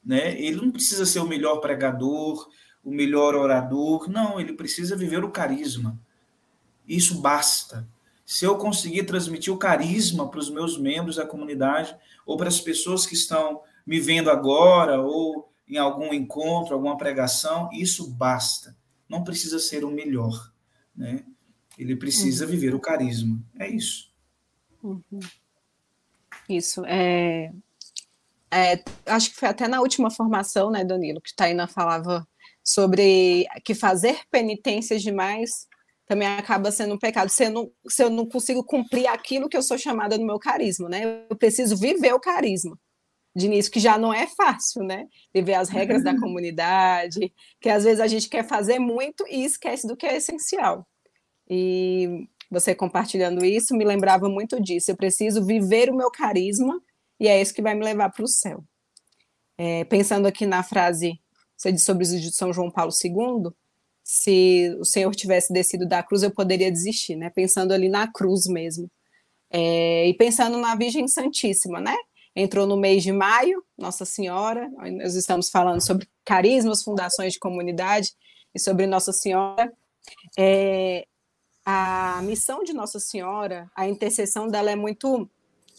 Né? 0.03 0.39
Ele 0.41 0.57
não 0.57 0.71
precisa 0.71 1.05
ser 1.05 1.19
o 1.19 1.27
melhor 1.27 1.57
pregador, 1.57 2.49
o 2.83 2.91
melhor 2.91 3.35
orador. 3.35 4.09
Não, 4.09 4.39
ele 4.39 4.53
precisa 4.53 4.95
viver 4.95 5.23
o 5.23 5.31
carisma. 5.31 5.99
Isso 6.89 7.21
basta. 7.21 7.87
Se 8.25 8.45
eu 8.45 8.57
conseguir 8.57 9.03
transmitir 9.03 9.53
o 9.53 9.57
carisma 9.57 10.27
para 10.27 10.39
os 10.39 10.49
meus 10.49 10.75
membros 10.75 11.17
da 11.17 11.25
comunidade, 11.25 11.95
ou 12.25 12.35
para 12.35 12.47
as 12.47 12.59
pessoas 12.59 13.05
que 13.05 13.13
estão 13.13 13.61
me 13.85 13.99
vendo 13.99 14.31
agora, 14.31 14.99
ou 14.99 15.51
em 15.67 15.77
algum 15.77 16.11
encontro, 16.11 16.73
alguma 16.73 16.97
pregação, 16.97 17.69
isso 17.71 18.09
basta. 18.09 18.75
Não 19.07 19.23
precisa 19.23 19.59
ser 19.59 19.83
o 19.83 19.91
melhor. 19.91 20.51
Né? 20.95 21.23
Ele 21.77 21.95
precisa 21.95 22.45
uhum. 22.45 22.51
viver 22.51 22.73
o 22.73 22.79
carisma. 22.79 23.39
É 23.57 23.67
isso. 23.69 24.11
Uhum. 24.83 25.19
Isso. 26.47 26.83
É, 26.85 27.51
é, 28.51 28.83
acho 29.05 29.29
que 29.29 29.35
foi 29.35 29.49
até 29.49 29.67
na 29.67 29.79
última 29.79 30.09
formação, 30.09 30.71
né, 30.71 30.83
Danilo, 30.83 31.21
que 31.21 31.35
Taina 31.35 31.67
falava 31.67 32.27
sobre 32.63 33.47
que 33.63 33.75
fazer 33.75 34.21
penitências 34.31 35.01
demais 35.01 35.68
também 36.09 36.27
acaba 36.27 36.71
sendo 36.71 36.95
um 36.95 36.97
pecado. 36.97 37.29
Se 37.29 37.45
eu, 37.45 37.51
não, 37.51 37.71
se 37.87 38.03
eu 38.03 38.09
não 38.09 38.25
consigo 38.25 38.63
cumprir 38.63 39.05
aquilo 39.05 39.47
que 39.47 39.55
eu 39.55 39.61
sou 39.61 39.77
chamada 39.77 40.17
no 40.17 40.25
meu 40.25 40.39
carisma, 40.39 40.89
né? 40.89 41.23
Eu 41.29 41.37
preciso 41.37 41.77
viver 41.77 42.13
o 42.13 42.19
carisma 42.19 42.75
de 43.35 43.45
início, 43.45 43.71
que 43.71 43.79
já 43.79 43.95
não 43.95 44.11
é 44.11 44.25
fácil, 44.25 44.83
né? 44.83 45.05
Viver 45.31 45.53
as 45.53 45.69
regras 45.69 46.03
da 46.03 46.17
comunidade, 46.19 47.31
que 47.61 47.69
às 47.69 47.83
vezes 47.83 47.99
a 47.99 48.07
gente 48.07 48.27
quer 48.27 48.43
fazer 48.43 48.79
muito 48.79 49.23
e 49.29 49.45
esquece 49.45 49.85
do 49.85 49.95
que 49.95 50.07
é 50.07 50.17
essencial. 50.17 50.83
E 51.47 52.27
você 52.49 52.73
compartilhando 52.73 53.45
isso 53.45 53.77
me 53.77 53.85
lembrava 53.85 54.27
muito 54.27 54.59
disso. 54.59 54.89
Eu 54.89 54.97
preciso 54.97 55.45
viver 55.45 55.91
o 55.91 55.95
meu 55.95 56.09
carisma 56.09 56.81
e 57.19 57.27
é 57.27 57.39
isso 57.39 57.53
que 57.53 57.61
vai 57.61 57.75
me 57.75 57.85
levar 57.85 58.09
para 58.09 58.23
o 58.23 58.27
céu. 58.27 58.63
É, 59.59 59.83
pensando 59.83 60.25
aqui 60.25 60.47
na 60.47 60.63
frase 60.63 61.21
você 61.55 61.71
diz 61.71 61.83
sobre 61.83 62.03
os 62.03 62.09
de 62.09 62.31
São 62.31 62.51
João 62.51 62.71
Paulo 62.71 62.91
II, 62.91 63.51
se 64.11 64.75
o 64.79 64.85
Senhor 64.85 65.13
tivesse 65.13 65.53
descido 65.53 65.87
da 65.87 66.01
cruz, 66.01 66.23
eu 66.23 66.31
poderia 66.31 66.71
desistir, 66.71 67.15
né? 67.15 67.29
Pensando 67.29 67.71
ali 67.71 67.87
na 67.87 68.11
cruz 68.11 68.47
mesmo. 68.47 68.89
É, 69.51 70.07
e 70.07 70.15
pensando 70.15 70.57
na 70.57 70.75
Virgem 70.75 71.07
Santíssima, 71.07 71.79
né? 71.79 71.95
Entrou 72.35 72.65
no 72.65 72.75
mês 72.75 73.03
de 73.03 73.11
maio, 73.11 73.63
Nossa 73.77 74.05
Senhora, 74.05 74.67
nós 74.97 75.13
estamos 75.13 75.51
falando 75.51 75.79
sobre 75.79 76.09
carismas, 76.25 76.81
fundações 76.81 77.33
de 77.33 77.39
comunidade 77.39 78.13
e 78.53 78.59
sobre 78.59 78.87
Nossa 78.87 79.13
Senhora. 79.13 79.71
É, 80.35 81.05
a 81.63 82.19
missão 82.23 82.63
de 82.63 82.73
Nossa 82.73 82.99
Senhora, 82.99 83.69
a 83.75 83.87
intercessão 83.87 84.47
dela 84.47 84.71
é 84.71 84.75
muito 84.75 85.29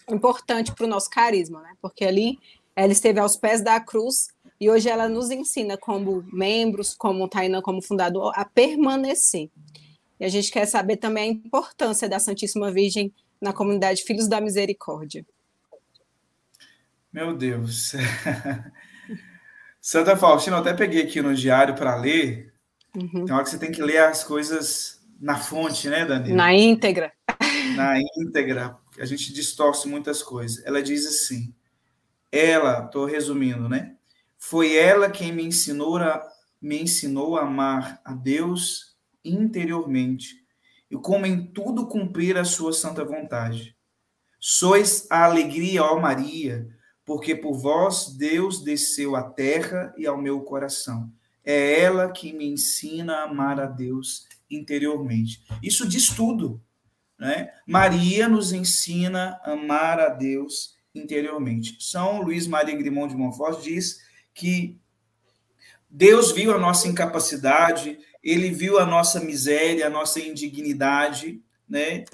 importante 0.08 0.72
para 0.72 0.84
o 0.86 0.88
nosso 0.88 1.10
carisma, 1.10 1.62
né? 1.62 1.72
Porque 1.82 2.04
ali 2.04 2.38
ela 2.76 2.92
esteve 2.92 3.18
aos 3.18 3.36
pés 3.36 3.60
da 3.60 3.80
cruz 3.80 4.28
e 4.60 4.68
hoje 4.68 4.90
ela 4.90 5.08
nos 5.08 5.30
ensina, 5.30 5.78
como 5.78 6.22
membros, 6.30 6.94
como 6.94 7.26
Tainã, 7.26 7.62
como 7.62 7.80
fundador, 7.80 8.32
a 8.36 8.44
permanecer. 8.44 9.48
E 10.18 10.24
a 10.24 10.28
gente 10.28 10.52
quer 10.52 10.66
saber 10.66 10.98
também 10.98 11.30
a 11.30 11.32
importância 11.32 12.06
da 12.06 12.18
Santíssima 12.18 12.70
Virgem 12.70 13.10
na 13.40 13.54
comunidade 13.54 14.02
Filhos 14.02 14.28
da 14.28 14.38
Misericórdia. 14.38 15.24
Meu 17.10 17.34
Deus. 17.34 17.94
Santa 19.80 20.14
Faustina, 20.14 20.56
eu 20.56 20.60
até 20.60 20.74
peguei 20.74 21.02
aqui 21.02 21.22
no 21.22 21.34
diário 21.34 21.74
para 21.74 21.96
ler. 21.96 22.52
Uhum. 22.94 23.24
Tem 23.24 23.34
hora 23.34 23.42
que 23.42 23.48
você 23.48 23.58
tem 23.58 23.72
que 23.72 23.82
ler 23.82 23.98
as 23.98 24.22
coisas 24.22 25.00
na 25.18 25.38
fonte, 25.38 25.88
né, 25.88 26.04
Daniela? 26.04 26.36
Na 26.36 26.52
íntegra. 26.52 27.10
Na 27.76 27.98
íntegra. 27.98 28.76
A 28.98 29.06
gente 29.06 29.32
distorce 29.32 29.88
muitas 29.88 30.22
coisas. 30.22 30.62
Ela 30.66 30.82
diz 30.82 31.06
assim: 31.06 31.54
ela, 32.30 32.84
estou 32.84 33.06
resumindo, 33.06 33.68
né? 33.68 33.96
Foi 34.40 34.74
ela 34.74 35.10
quem 35.10 35.32
me 35.32 35.44
ensinou 35.44 35.98
a, 35.98 36.26
me 36.60 36.82
ensinou 36.82 37.36
a 37.36 37.42
amar 37.42 38.00
a 38.04 38.14
Deus 38.14 38.96
interiormente 39.22 40.40
e 40.90 40.96
como 40.96 41.26
em 41.26 41.46
tudo 41.46 41.86
cumprir 41.86 42.36
a 42.36 42.44
sua 42.44 42.72
santa 42.72 43.04
vontade. 43.04 43.76
Sois 44.40 45.06
a 45.10 45.24
alegria, 45.24 45.84
ó 45.84 46.00
Maria, 46.00 46.66
porque 47.04 47.36
por 47.36 47.52
vós 47.52 48.16
Deus 48.16 48.64
desceu 48.64 49.14
à 49.14 49.22
terra 49.22 49.94
e 49.96 50.06
ao 50.06 50.20
meu 50.20 50.40
coração. 50.40 51.12
É 51.44 51.78
ela 51.80 52.10
que 52.10 52.32
me 52.32 52.46
ensina 52.46 53.16
a 53.16 53.24
amar 53.24 53.60
a 53.60 53.66
Deus 53.66 54.26
interiormente. 54.50 55.44
Isso 55.62 55.86
diz 55.86 56.08
tudo. 56.08 56.60
Né? 57.18 57.52
Maria 57.66 58.26
nos 58.26 58.52
ensina 58.52 59.38
a 59.44 59.52
amar 59.52 60.00
a 60.00 60.08
Deus 60.08 60.76
interiormente. 60.94 61.76
São 61.78 62.22
Luís 62.22 62.46
Maria 62.46 62.76
Grimond 62.76 63.12
de 63.12 63.16
Montfort 63.16 63.62
diz 63.62 64.00
que 64.34 64.80
Deus 65.88 66.30
viu 66.30 66.54
a 66.54 66.58
nossa 66.58 66.86
incapacidade, 66.86 67.98
ele 68.22 68.50
viu 68.50 68.78
a 68.78 68.86
nossa 68.86 69.18
miséria, 69.18 69.86
a 69.86 69.90
nossa 69.90 70.20
indignidade, 70.20 71.42
né? 71.68 72.04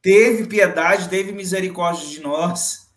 Teve 0.00 0.46
piedade, 0.46 1.08
teve 1.08 1.32
misericórdia 1.32 2.08
de 2.08 2.20
nós 2.20 2.92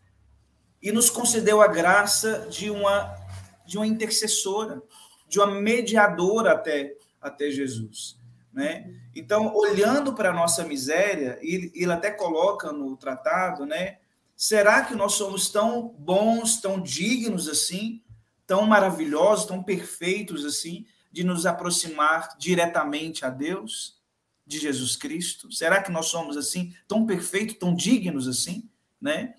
e 0.81 0.91
nos 0.91 1.09
concedeu 1.09 1.61
a 1.61 1.67
graça 1.67 2.47
de 2.49 2.69
uma 2.69 3.23
de 3.65 3.77
uma 3.77 3.87
intercessora, 3.87 4.81
de 5.27 5.39
uma 5.39 5.47
mediadora 5.47 6.51
até 6.51 6.95
até 7.21 7.49
Jesus, 7.49 8.17
né? 8.51 8.93
Então, 9.15 9.55
olhando 9.55 10.13
para 10.13 10.29
a 10.29 10.33
nossa 10.33 10.63
miséria, 10.63 11.39
ele, 11.41 11.71
ele 11.73 11.91
até 11.91 12.11
coloca 12.11 12.71
no 12.71 12.95
tratado, 12.97 13.65
né? 13.65 13.97
Será 14.35 14.83
que 14.83 14.93
nós 14.93 15.13
somos 15.13 15.49
tão 15.49 15.87
bons, 15.97 16.59
tão 16.59 16.79
dignos 16.81 17.47
assim, 17.47 18.01
tão 18.47 18.65
maravilhosos, 18.65 19.45
tão 19.45 19.63
perfeitos 19.63 20.45
assim, 20.45 20.85
de 21.11 21.23
nos 21.23 21.45
aproximar 21.45 22.35
diretamente 22.37 23.25
a 23.25 23.29
Deus, 23.29 23.99
de 24.45 24.59
Jesus 24.59 24.95
Cristo? 24.95 25.51
Será 25.51 25.81
que 25.81 25.91
nós 25.91 26.07
somos 26.07 26.37
assim, 26.37 26.73
tão 26.87 27.05
perfeitos, 27.05 27.57
tão 27.57 27.73
dignos 27.73 28.27
assim, 28.27 28.69
né? 29.01 29.33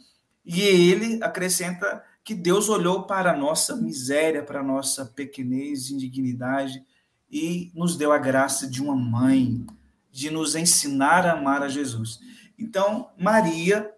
E 0.45 0.61
ele 0.61 1.23
acrescenta 1.23 2.05
que 2.25 2.35
Deus 2.35 2.69
olhou 2.69 3.05
para 3.05 3.33
a 3.33 3.37
nossa 3.37 3.77
miséria, 3.77 4.43
para 4.43 4.61
a 4.61 4.65
nossa 4.65 5.05
pequenez, 5.07 5.91
indignidade 5.91 6.85
e 7.31 7.71
nos 7.75 7.97
deu 7.97 8.13
a 8.13 8.19
graça 8.19 8.69
de 8.69 8.83
uma 8.83 8.97
mãe, 8.97 9.65
de 10.11 10.31
nos 10.31 10.55
ensinar 10.55 11.27
a 11.27 11.33
amar 11.33 11.63
a 11.63 11.69
Jesus. 11.69 12.19
Então, 12.59 13.11
Maria 13.19 13.93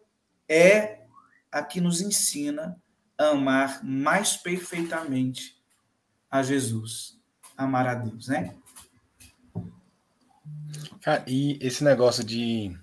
é 0.48 1.04
a 1.50 1.62
que 1.62 1.80
nos 1.80 2.00
ensina 2.00 2.76
amar 3.18 3.84
mais 3.84 4.36
perfeitamente 4.36 5.60
a 6.30 6.42
Jesus 6.42 7.18
amar 7.58 7.88
a 7.88 7.94
Deus, 7.96 8.28
né? 8.28 8.54
Cara, 11.02 11.24
e 11.26 11.58
esse 11.60 11.82
negócio 11.82 12.22
de. 12.22 12.78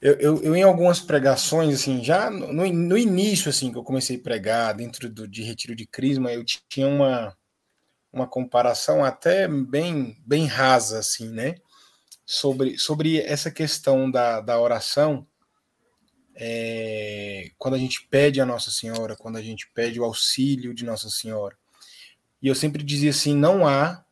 Eu, 0.00 0.14
eu, 0.14 0.42
eu, 0.42 0.56
em 0.56 0.62
algumas 0.62 1.00
pregações, 1.00 1.74
assim, 1.74 2.02
já 2.02 2.30
no, 2.30 2.66
no 2.72 2.98
início, 2.98 3.48
assim, 3.48 3.70
que 3.70 3.78
eu 3.78 3.84
comecei 3.84 4.16
a 4.16 4.22
pregar, 4.22 4.74
dentro 4.74 5.08
do, 5.08 5.28
de 5.28 5.42
Retiro 5.42 5.74
de 5.74 5.86
Crisma, 5.86 6.32
eu 6.32 6.44
tinha 6.68 6.86
uma, 6.86 7.36
uma 8.12 8.26
comparação 8.26 9.04
até 9.04 9.46
bem, 9.48 10.16
bem 10.26 10.46
rasa, 10.46 10.98
assim, 10.98 11.28
né? 11.28 11.56
Sobre, 12.26 12.78
sobre 12.78 13.18
essa 13.20 13.50
questão 13.50 14.10
da, 14.10 14.40
da 14.40 14.58
oração, 14.58 15.26
é, 16.34 17.50
quando 17.56 17.74
a 17.74 17.78
gente 17.78 18.06
pede 18.08 18.40
a 18.40 18.46
Nossa 18.46 18.70
Senhora, 18.70 19.16
quando 19.16 19.36
a 19.36 19.42
gente 19.42 19.70
pede 19.72 20.00
o 20.00 20.04
auxílio 20.04 20.74
de 20.74 20.84
Nossa 20.84 21.08
Senhora. 21.08 21.56
E 22.42 22.48
eu 22.48 22.54
sempre 22.54 22.82
dizia 22.82 23.10
assim: 23.10 23.34
não 23.34 23.66
há, 23.66 24.04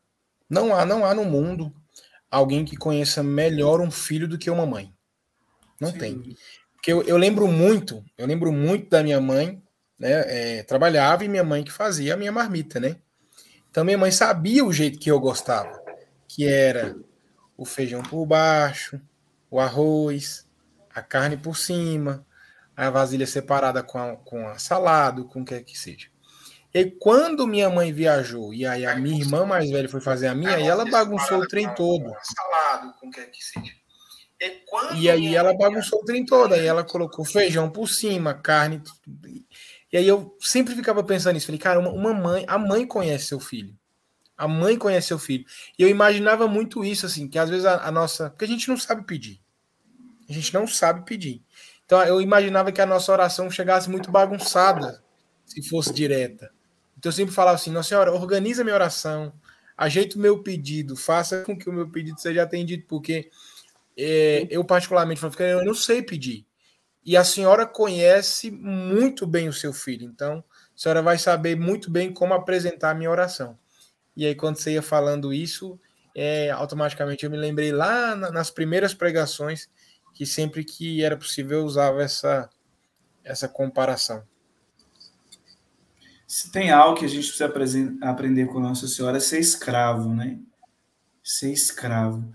não 0.48 0.74
há, 0.74 0.86
não 0.86 1.04
há 1.04 1.14
no 1.14 1.24
mundo 1.24 1.74
alguém 2.30 2.64
que 2.64 2.76
conheça 2.76 3.22
melhor 3.22 3.80
um 3.80 3.90
filho 3.90 4.28
do 4.28 4.38
que 4.38 4.50
uma 4.50 4.64
mãe. 4.64 4.92
Não 5.80 5.90
Sim. 5.90 5.98
tem. 5.98 6.36
Porque 6.74 6.92
eu, 6.92 7.02
eu, 7.02 7.16
lembro 7.16 7.46
muito, 7.46 8.04
eu 8.16 8.26
lembro 8.26 8.50
muito 8.50 8.88
da 8.88 9.02
minha 9.02 9.20
mãe, 9.20 9.62
né? 9.98 10.58
É, 10.58 10.62
trabalhava 10.62 11.24
e 11.24 11.28
minha 11.28 11.44
mãe 11.44 11.62
que 11.62 11.70
fazia 11.70 12.14
a 12.14 12.16
minha 12.16 12.32
marmita, 12.32 12.80
né? 12.80 12.96
Então 13.70 13.84
minha 13.84 13.98
mãe 13.98 14.10
sabia 14.10 14.64
o 14.64 14.72
jeito 14.72 14.98
que 14.98 15.10
eu 15.10 15.18
gostava, 15.18 15.82
que 16.28 16.46
era 16.46 16.96
o 17.56 17.64
feijão 17.64 18.02
por 18.02 18.26
baixo, 18.26 19.00
o 19.50 19.60
arroz, 19.60 20.41
a 20.95 21.03
carne 21.03 21.36
por 21.36 21.57
cima, 21.57 22.26
a 22.76 22.90
vasilha 22.90 23.26
separada 23.26 23.82
com 23.82 23.99
a, 23.99 24.16
com 24.16 24.49
a 24.49 24.59
salada, 24.59 25.22
com 25.24 25.43
o 25.43 25.45
que 25.45 25.55
é 25.55 25.62
que 25.62 25.78
seja. 25.78 26.09
E 26.74 26.86
quando 26.86 27.47
minha 27.47 27.68
mãe 27.68 27.93
viajou, 27.93 28.55
e 28.55 28.66
aí 28.66 28.86
a 28.86 28.97
minha 28.97 29.20
irmã 29.20 29.45
mais 29.45 29.70
velha 29.70 29.88
foi 29.88 30.01
fazer 30.01 30.28
a 30.28 30.34
minha, 30.34 30.59
e 30.59 30.66
ela 30.66 30.86
bagunçou 30.86 31.38
o 31.38 31.47
trem 31.47 31.68
todo. 31.74 32.11
Salado, 32.22 32.95
com 32.99 33.11
que 33.11 33.22
que 33.26 33.45
seja. 33.45 33.72
E 34.97 35.09
aí 35.11 35.36
ela 35.36 35.55
bagunçou 35.55 36.01
o 36.01 36.05
trem 36.05 36.24
todo, 36.24 36.55
aí 36.55 36.66
ela 36.66 36.82
colocou 36.82 37.24
feijão 37.24 37.70
por 37.70 37.88
cima, 37.88 38.34
carne. 38.34 38.82
E 39.93 39.97
aí 39.97 40.09
eu 40.09 40.36
sempre 40.40 40.74
ficava 40.74 41.05
pensando 41.05 41.34
nisso. 41.34 41.47
Falei, 41.47 41.61
cara, 41.61 41.78
uma 41.78 42.14
mãe, 42.14 42.45
a 42.49 42.59
mãe 42.59 42.86
conhece 42.86 43.26
seu 43.26 43.38
filho. 43.38 43.76
A 44.36 44.49
mãe 44.49 44.78
conhece 44.78 45.09
seu 45.09 45.18
filho. 45.18 45.45
E 45.78 45.82
eu 45.82 45.88
imaginava 45.88 46.49
muito 46.49 46.84
isso, 46.84 47.05
assim, 47.05 47.28
que 47.28 47.38
às 47.38 47.51
vezes 47.51 47.66
a, 47.66 47.86
a 47.86 47.93
nossa. 47.93 48.30
Porque 48.30 48.47
a 48.47 48.49
gente 48.49 48.68
não 48.68 48.78
sabe 48.78 49.05
pedir. 49.05 49.41
A 50.28 50.32
gente 50.32 50.52
não 50.54 50.66
sabe 50.66 51.04
pedir. 51.04 51.42
Então 51.84 52.02
eu 52.04 52.20
imaginava 52.20 52.72
que 52.72 52.80
a 52.80 52.86
nossa 52.86 53.12
oração 53.12 53.50
chegasse 53.50 53.90
muito 53.90 54.10
bagunçada, 54.10 55.02
se 55.44 55.62
fosse 55.68 55.92
direta. 55.92 56.50
Então 56.96 57.10
eu 57.10 57.14
sempre 57.14 57.34
falava 57.34 57.56
assim, 57.56 57.70
Nossa 57.70 57.90
Senhora, 57.90 58.12
organiza 58.12 58.62
minha 58.62 58.74
oração, 58.74 59.32
ajeita 59.76 60.16
o 60.16 60.20
meu 60.20 60.42
pedido, 60.42 60.96
faça 60.96 61.42
com 61.42 61.58
que 61.58 61.68
o 61.68 61.72
meu 61.72 61.90
pedido 61.90 62.20
seja 62.20 62.42
atendido, 62.42 62.84
porque 62.86 63.30
é, 63.96 64.46
eu 64.50 64.64
particularmente 64.64 65.20
eu 65.40 65.64
não 65.64 65.74
sei 65.74 66.02
pedir. 66.02 66.46
E 67.04 67.16
a 67.16 67.24
senhora 67.24 67.66
conhece 67.66 68.50
muito 68.50 69.26
bem 69.26 69.48
o 69.48 69.52
seu 69.52 69.72
filho, 69.72 70.06
então 70.06 70.44
a 70.74 70.78
senhora 70.78 71.02
vai 71.02 71.18
saber 71.18 71.56
muito 71.56 71.90
bem 71.90 72.12
como 72.12 72.32
apresentar 72.32 72.90
a 72.90 72.94
minha 72.94 73.10
oração. 73.10 73.58
E 74.16 74.24
aí, 74.26 74.34
quando 74.34 74.56
você 74.56 74.72
ia 74.72 74.82
falando 74.82 75.32
isso, 75.32 75.78
é, 76.14 76.50
automaticamente 76.50 77.24
eu 77.24 77.30
me 77.30 77.36
lembrei 77.36 77.72
lá 77.72 78.14
nas 78.14 78.50
primeiras 78.50 78.94
pregações 78.94 79.68
que 80.14 80.26
sempre 80.26 80.64
que 80.64 81.02
era 81.02 81.16
possível 81.16 81.64
usava 81.64 82.02
essa, 82.02 82.50
essa 83.24 83.48
comparação. 83.48 84.22
Se 86.26 86.50
tem 86.50 86.70
algo 86.70 86.98
que 86.98 87.04
a 87.04 87.08
gente 87.08 87.30
precisa 87.30 87.94
aprender 88.00 88.46
com 88.46 88.58
Nossa 88.58 88.88
Senhora 88.88 89.18
é 89.18 89.20
ser 89.20 89.38
escravo, 89.38 90.14
né? 90.14 90.38
Ser 91.22 91.52
escravo. 91.52 92.32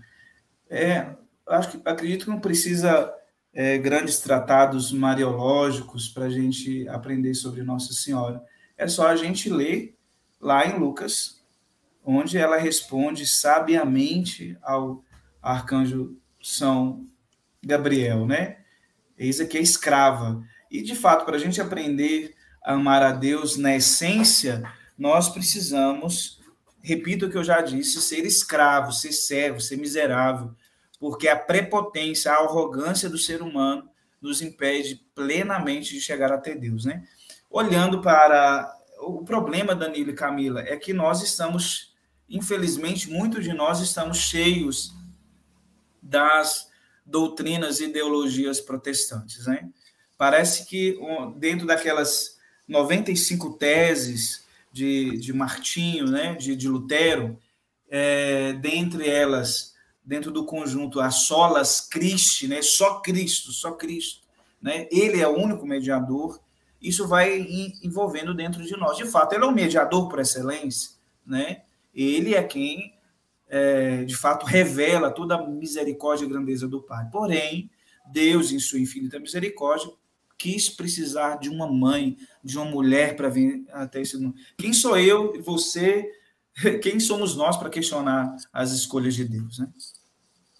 É, 0.70 1.16
acho 1.46 1.70
que 1.70 1.80
acredito 1.84 2.24
que 2.24 2.30
não 2.30 2.38
precisa 2.38 3.12
é, 3.52 3.76
grandes 3.76 4.20
tratados 4.20 4.92
mariológicos 4.92 6.08
para 6.08 6.26
a 6.26 6.30
gente 6.30 6.88
aprender 6.88 7.34
sobre 7.34 7.62
Nossa 7.62 7.92
Senhora. 7.92 8.40
É 8.76 8.86
só 8.86 9.08
a 9.08 9.16
gente 9.16 9.50
ler 9.50 9.96
lá 10.40 10.64
em 10.64 10.78
Lucas, 10.78 11.42
onde 12.04 12.38
ela 12.38 12.56
responde 12.56 13.26
sabiamente 13.26 14.56
ao 14.62 15.02
arcanjo 15.42 16.16
São 16.40 17.04
Gabriel, 17.68 18.26
né? 18.26 18.56
Eis 19.18 19.40
aqui 19.40 19.58
a 19.58 19.60
escrava. 19.60 20.42
E, 20.70 20.80
de 20.80 20.96
fato, 20.96 21.26
para 21.26 21.36
a 21.36 21.38
gente 21.38 21.60
aprender 21.60 22.34
amar 22.64 23.02
a 23.02 23.12
Deus 23.12 23.58
na 23.58 23.76
essência, 23.76 24.62
nós 24.96 25.28
precisamos, 25.28 26.40
repito 26.82 27.26
o 27.26 27.30
que 27.30 27.36
eu 27.36 27.44
já 27.44 27.60
disse, 27.60 28.00
ser 28.00 28.24
escravo, 28.24 28.90
ser 28.90 29.12
servo, 29.12 29.60
ser 29.60 29.76
miserável, 29.76 30.54
porque 30.98 31.28
a 31.28 31.36
prepotência, 31.36 32.32
a 32.32 32.36
arrogância 32.36 33.08
do 33.08 33.18
ser 33.18 33.42
humano 33.42 33.88
nos 34.20 34.40
impede 34.42 34.96
plenamente 35.14 35.94
de 35.94 36.00
chegar 36.00 36.32
até 36.32 36.54
Deus, 36.54 36.84
né? 36.84 37.04
Olhando 37.50 38.00
para 38.00 38.74
o 39.00 39.24
problema, 39.24 39.74
Danilo 39.74 40.10
e 40.10 40.14
Camila, 40.14 40.60
é 40.60 40.76
que 40.76 40.92
nós 40.92 41.22
estamos, 41.22 41.94
infelizmente, 42.28 43.10
muitos 43.10 43.44
de 43.44 43.52
nós 43.52 43.80
estamos 43.80 44.18
cheios 44.18 44.92
das 46.02 46.67
doutrinas 47.08 47.80
e 47.80 47.86
ideologias 47.86 48.60
protestantes, 48.60 49.46
né? 49.46 49.68
Parece 50.16 50.66
que 50.66 50.98
dentro 51.36 51.66
daquelas 51.66 52.36
95 52.66 53.54
teses 53.54 54.44
de, 54.70 55.16
de 55.18 55.32
Martinho, 55.32 56.06
né, 56.06 56.34
de, 56.34 56.54
de 56.54 56.68
Lutero, 56.68 57.38
é, 57.88 58.52
dentre 58.54 59.08
elas, 59.08 59.74
dentro 60.04 60.30
do 60.30 60.44
conjunto 60.44 61.00
a 61.00 61.10
solas 61.10 61.80
Christi, 61.80 62.46
né, 62.46 62.60
só 62.60 63.00
Cristo, 63.00 63.52
só 63.52 63.72
Cristo, 63.72 64.22
né, 64.60 64.86
ele 64.90 65.20
é 65.20 65.28
o 65.28 65.36
único 65.36 65.66
mediador, 65.66 66.40
isso 66.82 67.08
vai 67.08 67.38
envolvendo 67.82 68.34
dentro 68.34 68.62
de 68.64 68.76
nós. 68.76 68.96
De 68.96 69.04
fato, 69.04 69.34
ele 69.34 69.44
é 69.44 69.46
o 69.46 69.52
mediador 69.52 70.08
por 70.08 70.18
excelência, 70.18 70.90
né, 71.24 71.62
ele 71.94 72.34
é 72.34 72.42
quem, 72.42 72.92
é, 73.48 74.04
de 74.04 74.14
fato, 74.16 74.44
revela 74.44 75.10
toda 75.10 75.36
a 75.36 75.46
misericórdia 75.46 76.24
e 76.24 76.28
grandeza 76.28 76.68
do 76.68 76.82
Pai. 76.82 77.08
Porém, 77.10 77.70
Deus, 78.06 78.52
em 78.52 78.58
sua 78.58 78.78
infinita 78.78 79.18
misericórdia, 79.18 79.90
quis 80.36 80.68
precisar 80.68 81.36
de 81.36 81.48
uma 81.48 81.70
mãe, 81.70 82.16
de 82.44 82.56
uma 82.56 82.66
mulher 82.66 83.16
para 83.16 83.28
vir 83.28 83.64
até 83.70 84.00
esse 84.00 84.16
mundo. 84.16 84.36
Quem 84.56 84.72
sou 84.72 84.96
eu 84.98 85.34
e 85.34 85.40
você? 85.40 86.08
Quem 86.82 87.00
somos 87.00 87.34
nós 87.36 87.56
para 87.56 87.70
questionar 87.70 88.36
as 88.52 88.72
escolhas 88.72 89.14
de 89.14 89.24
Deus, 89.24 89.58
né? 89.58 89.68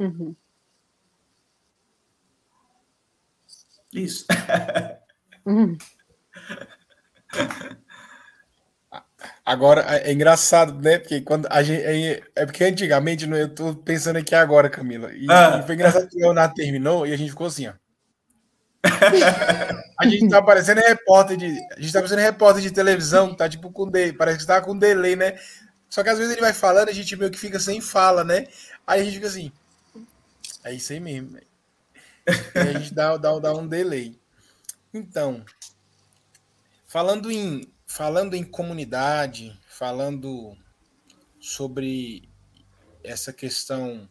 Uhum. 0.00 0.34
Isso. 3.92 4.26
Uhum. 5.46 5.78
Agora, 9.48 9.80
é, 9.88 10.10
é 10.10 10.12
engraçado, 10.12 10.78
né? 10.78 10.98
Porque 10.98 11.22
quando 11.22 11.48
a 11.50 11.62
gente. 11.62 11.82
É, 11.82 12.22
é 12.36 12.44
porque 12.44 12.62
antigamente, 12.64 13.26
eu 13.26 13.46
estou 13.46 13.74
pensando 13.74 14.18
aqui 14.18 14.34
agora, 14.34 14.68
Camila. 14.68 15.10
E, 15.14 15.26
ah. 15.30 15.58
e, 15.58 15.66
foi 15.66 15.74
engraçado 15.74 16.06
que 16.06 16.18
o 16.18 16.20
Leonardo 16.20 16.52
terminou 16.52 17.06
e 17.06 17.14
a 17.14 17.16
gente 17.16 17.30
ficou 17.30 17.46
assim, 17.46 17.66
ó. 17.66 17.72
a 19.98 20.06
gente 20.06 20.28
tá 20.28 20.42
parecendo 20.42 20.82
repórter 20.82 21.38
de. 21.38 21.46
A 21.46 21.80
gente 21.80 21.90
tá 21.94 21.98
parecendo 21.98 22.20
repórter 22.20 22.62
de 22.62 22.70
televisão, 22.70 23.34
tá 23.34 23.48
tipo 23.48 23.72
com 23.72 23.90
delay, 23.90 24.12
parece 24.12 24.40
que 24.40 24.46
tá 24.46 24.60
com 24.60 24.76
delay, 24.76 25.16
né? 25.16 25.38
Só 25.88 26.02
que 26.02 26.10
às 26.10 26.18
vezes 26.18 26.34
ele 26.34 26.42
vai 26.42 26.52
falando, 26.52 26.90
a 26.90 26.92
gente 26.92 27.16
meio 27.16 27.30
que 27.30 27.38
fica 27.38 27.58
sem 27.58 27.80
fala, 27.80 28.22
né? 28.22 28.44
Aí 28.86 29.00
a 29.00 29.04
gente 29.04 29.14
fica 29.14 29.28
assim. 29.28 29.50
É 30.62 30.74
isso 30.74 30.92
aí 30.92 31.00
mesmo. 31.00 31.38
E 32.54 32.58
a 32.58 32.78
gente 32.78 32.92
dá, 32.92 33.16
dá, 33.16 33.38
dá 33.38 33.54
um 33.54 33.66
delay. 33.66 34.14
Então, 34.92 35.42
falando 36.86 37.30
em, 37.30 37.62
falando 37.88 38.34
em 38.34 38.44
comunidade, 38.44 39.58
falando 39.66 40.56
sobre 41.40 42.28
essa 43.02 43.32
questão 43.32 44.08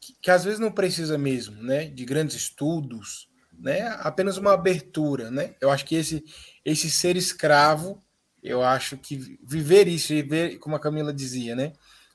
que, 0.00 0.14
que, 0.20 0.30
às 0.30 0.44
vezes 0.44 0.58
não 0.58 0.72
precisa 0.72 1.16
mesmo, 1.16 1.62
né, 1.62 1.86
de 1.86 2.04
grandes 2.04 2.36
estudos, 2.36 3.30
né, 3.56 3.86
apenas 4.00 4.36
uma 4.36 4.52
abertura, 4.52 5.30
né? 5.30 5.54
Eu 5.60 5.70
acho 5.70 5.86
que 5.86 5.94
esse 5.94 6.24
esse 6.64 6.90
ser 6.90 7.16
escravo, 7.16 8.02
eu 8.42 8.62
acho 8.62 8.96
que 8.98 9.38
viver 9.42 9.86
isso, 9.86 10.08
viver, 10.08 10.58
como 10.58 10.74
a 10.74 10.80
Camila 10.80 11.14
dizia, 11.14 11.54
né, 11.54 11.72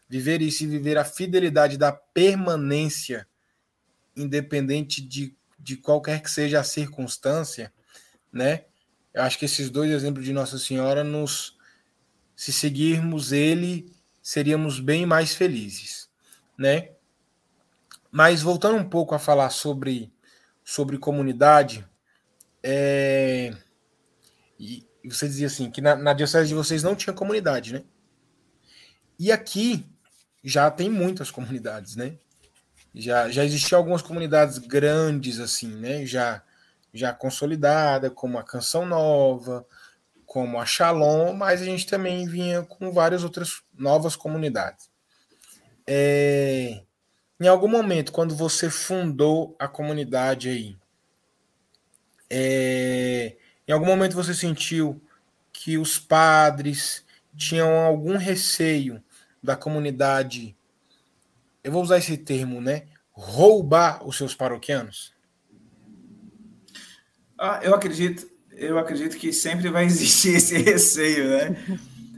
viver 0.08 0.42
isso 0.42 0.64
e 0.66 0.68
viver 0.68 0.98
a 0.98 1.06
fidelidade 1.06 1.78
da 1.78 1.94
permanência, 1.94 3.26
independente 4.16 5.02
de, 5.02 5.36
de 5.58 5.78
qualquer 5.78 6.22
que 6.22 6.30
seja 6.30 6.60
a 6.60 6.64
circunstância, 6.64 7.74
né? 8.34 8.66
Eu 9.14 9.24
acho 9.24 9.38
que 9.40 9.46
esses 9.46 9.70
dois 9.70 9.92
exemplos 9.92 10.26
de 10.26 10.34
Nossa 10.34 10.58
Senhora 10.58 11.04
nos, 11.04 11.58
se 12.36 12.54
seguirmos 12.54 13.32
ele, 13.32 13.92
seríamos 14.22 14.80
bem 14.80 15.06
mais 15.06 15.34
felizes, 15.34 16.10
né? 16.58 16.92
Mas 18.12 18.42
voltando 18.42 18.78
um 18.78 18.88
pouco 18.88 19.14
a 19.16 19.20
falar 19.20 19.50
sobre, 19.50 20.12
sobre 20.64 20.98
comunidade, 20.98 21.88
é, 22.64 23.54
e 24.60 24.86
você 25.06 25.28
dizia 25.28 25.48
assim 25.48 25.72
que 25.72 25.82
na, 25.82 25.96
na 25.96 26.14
diocese 26.14 26.50
de 26.50 26.54
vocês 26.54 26.84
não 26.84 26.96
tinha 26.96 27.14
comunidade, 27.14 27.74
né? 27.74 27.84
E 29.18 29.32
aqui 29.32 29.86
já 30.44 30.70
tem 30.70 30.90
muitas 30.90 31.32
comunidades, 31.32 31.96
né? 31.96 32.18
Já, 32.94 33.30
já 33.30 33.46
existiam 33.46 33.78
algumas 33.78 34.02
comunidades 34.02 34.58
grandes, 34.58 35.40
assim, 35.40 35.68
né? 35.68 36.06
Já, 36.06 36.44
já 36.94 37.14
consolidada, 37.14 38.10
como 38.10 38.38
a 38.38 38.44
Canção 38.44 38.86
Nova, 38.86 39.66
como 40.26 40.60
a 40.60 40.66
Shalom, 40.66 41.34
mas 41.34 41.62
a 41.62 41.66
gente 41.66 41.88
também 41.88 42.28
vinha 42.28 42.62
com 42.64 42.92
várias 42.92 43.24
outras 43.24 43.64
novas 43.74 44.16
comunidades. 44.16 44.90
É, 45.88 46.84
em 47.40 47.48
algum 47.48 47.68
momento, 47.68 48.12
quando 48.12 48.36
você 48.36 48.70
fundou 48.70 49.56
a 49.58 49.68
comunidade 49.68 50.50
aí, 50.50 50.78
é, 52.30 53.38
em 53.68 53.72
algum 53.72 53.88
momento 53.88 54.16
você 54.16 54.34
sentiu 54.34 55.02
que 55.52 55.78
os 55.78 55.98
padres 55.98 57.04
tinham 57.36 57.80
algum 57.80 58.18
receio 58.18 59.04
da 59.42 59.56
comunidade, 59.56 60.56
eu 61.64 61.72
vou 61.72 61.82
usar 61.82 61.98
esse 61.98 62.18
termo, 62.18 62.62
né? 62.62 62.88
Roubar 63.12 64.08
os 64.08 64.16
seus 64.16 64.36
paroquianos? 64.36 65.14
Ah, 67.40 67.60
eu 67.64 67.74
acredito, 67.74 68.28
eu 68.52 68.78
acredito 68.78 69.18
que 69.18 69.32
sempre 69.32 69.70
vai 69.70 69.86
existir 69.86 70.36
esse 70.38 70.58
receio, 70.58 71.30
né? 71.30 71.56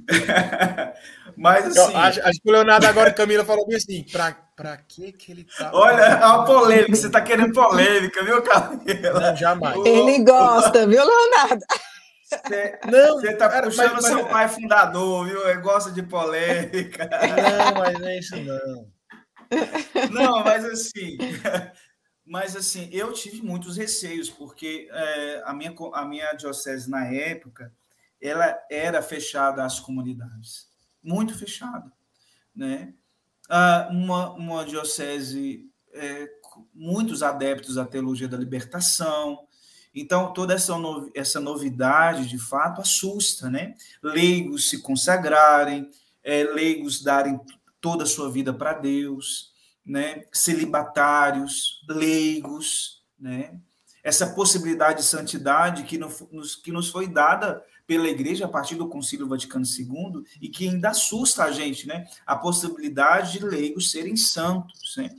Mas 1.38 1.66
assim. 1.66 1.94
Eu 1.94 1.98
acho, 1.98 2.22
acho, 2.22 2.42
que 2.42 2.50
o 2.50 2.52
Leonardo 2.52 2.86
agora, 2.88 3.14
Camila, 3.14 3.46
falou 3.46 3.68
bem 3.68 3.78
assim: 3.78 4.04
pra, 4.12 4.36
pra 4.56 4.78
que 4.78 5.12
que 5.12 5.32
ele 5.32 5.48
tá. 5.58 5.72
Olha, 5.74 6.16
a 6.16 6.44
polêmica, 6.44 6.96
você 6.96 7.10
tá 7.10 7.22
querendo 7.22 7.54
polêmica, 7.54 8.24
viu, 8.24 8.42
Camila? 8.42 9.20
Não, 9.20 9.36
jamais. 9.36 9.86
Ele 9.86 10.24
gosta, 10.24 10.88
viu, 10.88 11.04
Leonardo? 11.06 11.64
Você, 12.24 12.80
não, 12.90 13.20
você 13.20 13.34
tá 13.36 13.62
puxando 13.62 13.94
mas, 13.94 14.06
seu 14.06 14.26
pai 14.26 14.48
fundador, 14.48 15.28
viu? 15.28 15.50
Ele 15.50 15.62
gosta 15.62 15.92
de 15.92 16.02
polêmica. 16.02 17.10
Não, 17.10 17.82
mas 17.82 18.00
não 18.00 18.08
é 18.08 18.20
isso 18.20 18.36
não. 18.38 18.88
Não, 20.12 20.44
mas 20.44 20.64
assim, 20.64 21.18
mas 22.26 22.56
assim, 22.56 22.90
eu 22.92 23.12
tive 23.14 23.42
muitos 23.42 23.78
receios, 23.78 24.30
porque 24.30 24.88
é, 24.92 25.44
a, 25.46 25.54
minha, 25.54 25.74
a 25.94 26.06
minha 26.06 26.34
diocese 26.34 26.90
na 26.90 27.06
época, 27.06 27.74
ela 28.22 28.58
era 28.70 29.02
fechada 29.02 29.66
às 29.66 29.80
comunidades, 29.80 30.70
muito 31.04 31.38
fechada, 31.38 31.92
né? 32.56 32.94
Ah, 33.50 33.90
uma, 33.92 34.32
uma 34.34 34.66
diocese 34.66 35.70
é, 35.94 36.30
muitos 36.74 37.24
adeptos 37.24 37.78
à 37.78 37.86
teologia 37.86 38.28
da 38.28 38.38
libertação, 38.38 39.48
então, 39.94 40.34
toda 40.34 40.54
essa, 40.54 40.74
essa 41.14 41.40
novidade, 41.40 42.28
de 42.28 42.38
fato, 42.38 42.82
assusta, 42.82 43.50
né? 43.50 43.76
Leigos 44.02 44.70
se 44.70 44.82
consagrarem, 44.82 45.92
é, 46.24 46.44
leigos 46.46 47.04
darem 47.04 47.40
toda 47.82 48.04
a 48.04 48.08
sua 48.08 48.32
vida 48.32 48.54
para 48.54 48.74
Deus, 48.74 49.51
né? 49.86 50.26
Celibatários, 50.32 51.84
leigos, 51.88 53.04
né? 53.20 53.60
Essa 54.04 54.28
possibilidade 54.28 55.00
de 55.00 55.06
santidade 55.06 55.84
que 55.84 55.98
nos, 55.98 56.56
que 56.56 56.72
nos 56.72 56.90
foi 56.90 57.08
dada 57.08 57.64
pela 57.86 58.08
Igreja 58.08 58.46
a 58.46 58.50
partir 58.50 58.76
do 58.76 58.88
Concílio 58.88 59.28
Vaticano 59.28 59.66
II 59.66 60.24
e 60.42 60.50
que 60.50 60.68
ainda 60.68 60.90
assusta 60.90 61.44
a 61.44 61.52
gente, 61.52 61.88
né? 61.88 62.08
A 62.26 62.36
possibilidade 62.36 63.34
de 63.34 63.46
leigos 63.46 63.92
serem 63.92 64.16
santos, 64.16 64.96
né? 64.98 65.10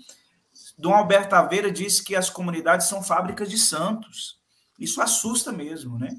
Dom 0.78 0.94
Alberto 0.94 1.34
Aveira 1.34 1.70
disse 1.70 2.02
que 2.02 2.16
as 2.16 2.30
comunidades 2.30 2.86
são 2.86 3.02
fábricas 3.02 3.50
de 3.50 3.58
santos. 3.58 4.40
Isso 4.78 5.00
assusta 5.00 5.52
mesmo, 5.52 5.98
né? 5.98 6.16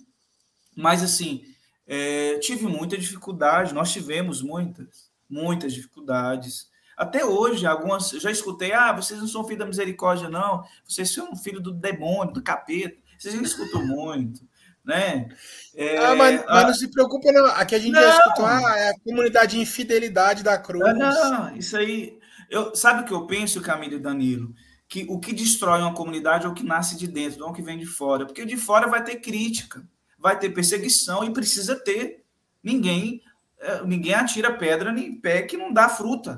Mas, 0.76 1.04
assim, 1.04 1.44
é, 1.86 2.38
tive 2.40 2.66
muita 2.68 2.98
dificuldade, 2.98 3.74
nós 3.74 3.92
tivemos 3.92 4.42
muitas, 4.42 5.10
muitas 5.30 5.74
dificuldades. 5.74 6.70
Até 6.98 7.26
hoje, 7.26 7.66
algumas, 7.66 8.10
já 8.10 8.30
escutei, 8.30 8.72
ah, 8.72 8.92
vocês 8.92 9.20
não 9.20 9.28
são 9.28 9.44
filho 9.44 9.60
da 9.60 9.66
misericórdia, 9.66 10.30
não, 10.30 10.64
vocês 10.88 11.10
são 11.10 11.36
filho 11.36 11.60
do 11.60 11.72
demônio, 11.72 12.34
do 12.34 12.44
capeta. 12.44 12.98
Vocês 13.18 13.34
já 13.34 13.42
escutam 13.42 13.86
muito, 13.88 14.42
né? 14.84 15.30
É, 15.76 15.98
ah, 15.98 16.16
mas, 16.16 16.46
mas, 16.46 16.68
não 16.68 16.74
se 16.74 16.88
preocupa, 16.90 17.32
não. 17.32 17.46
Aqui 17.48 17.76
a 17.76 17.80
gente 17.80 17.94
não, 17.94 18.02
já 18.02 18.18
escutou, 18.18 18.46
ah, 18.46 18.78
é 18.78 18.90
a 18.90 19.00
comunidade 19.00 19.56
de 19.56 19.62
infidelidade 19.62 20.44
da 20.44 20.58
cruz. 20.58 20.98
Não, 20.98 21.56
isso 21.56 21.78
aí. 21.78 22.20
Eu, 22.50 22.76
sabe 22.76 23.02
o 23.02 23.06
que 23.06 23.14
eu 23.14 23.26
penso, 23.26 23.62
Camilo 23.62 23.96
e 23.96 24.00
Danilo? 24.00 24.54
que 24.88 25.08
o 25.10 25.20
que 25.20 25.34
destrói 25.34 25.82
uma 25.82 25.96
comunidade 25.96 26.46
é 26.46 26.48
o 26.48 26.54
que 26.54 26.64
nasce 26.64 26.96
de 26.96 27.08
dentro, 27.08 27.40
não 27.40 27.50
o 27.50 27.54
que 27.54 27.64
vem 27.64 27.80
de 27.80 27.86
fora. 27.88 28.28
Porque 28.28 28.46
de 28.46 28.56
fora 28.56 28.86
vai 28.86 29.04
ter 29.04 29.16
crítica, 29.16 29.84
vai 30.20 30.38
ter 30.38 30.52
perseguição 30.52 31.24
e 31.24 31.34
precisa 31.34 31.76
ter. 31.76 32.24
Ninguém 32.62 33.20
é, 33.64 33.82
ninguém 33.86 34.14
atira 34.14 34.52
pedra 34.52 34.92
em 34.92 35.16
pé 35.16 35.42
que 35.44 35.56
não 35.56 35.72
dá 35.72 35.88
fruta. 35.88 36.38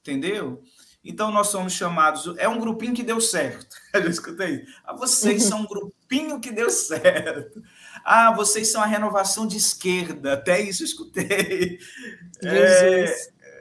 Entendeu? 0.00 0.62
Então 1.04 1.30
nós 1.30 1.48
somos 1.48 1.72
chamados. 1.72 2.34
É 2.38 2.48
um 2.48 2.58
grupinho 2.58 2.94
que 2.94 3.02
deu 3.02 3.20
certo. 3.20 3.76
Eu 3.94 4.08
escutei. 4.08 4.64
Ah, 4.84 4.94
vocês 4.94 5.44
são 5.44 5.60
um 5.60 5.66
grupinho 5.66 6.40
que 6.40 6.50
deu 6.50 6.70
certo. 6.70 7.62
Ah, 8.04 8.32
vocês 8.32 8.70
são 8.70 8.82
a 8.82 8.86
renovação 8.86 9.46
de 9.46 9.56
esquerda. 9.56 10.34
Até 10.34 10.60
isso 10.60 10.82
eu 10.82 10.86
escutei. 10.86 11.78
É, 12.42 13.04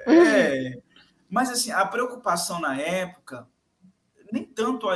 é. 0.07 0.81
Mas 1.29 1.49
assim, 1.49 1.71
a 1.71 1.85
preocupação 1.85 2.59
na 2.59 2.79
época 2.79 3.47
nem 4.31 4.43
tanto, 4.43 4.87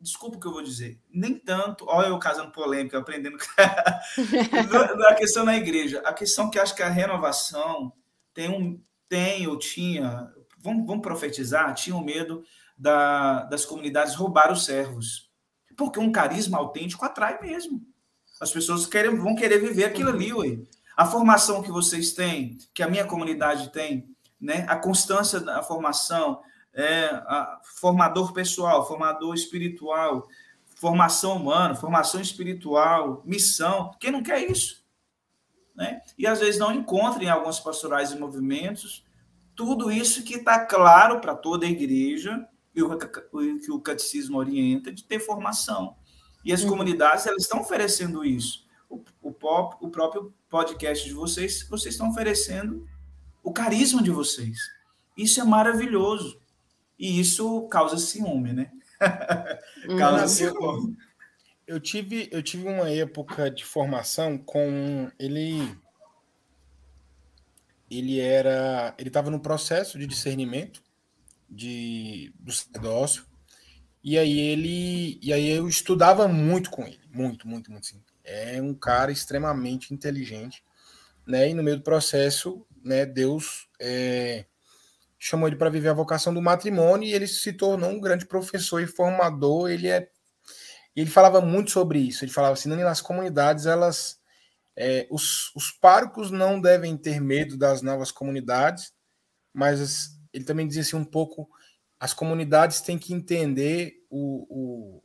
desculpa 0.00 0.36
o 0.36 0.40
que 0.40 0.46
eu 0.46 0.52
vou 0.52 0.62
dizer, 0.62 0.98
nem 1.10 1.38
tanto, 1.38 1.86
olha 1.88 2.08
eu 2.08 2.18
casando 2.18 2.52
polêmica, 2.52 2.98
aprendendo 2.98 3.38
da 4.98 5.14
questão 5.16 5.44
na 5.44 5.56
igreja, 5.56 6.00
a 6.04 6.12
questão 6.12 6.50
que 6.50 6.58
acho 6.58 6.74
que 6.74 6.82
a 6.82 6.88
renovação 6.88 7.92
tem 8.34 8.48
um 8.48 8.80
tem 9.08 9.46
ou 9.46 9.58
tinha, 9.58 10.32
vamos, 10.62 10.86
vamos 10.86 11.02
profetizar, 11.02 11.74
tinha 11.74 11.96
um 11.96 12.04
medo 12.04 12.42
da, 12.76 13.44
das 13.44 13.64
comunidades 13.64 14.14
roubar 14.14 14.52
os 14.52 14.64
servos, 14.64 15.30
porque 15.76 15.98
um 15.98 16.12
carisma 16.12 16.58
autêntico 16.58 17.04
atrai 17.04 17.40
mesmo. 17.40 17.80
As 18.40 18.50
pessoas 18.50 18.86
querem, 18.86 19.16
vão 19.16 19.34
querer 19.34 19.58
viver 19.58 19.84
aquilo 19.84 20.10
ali, 20.10 20.32
ué. 20.32 20.58
A 20.96 21.06
formação 21.06 21.62
que 21.62 21.70
vocês 21.70 22.12
têm, 22.12 22.58
que 22.74 22.82
a 22.82 22.88
minha 22.88 23.04
comunidade 23.04 23.70
tem, 23.70 24.04
né? 24.40 24.66
A 24.68 24.76
constância 24.76 25.40
da 25.40 25.62
formação, 25.62 26.42
é, 26.74 27.22
formador 27.80 28.32
pessoal, 28.32 28.86
formador 28.86 29.34
espiritual, 29.34 30.26
formação 30.74 31.36
humana, 31.36 31.74
formação 31.74 32.20
espiritual, 32.20 33.22
missão. 33.24 33.92
Quem 34.00 34.10
não 34.10 34.22
quer 34.22 34.50
isso? 34.50 34.82
Né? 35.74 36.00
E 36.18 36.26
às 36.26 36.40
vezes 36.40 36.58
não 36.58 36.72
encontra 36.72 37.22
em 37.22 37.28
alguns 37.28 37.60
pastorais 37.60 38.10
e 38.10 38.18
movimentos 38.18 39.04
tudo 39.64 39.92
isso 39.92 40.24
que 40.24 40.34
está 40.34 40.66
claro 40.66 41.20
para 41.20 41.36
toda 41.36 41.64
a 41.64 41.70
igreja 41.70 42.44
e 42.74 42.82
o 42.82 42.98
que 42.98 43.70
o 43.70 43.80
catecismo 43.80 44.38
orienta 44.38 44.92
de 44.92 45.04
ter 45.04 45.20
formação. 45.20 45.94
E 46.44 46.52
as 46.52 46.62
uhum. 46.62 46.70
comunidades 46.70 47.26
elas 47.26 47.42
estão 47.42 47.60
oferecendo 47.60 48.24
isso. 48.24 48.66
O, 48.90 49.00
o, 49.22 49.32
pop, 49.32 49.76
o 49.80 49.88
próprio 49.88 50.34
podcast 50.50 51.06
de 51.06 51.14
vocês, 51.14 51.66
vocês 51.68 51.94
estão 51.94 52.10
oferecendo 52.10 52.86
o 53.40 53.52
carisma 53.52 54.02
de 54.02 54.10
vocês. 54.10 54.58
Isso 55.16 55.40
é 55.40 55.44
maravilhoso. 55.44 56.40
E 56.98 57.20
isso 57.20 57.62
causa 57.68 57.98
ciúme, 57.98 58.52
né? 58.52 58.70
causa 59.96 60.26
ciúme. 60.26 60.96
Eu 61.66 61.78
tive, 61.78 62.28
eu 62.32 62.42
tive 62.42 62.68
uma 62.68 62.90
época 62.90 63.48
de 63.48 63.64
formação 63.64 64.36
com 64.36 65.08
ele 65.20 65.72
ele 67.98 68.20
era 68.20 68.94
ele 68.98 69.08
estava 69.08 69.30
no 69.30 69.40
processo 69.40 69.98
de 69.98 70.06
discernimento 70.06 70.82
de 71.48 72.32
do 72.38 72.52
sacerdócio 72.52 73.24
e 74.02 74.18
aí 74.18 74.38
ele 74.38 75.18
e 75.22 75.32
aí 75.32 75.50
eu 75.50 75.68
estudava 75.68 76.26
muito 76.28 76.70
com 76.70 76.84
ele 76.84 77.00
muito 77.12 77.46
muito 77.46 77.70
muito 77.70 77.86
sim. 77.86 78.02
É 78.24 78.62
um 78.62 78.74
cara 78.74 79.12
extremamente 79.12 79.92
inteligente 79.92 80.62
né 81.26 81.50
e 81.50 81.54
no 81.54 81.62
meio 81.62 81.76
do 81.76 81.82
processo 81.82 82.66
né 82.82 83.04
Deus 83.04 83.68
é, 83.80 84.46
chamou 85.24 85.46
ele 85.46 85.54
para 85.54 85.70
viver 85.70 85.88
a 85.88 85.94
vocação 85.94 86.34
do 86.34 86.42
matrimônio 86.42 87.08
e 87.08 87.14
ele 87.14 87.28
se 87.28 87.52
tornou 87.52 87.90
um 87.90 88.00
grande 88.00 88.26
professor 88.26 88.82
e 88.82 88.88
formador. 88.88 89.70
Ele 89.70 89.86
é 89.86 90.08
ele 90.96 91.08
falava 91.08 91.40
muito 91.40 91.70
sobre 91.70 92.00
isso. 92.00 92.24
Ele 92.24 92.32
falava 92.32 92.54
assim 92.54 92.68
nas 92.68 93.00
comunidades 93.00 93.64
elas 93.64 94.18
é, 94.76 95.06
os, 95.10 95.54
os 95.54 95.70
não 96.30 96.60
devem 96.60 96.96
ter 96.96 97.20
medo 97.20 97.56
das 97.56 97.82
novas 97.82 98.10
comunidades, 98.10 98.92
mas 99.52 100.18
ele 100.32 100.44
também 100.44 100.66
dizia 100.66 100.82
assim 100.82 100.96
um 100.96 101.04
pouco: 101.04 101.48
as 102.00 102.14
comunidades 102.14 102.80
têm 102.80 102.98
que 102.98 103.12
entender 103.12 103.94
o. 104.10 104.46
o 104.48 105.02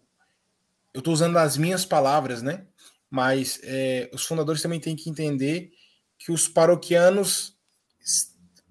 eu 0.93 0.99
estou 0.99 1.13
usando 1.13 1.37
as 1.37 1.57
minhas 1.57 1.85
palavras, 1.85 2.41
né? 2.41 2.65
Mas 3.09 3.59
é, 3.63 4.09
os 4.13 4.25
fundadores 4.25 4.61
também 4.61 4.79
têm 4.79 4.95
que 4.95 5.09
entender 5.09 5.71
que 6.17 6.31
os 6.31 6.47
paroquianos 6.47 7.55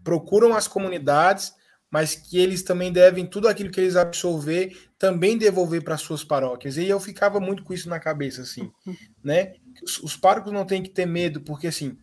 procuram 0.02 0.54
as 0.54 0.66
comunidades, 0.66 1.54
mas 1.90 2.14
que 2.14 2.38
eles 2.38 2.62
também 2.62 2.92
devem 2.92 3.26
tudo 3.26 3.48
aquilo 3.48 3.70
que 3.70 3.80
eles 3.80 3.96
absorver 3.96 4.76
também 4.98 5.38
devolver 5.38 5.82
para 5.82 5.96
suas 5.96 6.24
paróquias. 6.24 6.76
E 6.76 6.86
eu 6.86 6.98
ficava 6.98 7.38
muito 7.38 7.62
com 7.62 7.72
isso 7.72 7.88
na 7.88 8.00
cabeça, 8.00 8.42
assim, 8.42 8.70
né? 9.22 9.54
Os, 9.82 9.98
os 10.02 10.16
párocos 10.16 10.52
não 10.52 10.64
têm 10.64 10.82
que 10.82 10.90
ter 10.90 11.06
medo, 11.06 11.40
porque 11.40 11.66
assim, 11.66 11.96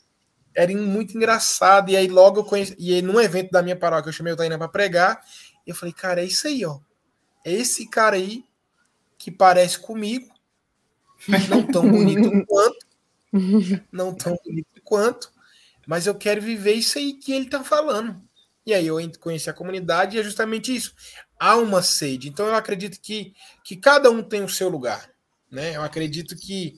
Era 0.53 0.75
muito 0.77 1.17
engraçado. 1.17 1.89
E 1.89 1.97
aí 1.97 2.07
logo 2.07 2.39
eu 2.39 2.43
conheci, 2.43 2.75
e 2.77 2.93
aí 2.93 3.01
num 3.01 3.19
evento 3.19 3.51
da 3.51 3.63
minha 3.63 3.75
paróquia 3.75 4.09
eu 4.09 4.13
chamei 4.13 4.33
o 4.33 4.37
Taina 4.37 4.57
para 4.57 4.67
pregar, 4.67 5.21
e 5.65 5.71
eu 5.71 5.75
falei, 5.75 5.93
cara, 5.93 6.21
é 6.21 6.25
isso 6.25 6.47
aí, 6.47 6.63
ó 6.65 6.79
é 7.43 7.51
esse 7.51 7.87
cara 7.87 8.15
aí 8.15 8.43
que 9.17 9.31
parece 9.31 9.79
comigo, 9.79 10.33
não 11.49 11.65
tão 11.65 11.89
bonito 11.89 12.29
quanto, 12.47 12.85
não 13.91 14.13
tão 14.13 14.37
bonito 14.43 14.81
quanto, 14.83 15.31
mas 15.85 16.07
eu 16.07 16.15
quero 16.15 16.41
viver 16.41 16.73
isso 16.73 16.97
aí 16.97 17.13
que 17.13 17.31
ele 17.31 17.49
tá 17.49 17.63
falando. 17.63 18.21
E 18.65 18.73
aí 18.73 18.87
eu 18.87 18.97
conheci 19.19 19.49
a 19.49 19.53
comunidade 19.53 20.15
e 20.15 20.19
é 20.19 20.23
justamente 20.23 20.75
isso. 20.75 20.93
Há 21.39 21.55
uma 21.57 21.81
sede. 21.81 22.29
Então 22.29 22.45
eu 22.45 22.55
acredito 22.55 22.99
que, 23.01 23.33
que 23.63 23.75
cada 23.75 24.09
um 24.11 24.21
tem 24.21 24.43
o 24.43 24.49
seu 24.49 24.69
lugar. 24.69 25.09
Né? 25.51 25.75
Eu 25.75 25.81
acredito 25.81 26.35
que, 26.35 26.75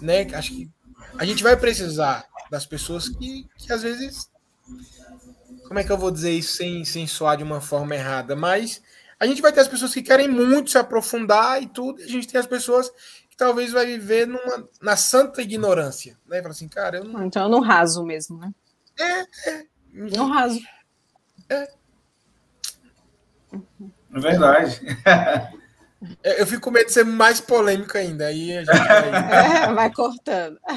né, 0.00 0.26
acho 0.34 0.50
que 0.50 0.70
a 1.18 1.24
gente 1.24 1.42
vai 1.42 1.56
precisar 1.56 2.26
das 2.50 2.66
pessoas 2.66 3.08
que, 3.08 3.46
que 3.56 3.72
às 3.72 3.82
vezes. 3.82 4.30
Como 5.66 5.78
é 5.78 5.84
que 5.84 5.92
eu 5.92 5.96
vou 5.96 6.10
dizer 6.10 6.32
isso 6.32 6.56
sem, 6.56 6.84
sem 6.84 7.06
soar 7.06 7.36
de 7.36 7.42
uma 7.42 7.60
forma 7.60 7.94
errada? 7.94 8.36
Mas 8.36 8.82
a 9.18 9.26
gente 9.26 9.40
vai 9.40 9.52
ter 9.52 9.60
as 9.60 9.68
pessoas 9.68 9.94
que 9.94 10.02
querem 10.02 10.28
muito 10.28 10.70
se 10.70 10.76
aprofundar 10.76 11.62
e 11.62 11.66
tudo, 11.66 12.00
e 12.00 12.04
a 12.04 12.08
gente 12.08 12.28
tem 12.28 12.38
as 12.38 12.46
pessoas 12.46 12.90
que 13.30 13.36
talvez 13.36 13.72
vai 13.72 13.86
viver 13.86 14.26
numa, 14.26 14.68
na 14.82 14.96
santa 14.96 15.40
ignorância, 15.40 16.18
né? 16.26 16.42
Fala 16.42 16.52
assim, 16.52 16.68
cara, 16.68 16.98
eu 16.98 17.04
não... 17.04 17.24
Então, 17.24 17.48
no 17.48 17.60
raso 17.60 18.04
mesmo, 18.04 18.36
né? 18.36 18.52
É, 18.98 19.50
é. 19.50 19.66
No 19.92 20.26
raso. 20.26 20.60
É. 21.52 21.68
Verdade. 24.10 24.80
Eu 26.22 26.46
fico 26.46 26.60
com 26.62 26.70
medo 26.72 26.86
de 26.86 26.92
ser 26.92 27.04
mais 27.04 27.40
polêmico 27.40 27.96
ainda. 27.96 28.26
Aí 28.26 28.56
a 28.56 28.64
gente 28.64 28.76
vai, 28.76 29.08
é, 29.08 29.72
vai 29.72 29.92
cortando. 29.92 30.58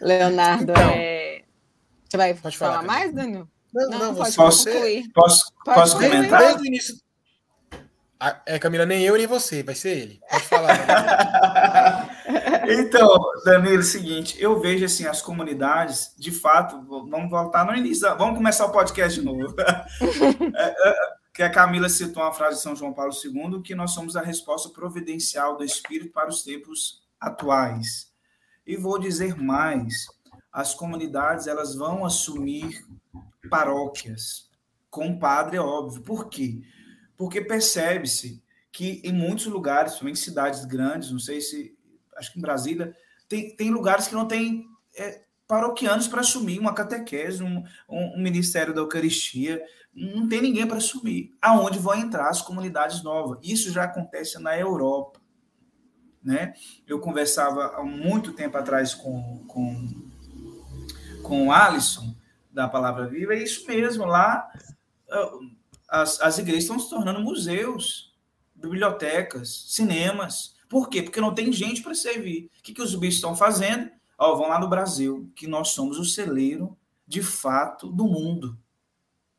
Leonardo, 0.00 0.72
então, 0.72 0.90
é... 0.90 1.42
você 2.08 2.16
vai 2.16 2.34
falar, 2.34 2.52
falar 2.52 2.82
mais, 2.82 3.12
Daniel? 3.14 3.46
Não, 3.72 3.88
não, 3.88 3.98
não 3.98 4.14
pode 4.14 4.36
posso, 4.36 4.66
concluir. 4.66 5.10
Posso, 5.14 5.50
pode 5.64 5.80
posso 5.80 5.96
comentar? 5.96 6.40
Desde 6.40 6.60
o 6.60 6.66
início. 6.66 6.96
É, 8.46 8.58
Camila, 8.58 8.84
nem 8.84 9.02
eu 9.02 9.16
nem 9.16 9.26
você, 9.26 9.62
vai 9.62 9.74
ser 9.74 9.96
ele. 9.96 10.20
Pode 10.30 10.44
falar. 10.44 10.76
então, 12.68 13.18
Danilo, 13.44 13.76
é 13.76 13.78
o 13.78 13.82
seguinte, 13.82 14.36
eu 14.40 14.60
vejo 14.60 14.84
assim, 14.84 15.06
as 15.06 15.22
comunidades, 15.22 16.14
de 16.18 16.30
fato, 16.30 16.82
vamos 16.86 17.30
voltar 17.30 17.64
no 17.64 17.74
início, 17.74 18.08
vamos 18.16 18.36
começar 18.36 18.66
o 18.66 18.72
podcast 18.72 19.18
de 19.18 19.24
novo. 19.24 19.54
É, 20.54 20.88
é, 20.88 20.94
que 21.34 21.42
a 21.42 21.50
Camila 21.50 21.88
citou 21.88 22.22
uma 22.22 22.32
frase 22.32 22.56
de 22.56 22.62
São 22.62 22.76
João 22.76 22.92
Paulo 22.92 23.12
II, 23.12 23.62
que 23.62 23.74
nós 23.74 23.92
somos 23.92 24.16
a 24.16 24.22
resposta 24.22 24.68
providencial 24.68 25.56
do 25.56 25.64
Espírito 25.64 26.12
para 26.12 26.28
os 26.28 26.42
tempos 26.42 27.02
atuais. 27.18 28.12
E 28.66 28.76
vou 28.76 28.98
dizer 28.98 29.36
mais, 29.36 30.06
as 30.52 30.74
comunidades 30.74 31.46
elas 31.46 31.74
vão 31.74 32.04
assumir 32.04 32.84
paróquias 33.48 34.50
com 34.90 35.18
padre, 35.18 35.56
é 35.56 35.60
óbvio. 35.60 36.02
Por 36.02 36.28
quê? 36.28 36.60
Porque 37.16 37.40
percebe-se 37.40 38.42
que 38.70 39.00
em 39.04 39.12
muitos 39.12 39.46
lugares, 39.46 39.92
principalmente 39.92 40.18
cidades 40.18 40.64
grandes, 40.64 41.10
não 41.10 41.18
sei 41.18 41.40
se, 41.40 41.74
acho 42.16 42.32
que 42.32 42.38
em 42.38 42.42
Brasília, 42.42 42.94
tem, 43.28 43.54
tem 43.56 43.70
lugares 43.70 44.08
que 44.08 44.14
não 44.14 44.26
tem 44.26 44.66
é, 44.96 45.22
paroquianos 45.46 46.08
para 46.08 46.20
assumir 46.20 46.58
uma 46.58 46.74
catequese, 46.74 47.42
um, 47.42 47.64
um, 47.88 48.16
um, 48.16 48.22
ministério 48.22 48.74
da 48.74 48.80
Eucaristia, 48.80 49.62
não 49.94 50.28
tem 50.28 50.40
ninguém 50.40 50.66
para 50.66 50.78
assumir. 50.78 51.34
Aonde 51.40 51.78
vão 51.78 51.94
entrar 51.94 52.28
as 52.28 52.42
comunidades 52.42 53.02
novas? 53.02 53.38
Isso 53.42 53.70
já 53.70 53.84
acontece 53.84 54.38
na 54.38 54.58
Europa. 54.58 55.20
né? 56.22 56.54
Eu 56.86 57.00
conversava 57.00 57.76
há 57.76 57.84
muito 57.84 58.32
tempo 58.32 58.56
atrás 58.56 58.94
com, 58.94 59.44
com, 59.46 60.10
com 61.22 61.48
o 61.48 61.52
Alisson, 61.52 62.14
da 62.50 62.68
Palavra 62.68 63.06
Viva, 63.06 63.34
é 63.34 63.42
isso 63.42 63.66
mesmo, 63.66 64.04
lá 64.04 64.46
ah, 65.10 65.30
as, 65.88 66.20
as 66.20 66.38
igrejas 66.38 66.64
estão 66.64 66.78
se 66.78 66.88
tornando 66.88 67.20
museus, 67.20 68.14
bibliotecas, 68.54 69.66
cinemas. 69.68 70.54
Por 70.72 70.88
quê? 70.88 71.02
Porque 71.02 71.20
não 71.20 71.34
tem 71.34 71.52
gente 71.52 71.82
para 71.82 71.94
servir. 71.94 72.50
O 72.58 72.62
que, 72.62 72.72
que 72.72 72.80
os 72.80 72.94
bichos 72.94 73.16
estão 73.16 73.36
fazendo? 73.36 73.90
Ó, 74.16 74.34
vão 74.36 74.48
lá 74.48 74.58
no 74.58 74.70
Brasil, 74.70 75.30
que 75.36 75.46
nós 75.46 75.68
somos 75.68 75.98
o 75.98 76.04
celeiro, 76.06 76.74
de 77.06 77.22
fato, 77.22 77.92
do 77.92 78.06
mundo. 78.06 78.58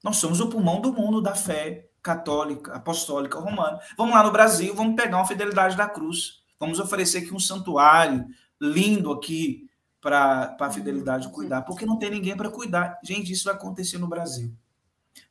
Nós 0.03 0.17
somos 0.17 0.39
o 0.39 0.47
pulmão 0.47 0.79
do 0.79 0.93
mundo 0.93 1.23
da 1.23 1.33
fé 1.33 1.89
católica, 2.03 2.73
apostólica, 2.73 3.39
romana. 3.39 3.79
Vamos 3.97 4.13
lá 4.13 4.21
no 4.21 4.31
Brasil, 4.31 4.75
vamos 4.75 4.95
pegar 4.95 5.17
uma 5.17 5.25
fidelidade 5.25 5.75
da 5.75 5.89
cruz. 5.89 6.43
Vamos 6.59 6.79
oferecer 6.79 7.23
aqui 7.23 7.33
um 7.33 7.39
santuário 7.39 8.27
lindo 8.61 9.11
aqui 9.11 9.67
para 9.99 10.55
a 10.59 10.69
fidelidade 10.69 11.29
cuidar, 11.29 11.63
porque 11.63 11.83
não 11.83 11.97
tem 11.97 12.11
ninguém 12.11 12.37
para 12.37 12.51
cuidar. 12.51 12.99
Gente, 13.03 13.31
isso 13.31 13.45
vai 13.45 13.55
acontecer 13.55 13.97
no 13.97 14.07
Brasil. 14.07 14.53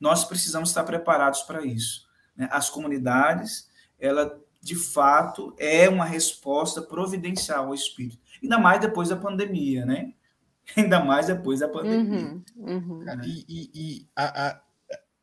Nós 0.01 0.25
precisamos 0.25 0.71
estar 0.71 0.83
preparados 0.83 1.43
para 1.43 1.65
isso. 1.65 2.09
Né? 2.35 2.49
As 2.51 2.69
comunidades, 2.69 3.71
ela 4.01 4.37
de 4.63 4.77
fato 4.77 5.55
é 5.59 5.89
uma 5.89 6.05
resposta 6.05 6.81
providencial 6.81 7.67
ao 7.67 7.75
Espírito. 7.75 8.23
Ainda 8.43 8.59
mais 8.59 8.81
depois 8.81 9.09
da 9.09 9.17
pandemia, 9.17 9.85
né? 9.85 10.13
Ainda 10.77 11.01
mais 11.01 11.27
depois 11.27 11.61
da 11.61 11.69
pandemia. 11.69 12.21
Uhum, 12.21 12.45
uhum. 12.57 13.05
E, 13.25 13.45
e, 13.49 13.71
e 13.75 14.09
a, 14.15 14.49
a, 14.49 14.61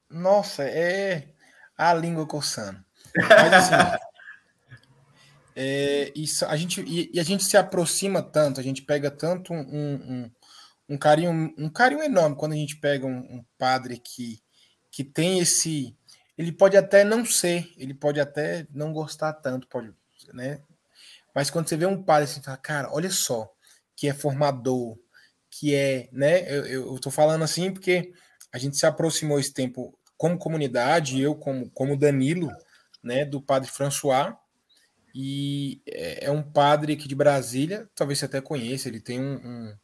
nossa, 0.09 0.63
é 0.63 1.29
a 1.77 1.93
língua 1.93 2.25
coçando. 2.25 2.83
Mas 3.15 3.53
assim, 3.53 3.75
é, 5.55 6.11
isso, 6.15 6.45
a 6.45 6.55
gente, 6.57 6.81
e, 6.81 7.09
e, 7.13 7.19
a 7.19 7.23
gente 7.23 7.43
se 7.43 7.55
aproxima 7.55 8.21
tanto, 8.21 8.59
a 8.59 8.63
gente 8.63 8.81
pega 8.81 9.09
tanto 9.09 9.53
um, 9.53 9.59
um, 9.59 10.31
um 10.89 10.97
carinho, 10.97 11.53
um 11.57 11.69
carinho 11.69 12.03
enorme 12.03 12.35
quando 12.35 12.53
a 12.53 12.57
gente 12.57 12.75
pega 12.75 13.05
um, 13.05 13.19
um, 13.19 13.45
padre 13.57 13.97
que, 13.97 14.41
que 14.91 15.03
tem 15.03 15.39
esse. 15.39 15.95
Ele 16.39 16.53
pode 16.53 16.77
até 16.77 17.03
não 17.03 17.25
ser, 17.25 17.69
ele 17.75 17.93
pode 17.93 18.17
até 18.17 18.65
não 18.71 18.93
gostar 18.93 19.33
tanto, 19.33 19.67
pode, 19.67 19.93
né? 20.33 20.61
Mas 21.35 21.49
quando 21.49 21.67
você 21.67 21.75
vê 21.75 21.85
um 21.85 22.01
padre 22.01 22.23
assim, 22.23 22.41
fala, 22.41 22.55
cara, 22.55 22.89
olha 22.93 23.09
só, 23.09 23.51
que 23.93 24.07
é 24.07 24.13
formador, 24.13 24.97
que 25.51 25.75
é, 25.75 26.07
né? 26.13 26.49
Eu, 26.49 26.65
eu, 26.65 26.93
eu 26.93 26.99
tô 26.99 27.11
falando 27.11 27.43
assim 27.43 27.73
porque 27.73 28.13
a 28.53 28.57
gente 28.57 28.77
se 28.77 28.85
aproximou 28.85 29.37
esse 29.37 29.53
tempo 29.53 29.93
como 30.15 30.37
comunidade, 30.37 31.21
eu 31.21 31.35
como, 31.35 31.69
como 31.71 31.97
Danilo, 31.97 32.49
né, 33.03 33.25
do 33.25 33.41
padre 33.41 33.69
François, 33.69 34.33
e 35.13 35.81
é, 35.85 36.27
é 36.27 36.31
um 36.31 36.41
padre 36.41 36.93
aqui 36.93 37.05
de 37.05 37.15
Brasília, 37.15 37.89
talvez 37.93 38.17
você 38.17 38.25
até 38.25 38.39
conheça, 38.39 38.87
ele 38.87 39.01
tem 39.01 39.19
um, 39.19 39.33
um, 39.33 39.75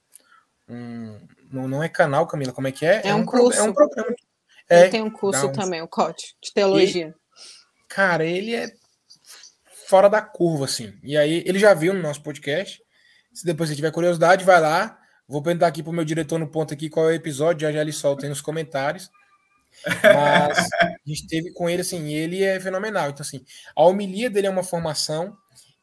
um 0.69 1.27
não, 1.51 1.67
não 1.67 1.83
é 1.83 1.89
canal, 1.89 2.25
Camila, 2.27 2.53
como 2.53 2.67
é 2.67 2.71
que 2.71 2.85
é? 2.85 3.01
É, 3.03 3.09
é 3.09 3.13
um, 3.13 3.25
curso. 3.25 3.59
é 3.59 3.63
um 3.63 3.73
programa. 3.73 4.15
É, 4.69 4.81
ele 4.81 4.89
tem 4.89 5.01
um 5.01 5.11
curso 5.11 5.51
também, 5.51 5.81
o 5.81 5.87
COT, 5.87 6.35
de 6.41 6.53
teologia. 6.53 7.09
E, 7.09 7.87
cara, 7.87 8.25
ele 8.25 8.55
é 8.55 8.67
fora 9.87 10.09
da 10.09 10.21
curva, 10.21 10.65
assim. 10.65 10.93
E 11.03 11.15
aí, 11.17 11.43
ele 11.45 11.59
já 11.59 11.73
viu 11.73 11.93
no 11.93 12.01
nosso 12.01 12.21
podcast. 12.23 12.81
Se 13.33 13.45
depois 13.45 13.69
você 13.69 13.75
tiver 13.75 13.91
curiosidade, 13.91 14.45
vai 14.45 14.59
lá. 14.59 14.97
Vou 15.27 15.41
perguntar 15.41 15.67
aqui 15.67 15.83
pro 15.83 15.91
meu 15.91 16.05
diretor 16.05 16.37
no 16.37 16.47
ponto 16.47 16.73
aqui 16.73 16.89
qual 16.89 17.09
é 17.09 17.13
o 17.13 17.15
episódio, 17.15 17.67
já 17.67 17.71
já 17.71 17.81
ele 17.81 17.91
solta 17.91 18.25
aí 18.25 18.29
nos 18.29 18.41
comentários. 18.41 19.09
Mas 20.03 20.69
a 20.81 20.95
gente 21.05 21.27
teve 21.27 21.51
com 21.51 21.69
ele, 21.69 21.81
assim, 21.81 22.07
e 22.07 22.13
ele 22.13 22.43
é 22.43 22.59
fenomenal. 22.59 23.09
Então, 23.09 23.21
assim, 23.21 23.43
a 23.75 23.83
homilia 23.83 24.29
dele 24.29 24.47
é 24.47 24.49
uma 24.49 24.63
formação, 24.63 25.35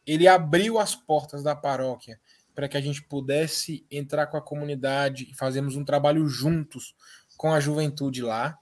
ele 0.07 0.27
abriu 0.27 0.79
as 0.79 0.95
portas 0.95 1.43
da 1.43 1.55
paróquia 1.55 2.19
para 2.55 2.69
que 2.69 2.77
a 2.77 2.81
gente 2.81 3.03
pudesse 3.03 3.87
entrar 3.91 4.27
com 4.27 4.37
a 4.37 4.43
comunidade 4.43 5.29
e 5.31 5.35
fazermos 5.35 5.77
um 5.77 5.85
trabalho 5.85 6.27
juntos 6.29 6.95
com 7.37 7.53
a 7.53 7.61
juventude 7.61 8.23
lá. 8.23 8.59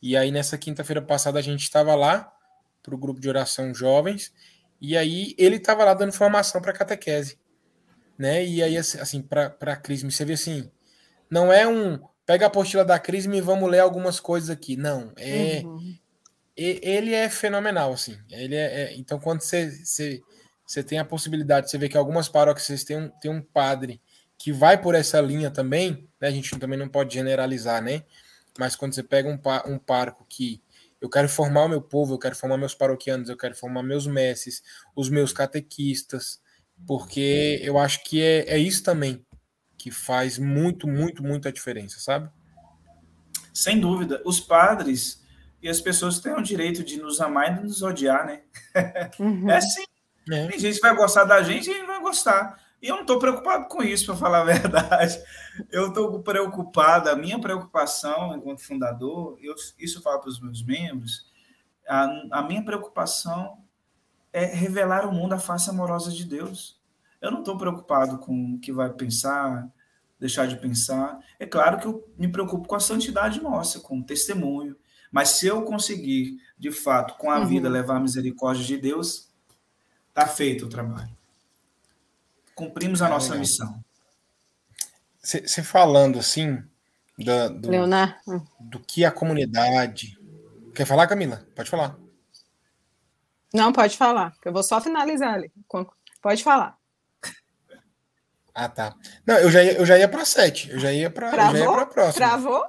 E 0.00 0.16
aí, 0.16 0.30
nessa 0.30 0.58
quinta-feira 0.58 1.02
passada, 1.02 1.38
a 1.38 1.42
gente 1.42 1.62
estava 1.62 1.94
lá 1.94 2.32
para 2.82 2.94
o 2.94 2.98
grupo 2.98 3.20
de 3.20 3.28
oração 3.28 3.74
jovens, 3.74 4.32
e 4.80 4.96
aí 4.96 5.34
ele 5.38 5.56
estava 5.56 5.84
lá 5.84 5.94
dando 5.94 6.12
formação 6.12 6.60
para 6.60 6.72
catequese. 6.72 7.38
Né? 8.18 8.46
E 8.46 8.62
aí, 8.62 8.76
assim, 8.76 9.22
para 9.22 9.54
a 9.60 9.76
Crisme, 9.76 10.10
você 10.10 10.24
vê 10.24 10.34
assim, 10.34 10.70
não 11.30 11.52
é 11.52 11.66
um 11.66 11.98
pega 12.26 12.46
a 12.46 12.48
apostila 12.48 12.84
da 12.84 12.98
crise 12.98 13.30
e 13.30 13.40
vamos 13.40 13.70
ler 13.70 13.78
algumas 13.78 14.18
coisas 14.18 14.50
aqui. 14.50 14.76
Não, 14.76 15.12
é 15.16 15.62
uhum. 15.64 15.96
ele 16.56 17.14
é 17.14 17.30
fenomenal, 17.30 17.92
assim. 17.92 18.18
Ele 18.28 18.56
é, 18.56 18.82
é 18.82 18.96
então 18.96 19.20
quando 19.20 19.40
você, 19.40 19.70
você, 19.70 20.20
você 20.66 20.82
tem 20.82 20.98
a 20.98 21.04
possibilidade, 21.04 21.70
você 21.70 21.78
vê 21.78 21.88
que 21.88 21.96
algumas 21.96 22.28
paróquias 22.28 22.84
têm 22.84 22.96
um, 22.98 23.08
têm 23.08 23.30
um 23.30 23.40
padre 23.40 24.02
que 24.36 24.52
vai 24.52 24.78
por 24.80 24.94
essa 24.94 25.20
linha 25.20 25.50
também, 25.50 26.08
né? 26.20 26.28
A 26.28 26.30
gente 26.30 26.58
também 26.58 26.78
não 26.78 26.88
pode 26.88 27.14
generalizar, 27.14 27.80
né? 27.80 28.02
Mas 28.58 28.76
quando 28.76 28.94
você 28.94 29.02
pega 29.02 29.28
um, 29.28 29.72
um 29.72 29.78
parco 29.78 30.24
que 30.28 30.62
eu 31.00 31.10
quero 31.10 31.28
formar 31.28 31.64
o 31.64 31.68
meu 31.68 31.82
povo, 31.82 32.14
eu 32.14 32.18
quero 32.18 32.34
formar 32.34 32.56
meus 32.56 32.74
paroquianos, 32.74 33.28
eu 33.28 33.36
quero 33.36 33.54
formar 33.54 33.82
meus 33.82 34.06
mestres, 34.06 34.62
os 34.94 35.08
meus 35.08 35.32
catequistas, 35.32 36.40
porque 36.86 37.60
eu 37.62 37.78
acho 37.78 38.02
que 38.04 38.22
é, 38.22 38.54
é 38.54 38.58
isso 38.58 38.82
também 38.82 39.24
que 39.76 39.90
faz 39.90 40.38
muito, 40.38 40.88
muito, 40.88 41.22
muita 41.22 41.52
diferença, 41.52 42.00
sabe? 42.00 42.30
Sem 43.52 43.78
dúvida. 43.78 44.20
Os 44.24 44.40
padres 44.40 45.22
e 45.62 45.68
as 45.68 45.80
pessoas 45.80 46.18
têm 46.18 46.32
o 46.32 46.42
direito 46.42 46.82
de 46.82 46.98
nos 46.98 47.20
amar 47.20 47.52
e 47.52 47.54
de 47.58 47.62
nos 47.64 47.82
odiar, 47.82 48.26
né? 48.26 48.42
Uhum. 49.18 49.50
É 49.50 49.56
assim. 49.56 49.84
É. 50.30 50.48
Tem 50.48 50.58
gente 50.58 50.76
que 50.76 50.80
vai 50.80 50.94
gostar 50.94 51.24
da 51.24 51.42
gente 51.42 51.70
e 51.70 51.86
vai 51.86 52.00
gostar. 52.00 52.60
E 52.80 52.88
eu 52.88 52.94
não 52.94 53.02
estou 53.02 53.18
preocupado 53.18 53.68
com 53.68 53.82
isso, 53.82 54.06
para 54.06 54.16
falar 54.16 54.40
a 54.40 54.44
verdade. 54.52 55.18
Eu 55.70 55.88
estou 55.88 56.22
preocupado, 56.22 57.08
a 57.08 57.16
minha 57.16 57.38
preocupação 57.38 58.34
enquanto 58.36 58.62
fundador, 58.62 59.38
eu, 59.40 59.54
isso 59.78 59.98
eu 59.98 60.02
falo 60.02 60.20
para 60.20 60.30
os 60.30 60.40
meus 60.40 60.64
membros, 60.64 61.30
a, 61.88 62.08
a 62.32 62.42
minha 62.42 62.64
preocupação 62.64 63.58
é 64.32 64.44
revelar 64.44 65.04
ao 65.04 65.12
mundo 65.12 65.32
a 65.32 65.38
face 65.38 65.70
amorosa 65.70 66.10
de 66.10 66.24
Deus. 66.24 66.80
Eu 67.20 67.30
não 67.30 67.38
estou 67.38 67.56
preocupado 67.56 68.18
com 68.18 68.54
o 68.54 68.58
que 68.58 68.72
vai 68.72 68.92
pensar, 68.92 69.66
deixar 70.18 70.46
de 70.46 70.56
pensar. 70.56 71.18
É 71.38 71.46
claro 71.46 71.78
que 71.78 71.86
eu 71.86 72.06
me 72.18 72.28
preocupo 72.28 72.68
com 72.68 72.74
a 72.74 72.80
santidade 72.80 73.42
nossa, 73.42 73.80
com 73.80 73.98
o 73.98 74.04
testemunho. 74.04 74.76
Mas 75.10 75.30
se 75.30 75.46
eu 75.46 75.62
conseguir, 75.62 76.38
de 76.58 76.70
fato, 76.70 77.14
com 77.16 77.30
a 77.30 77.38
uhum. 77.38 77.46
vida, 77.46 77.68
levar 77.68 77.96
a 77.96 78.00
misericórdia 78.00 78.64
de 78.64 78.76
Deus, 78.76 79.32
está 80.08 80.26
feito 80.26 80.66
o 80.66 80.68
trabalho. 80.68 81.15
Cumprimos 82.56 83.02
a 83.02 83.06
é 83.06 83.10
nossa 83.10 83.34
legal. 83.34 83.40
missão. 83.40 83.84
Você 85.22 85.62
falando 85.62 86.18
assim, 86.18 86.64
da, 87.18 87.48
do, 87.48 87.70
Leonardo. 87.70 88.48
do 88.58 88.80
que 88.80 89.04
a 89.04 89.10
comunidade. 89.10 90.18
Quer 90.74 90.86
falar, 90.86 91.06
Camila? 91.06 91.46
Pode 91.54 91.68
falar. 91.68 91.98
Não, 93.52 93.72
pode 93.72 93.96
falar, 93.96 94.34
eu 94.44 94.52
vou 94.52 94.62
só 94.62 94.80
finalizar 94.80 95.34
ali. 95.34 95.52
Pode 96.22 96.42
falar. 96.42 96.78
Ah, 98.54 98.70
tá. 98.70 98.94
Não, 99.26 99.36
eu 99.36 99.50
já 99.50 99.62
ia, 99.62 99.72
eu 99.74 99.84
já 99.84 99.98
ia 99.98 100.08
para 100.08 100.24
sete. 100.24 100.70
Eu 100.70 100.78
já 100.78 100.90
ia 100.90 101.10
para 101.10 101.28
a 101.28 101.86
próxima. 101.86 102.12
Travou? 102.26 102.64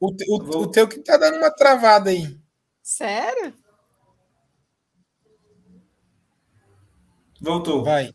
O, 0.00 0.12
o, 0.12 0.62
o 0.62 0.66
teu 0.70 0.88
que 0.88 1.00
tá 1.00 1.18
dando 1.18 1.36
uma 1.36 1.50
travada 1.50 2.08
aí. 2.08 2.40
Sério? 2.82 3.52
Voltou. 7.40 7.84
Vai. 7.84 8.12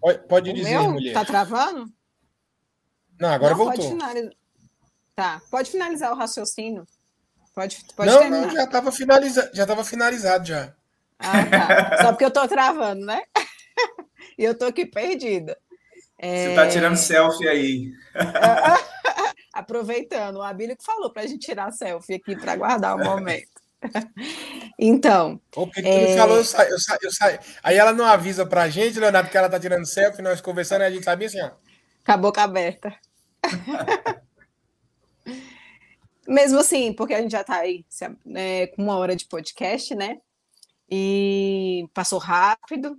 Pode, 0.00 0.18
pode 0.28 0.52
dizer, 0.52 0.78
meu? 0.78 0.92
mulher. 0.92 1.12
Tá 1.12 1.24
travando? 1.24 1.86
Não, 3.20 3.28
agora 3.30 3.50
não, 3.50 3.58
voltou. 3.58 3.76
Pode 3.76 3.88
finalizar. 3.88 4.32
Tá, 5.14 5.42
pode 5.50 5.70
finalizar 5.70 6.12
o 6.12 6.16
raciocínio. 6.16 6.86
Pode, 7.54 7.84
pode 7.96 8.08
não, 8.08 8.18
terminar. 8.20 8.46
não, 8.46 8.50
já 8.54 8.64
estava 8.64 8.92
finalizado, 8.92 9.50
já 9.52 9.62
estava 9.64 9.84
finalizado 9.84 10.46
já. 10.46 10.72
Ah, 11.18 11.44
tá. 11.44 12.02
Só 12.02 12.12
porque 12.12 12.24
eu 12.24 12.30
tô 12.30 12.46
travando, 12.46 13.04
né? 13.04 13.20
e 14.38 14.44
eu 14.44 14.56
tô 14.56 14.66
aqui 14.66 14.86
perdida. 14.86 15.58
É... 16.16 16.48
Você 16.48 16.54
tá 16.54 16.68
tirando 16.68 16.96
selfie 16.96 17.48
aí. 17.48 17.92
Aproveitando, 19.52 20.36
o 20.36 20.42
Abílio 20.42 20.76
que 20.76 20.84
falou 20.84 21.12
para 21.12 21.22
a 21.22 21.26
gente 21.26 21.44
tirar 21.44 21.72
selfie 21.72 22.14
aqui 22.14 22.36
para 22.36 22.54
guardar 22.54 22.94
o 22.94 23.02
momento. 23.02 23.57
então. 24.78 25.40
O 25.54 25.66
que 25.66 25.80
é... 25.80 26.16
falou, 26.16 26.36
eu 26.36 26.44
saio, 26.44 26.70
eu 26.70 26.78
saio, 26.78 27.00
eu 27.02 27.12
saio. 27.12 27.38
Aí 27.62 27.76
ela 27.76 27.92
não 27.92 28.04
avisa 28.04 28.46
para 28.46 28.62
a 28.62 28.68
gente, 28.68 28.98
Leonardo, 28.98 29.30
que 29.30 29.36
ela 29.36 29.48
tá 29.48 29.58
tirando 29.58 29.86
selfie, 29.86 30.22
nós 30.22 30.40
conversando, 30.40 30.82
e 30.82 30.84
a 30.86 30.90
gente 30.90 31.04
sabia 31.04 31.26
assim, 31.26 31.40
ó. 31.40 31.50
Com 32.04 32.12
a 32.12 32.16
boca 32.16 32.42
aberta. 32.42 32.94
Mesmo 36.26 36.58
assim, 36.58 36.92
porque 36.92 37.14
a 37.14 37.22
gente 37.22 37.32
já 37.32 37.40
está 37.40 37.56
aí 37.56 37.86
né, 38.24 38.66
com 38.68 38.82
uma 38.82 38.96
hora 38.96 39.16
de 39.16 39.26
podcast, 39.26 39.94
né? 39.94 40.18
E 40.90 41.88
passou 41.94 42.18
rápido, 42.18 42.98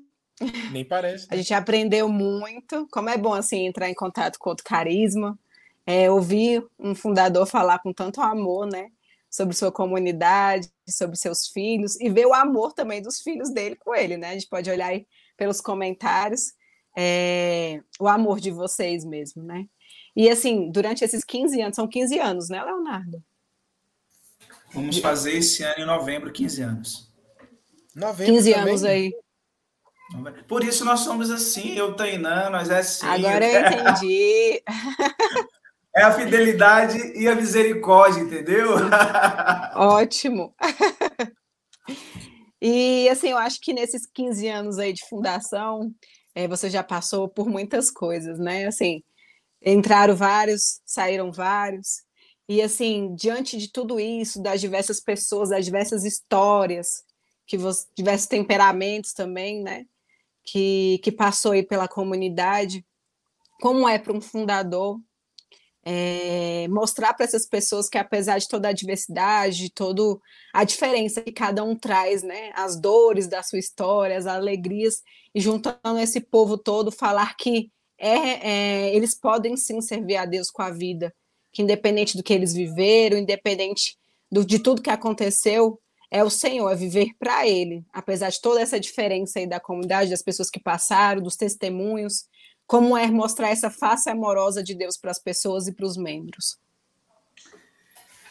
nem 0.72 0.86
parece. 0.86 1.28
A 1.32 1.36
gente 1.36 1.54
aprendeu 1.54 2.08
muito. 2.10 2.88
Como 2.92 3.10
é 3.10 3.18
bom 3.18 3.34
assim 3.34 3.68
entrar 3.68 3.90
em 3.90 3.94
contato 3.94 4.38
com 4.40 4.50
outro 4.50 4.64
carisma, 4.64 5.38
é, 5.86 6.10
ouvir 6.10 6.66
um 6.78 6.96
fundador 6.96 7.46
falar 7.46 7.80
com 7.80 7.94
tanto 7.94 8.22
amor, 8.22 8.68
né? 8.68 8.90
Sobre 9.30 9.56
sua 9.56 9.72
comunidade, 9.72 10.68
sobre 10.88 11.16
seus 11.16 11.48
filhos, 11.48 12.00
e 12.00 12.10
ver 12.10 12.26
o 12.26 12.34
amor 12.34 12.74
também 12.74 13.02
dos 13.02 13.22
filhos 13.22 13.52
dele 13.52 13.76
com 13.76 13.94
ele, 13.94 14.18
né? 14.18 14.30
A 14.30 14.34
gente 14.34 14.48
pode 14.48 14.70
olhar 14.70 14.88
aí 14.88 15.06
pelos 15.38 15.62
comentários 15.62 16.54
é, 16.98 17.82
o 18.00 18.08
amor 18.08 18.40
de 18.40 18.52
vocês 18.52 19.06
mesmo, 19.06 19.44
né? 19.44 19.66
E 20.16 20.30
assim, 20.30 20.72
durante 20.72 21.04
esses 21.04 21.24
15 21.24 21.62
anos, 21.62 21.76
são 21.76 21.88
15 21.88 22.20
anos, 22.20 22.50
né, 22.50 22.64
Leonardo? 22.64 23.24
Vamos 24.74 24.98
fazer 25.00 25.34
esse 25.34 25.64
ano 25.64 25.80
em 25.80 25.86
novembro 25.86 26.32
15 26.32 26.62
anos. 26.62 27.12
Novembro 27.96 28.34
15 28.34 28.54
também. 28.54 28.70
anos 28.70 28.84
aí. 28.84 29.14
Por 30.48 30.64
isso 30.64 30.84
nós 30.84 31.02
somos 31.02 31.30
assim, 31.30 31.76
eu, 31.76 31.96
Tainã, 31.96 32.50
nós 32.50 32.70
é 32.70 32.80
assim. 32.80 33.06
Agora 33.06 33.46
eu 33.46 33.62
entendi. 33.62 34.64
É 36.00 36.04
a 36.04 36.14
fidelidade 36.14 36.98
e 37.14 37.28
a 37.28 37.36
misericórdia, 37.36 38.22
entendeu? 38.22 38.70
Ótimo. 39.76 40.56
E 42.62 43.08
assim, 43.08 43.30
eu 43.30 43.38
acho 43.38 43.62
que 43.62 43.72
nesses 43.72 44.06
15 44.06 44.48
anos 44.50 44.80
aí 44.80 44.92
de 44.92 45.08
fundação, 45.08 45.96
é, 46.36 46.46
você 46.46 46.70
já 46.70 46.84
passou 46.84 47.30
por 47.30 47.48
muitas 47.48 47.90
coisas, 47.90 48.38
né? 48.38 48.66
Assim, 48.66 49.02
entraram 49.66 50.14
vários, 50.14 50.82
saíram 50.86 51.32
vários. 51.32 52.04
E 52.50 52.62
assim, 52.62 53.16
diante 53.16 53.58
de 53.58 53.72
tudo 53.72 53.98
isso, 53.98 54.44
das 54.44 54.60
diversas 54.60 55.00
pessoas, 55.00 55.52
das 55.52 55.64
diversas 55.64 56.04
histórias, 56.04 57.06
que 57.48 57.58
você, 57.58 57.88
diversos 57.96 58.28
temperamentos 58.28 59.14
também, 59.14 59.64
né? 59.64 59.86
Que, 60.44 61.00
que 61.02 61.14
passou 61.14 61.54
aí 61.54 61.64
pela 61.64 61.88
comunidade, 61.88 62.86
como 63.62 63.88
é 63.88 63.98
para 63.98 64.12
um 64.12 64.20
fundador 64.20 65.00
é, 65.84 66.68
mostrar 66.70 67.14
para 67.14 67.26
essas 67.26 67.46
pessoas 67.46 67.90
que 67.90 67.98
apesar 67.98 68.38
de 68.38 68.48
toda 68.48 68.68
a 68.68 68.74
diversidade, 68.74 69.58
de 69.58 69.70
toda 69.70 70.20
a 70.54 70.64
diferença 70.64 71.22
que 71.22 71.32
cada 71.32 71.64
um 71.64 71.76
traz, 71.76 72.22
né, 72.22 72.52
as 72.54 72.80
dores 72.80 73.28
da 73.28 73.42
sua 73.42 73.60
história, 73.60 74.18
as 74.18 74.28
alegrias, 74.28 75.02
e 75.34 75.40
juntando 75.40 76.00
esse 76.00 76.20
povo 76.20 76.58
todo, 76.58 76.92
falar 76.92 77.36
que 77.38 77.72
é, 77.98 78.18
é, 78.88 78.96
eles 78.96 79.14
podem 79.14 79.58
sim 79.58 79.82
servir 79.82 80.16
a 80.16 80.26
Deus 80.26 80.50
com 80.50 80.62
a 80.62 80.70
vida, 80.70 81.14
que 81.52 81.62
independente 81.62 82.16
do 82.16 82.24
que 82.24 82.34
eles 82.34 82.54
viveram, 82.54 83.18
independente 83.18 83.98
do, 84.32 84.46
de 84.46 84.60
tudo 84.60 84.82
que 84.82 84.90
aconteceu, 84.90 85.80
é 86.12 86.24
o 86.24 86.30
Senhor, 86.30 86.70
é 86.72 86.76
viver 86.76 87.12
para 87.20 87.48
Ele, 87.48 87.86
apesar 87.94 88.30
de 88.30 88.42
toda 88.42 88.62
essa 88.62 88.80
diferença 88.80 89.40
aí 89.40 89.48
da 89.48 89.60
comunidade, 89.60 90.10
das 90.10 90.24
pessoas 90.24 90.50
que 90.50 90.60
passaram, 90.60 91.22
dos 91.22 91.36
testemunhos, 91.36 92.26
como 92.70 92.96
é 92.96 93.10
mostrar 93.10 93.50
essa 93.50 93.72
face 93.72 94.12
amorosa 94.12 94.64
de 94.64 94.76
Deus 94.76 94.96
para 94.96 95.10
as 95.10 95.18
pessoas 95.18 95.68
e 95.68 95.74
para 95.74 95.88
os 95.88 95.98
membros. 95.98 96.60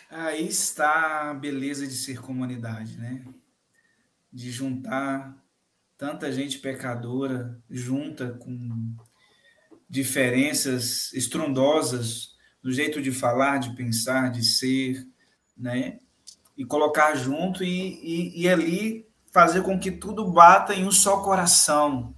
Aí 0.09 0.47
está 0.47 1.31
a 1.31 1.35
beleza 1.35 1.85
de 1.85 1.95
ser 1.95 2.21
comunidade, 2.21 2.97
né? 2.99 3.25
De 4.33 4.53
juntar 4.53 5.37
tanta 5.97 6.31
gente 6.31 6.61
pecadora 6.61 7.61
junta 7.69 8.31
com 8.35 8.95
diferenças 9.91 11.13
estrondosas 11.15 12.37
no 12.63 12.71
jeito 12.71 13.03
de 13.03 13.11
falar, 13.11 13.59
de 13.59 13.75
pensar, 13.75 14.31
de 14.31 14.45
ser, 14.45 15.05
né? 15.57 15.99
E 16.57 16.65
colocar 16.65 17.17
junto 17.17 17.65
e, 17.65 17.71
e, 18.05 18.43
e 18.43 18.49
ali 18.49 19.05
fazer 19.33 19.63
com 19.63 19.77
que 19.81 19.91
tudo 19.91 20.31
bata 20.31 20.77
em 20.77 20.87
um 20.87 20.93
só 20.93 21.25
coração, 21.25 22.15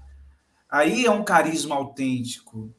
Aí 0.70 1.04
é 1.04 1.10
um 1.10 1.24
carisma 1.24 1.74
autêntico, 1.74 2.72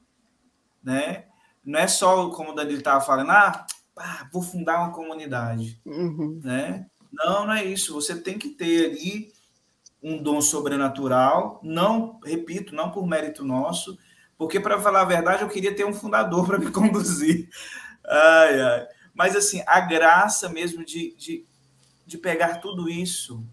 né? 0.83 1.25
Não 1.63 1.79
é 1.79 1.87
só 1.87 2.29
como 2.29 2.51
o 2.51 2.55
Danilo 2.55 2.79
estava 2.79 3.03
falando, 3.03 3.31
ah, 3.31 3.65
pá, 3.93 4.29
vou 4.31 4.41
fundar 4.41 4.79
uma 4.79 4.91
comunidade, 4.91 5.79
uhum. 5.85 6.39
né? 6.43 6.87
Não, 7.11 7.45
não 7.45 7.53
é 7.53 7.65
isso. 7.65 7.93
Você 7.93 8.19
tem 8.19 8.37
que 8.39 8.49
ter 8.49 8.91
ali 8.91 9.31
um 10.01 10.21
dom 10.21 10.41
sobrenatural, 10.41 11.59
não, 11.61 12.19
repito, 12.25 12.73
não 12.73 12.89
por 12.89 13.05
mérito 13.05 13.43
nosso, 13.43 13.97
porque 14.37 14.59
para 14.59 14.81
falar 14.81 15.01
a 15.01 15.05
verdade 15.05 15.43
eu 15.43 15.49
queria 15.49 15.75
ter 15.75 15.85
um 15.85 15.93
fundador 15.93 16.45
para 16.47 16.57
me 16.57 16.71
conduzir. 16.71 17.49
Ai, 18.03 18.61
ai. 18.61 18.87
Mas 19.13 19.35
assim, 19.35 19.61
a 19.67 19.79
graça 19.81 20.49
mesmo 20.49 20.83
de, 20.83 21.13
de, 21.15 21.45
de 22.07 22.17
pegar 22.17 22.55
tudo 22.59 22.89
isso, 22.89 23.43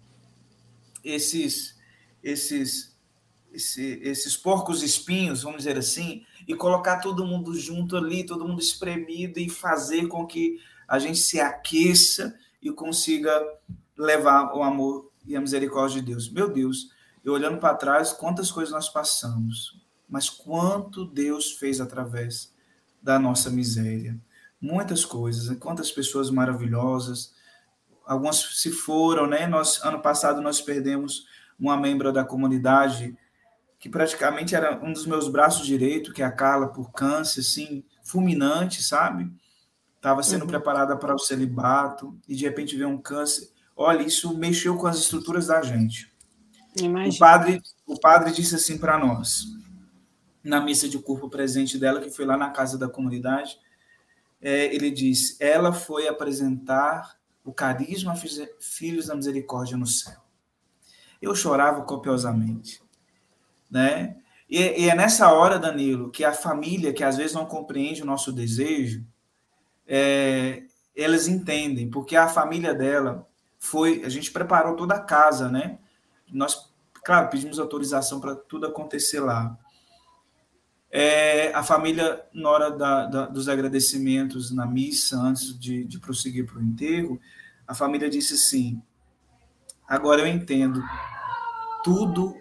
esses, 1.05 1.77
esses 2.23 2.88
esse, 3.59 4.01
esses 4.03 4.37
porcos 4.37 4.83
espinhos, 4.85 5.43
vamos 5.43 5.59
dizer 5.59 5.77
assim, 5.77 6.25
e 6.47 6.55
colocar 6.55 6.99
todo 6.99 7.27
mundo 7.27 7.53
junto 7.55 7.97
ali, 7.97 8.25
todo 8.25 8.47
mundo 8.47 8.63
espremido 8.63 9.41
e 9.41 9.51
fazer 9.51 10.07
com 10.07 10.25
que 10.25 10.61
a 10.87 10.99
gente 10.99 11.19
se 11.19 11.41
aqueça 11.41 12.39
e 12.63 12.71
consiga 12.71 13.31
levar 13.97 14.55
o 14.55 14.63
amor 14.63 15.11
e 15.27 15.37
a 15.37 15.41
misericórdia 15.41 16.01
de 16.01 16.07
Deus. 16.07 16.31
Meu 16.31 16.49
Deus, 16.49 16.91
eu 17.25 17.33
olhando 17.33 17.59
para 17.59 17.75
trás, 17.75 18.13
quantas 18.13 18.51
coisas 18.51 18.73
nós 18.73 18.89
passamos, 18.89 19.77
mas 20.09 20.31
quanto 20.31 21.05
Deus 21.05 21.53
fez 21.53 21.81
através 21.81 22.55
da 23.03 23.19
nossa 23.19 23.51
miséria. 23.51 24.19
Muitas 24.61 25.05
coisas, 25.05 25.57
quantas 25.59 25.91
pessoas 25.91 26.31
maravilhosas, 26.31 27.35
algumas 28.07 28.37
se 28.61 28.71
foram, 28.71 29.27
né? 29.27 29.47
Nós 29.47 29.83
ano 29.85 30.01
passado 30.01 30.41
nós 30.41 30.61
perdemos 30.61 31.27
uma 31.59 31.77
membra 31.77 32.13
da 32.13 32.25
comunidade 32.25 33.17
que 33.79 33.89
praticamente 33.89 34.55
era 34.55 34.83
um 34.85 34.93
dos 34.93 35.07
meus 35.07 35.29
braços 35.29 35.67
direito, 35.67 36.13
que 36.13 36.23
é 36.23 36.25
a 36.25 36.33
Carla, 36.33 36.69
por 36.69 36.91
câncer, 36.91 37.41
assim, 37.41 37.85
fulminante, 38.03 38.83
sabe? 38.83 39.31
Estava 39.97 40.23
sendo 40.23 40.43
uhum. 40.43 40.49
preparada 40.49 40.97
para 40.97 41.15
o 41.15 41.19
celibato 41.19 42.19
e 42.29 42.35
de 42.35 42.45
repente 42.45 42.77
veio 42.77 42.89
um 42.89 43.01
câncer. 43.01 43.49
Olha, 43.77 44.03
isso 44.03 44.37
mexeu 44.37 44.77
com 44.77 44.87
as 44.87 44.99
estruturas 44.99 45.47
da 45.47 45.63
gente. 45.63 46.13
Imagina. 46.81 47.15
O 47.15 47.19
padre, 47.19 47.63
o 47.87 48.01
padre 48.01 48.33
disse 48.33 48.57
assim 48.57 48.79
para 48.79 48.99
nós, 48.99 49.45
na 50.43 50.61
missa 50.61 50.89
de 50.89 50.99
corpo 50.99 51.29
presente 51.29 51.79
dela, 51.79 52.01
que 52.01 52.11
foi 52.11 52.25
lá 52.25 52.37
na 52.37 52.51
casa 52.51 52.77
da 52.77 52.89
comunidade, 52.89 53.59
é, 54.41 54.73
ele 54.75 54.91
disse: 54.91 55.37
ela 55.41 55.73
foi 55.73 56.09
apresentar 56.09 57.17
o 57.45 57.53
carisma 57.53 58.15
Filhos 58.61 59.07
da 59.07 59.15
Misericórdia 59.15 59.77
no 59.77 59.87
céu. 59.87 60.21
Eu 61.21 61.35
chorava 61.35 61.83
copiosamente 61.83 62.81
né? 63.71 64.17
E, 64.49 64.85
e, 64.85 64.89
é 64.89 64.95
nessa 64.95 65.31
hora, 65.33 65.59
Danilo, 65.59 66.11
que 66.11 66.25
a 66.25 66.33
família, 66.33 66.93
que 66.93 67.05
às 67.05 67.17
vezes 67.17 67.35
não 67.35 67.45
compreende 67.45 68.03
o 68.03 68.07
nosso 68.07 68.33
desejo, 68.33 69.05
é, 69.87 70.63
elas 70.97 71.29
entendem, 71.29 71.91
porque 71.91 72.17
a 72.17 72.29
família 72.29 72.75
dela 72.75 73.27
foi, 73.59 74.03
a 74.05 74.09
gente 74.09 74.31
preparou 74.31 74.75
toda 74.75 74.95
a 74.95 75.01
casa, 75.01 75.51
né? 75.51 75.79
Nós, 76.33 76.73
claro, 77.05 77.29
pedimos 77.29 77.59
autorização 77.59 78.21
para 78.21 78.35
tudo 78.35 78.67
acontecer 78.67 79.21
lá. 79.21 79.57
É, 80.91 81.53
a 81.53 81.63
família, 81.63 82.25
na 82.33 82.49
hora 82.49 82.71
da, 82.71 83.07
da, 83.07 83.27
dos 83.27 83.49
agradecimentos 83.49 84.51
na 84.51 84.67
missa, 84.67 85.19
antes 85.19 85.59
de, 85.59 85.85
de 85.85 85.99
prosseguir 85.99 86.47
para 86.47 86.59
o 86.59 86.63
enterro, 86.63 87.21
a 87.67 87.75
família 87.75 88.09
disse 88.09 88.35
assim: 88.35 88.83
agora 89.87 90.23
eu 90.23 90.27
entendo 90.27 90.83
tudo 91.85 92.35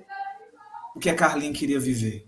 o 0.98 1.00
que 1.00 1.12
a 1.12 1.16
Carlinha 1.16 1.54
queria 1.54 1.80
viver. 1.80 2.28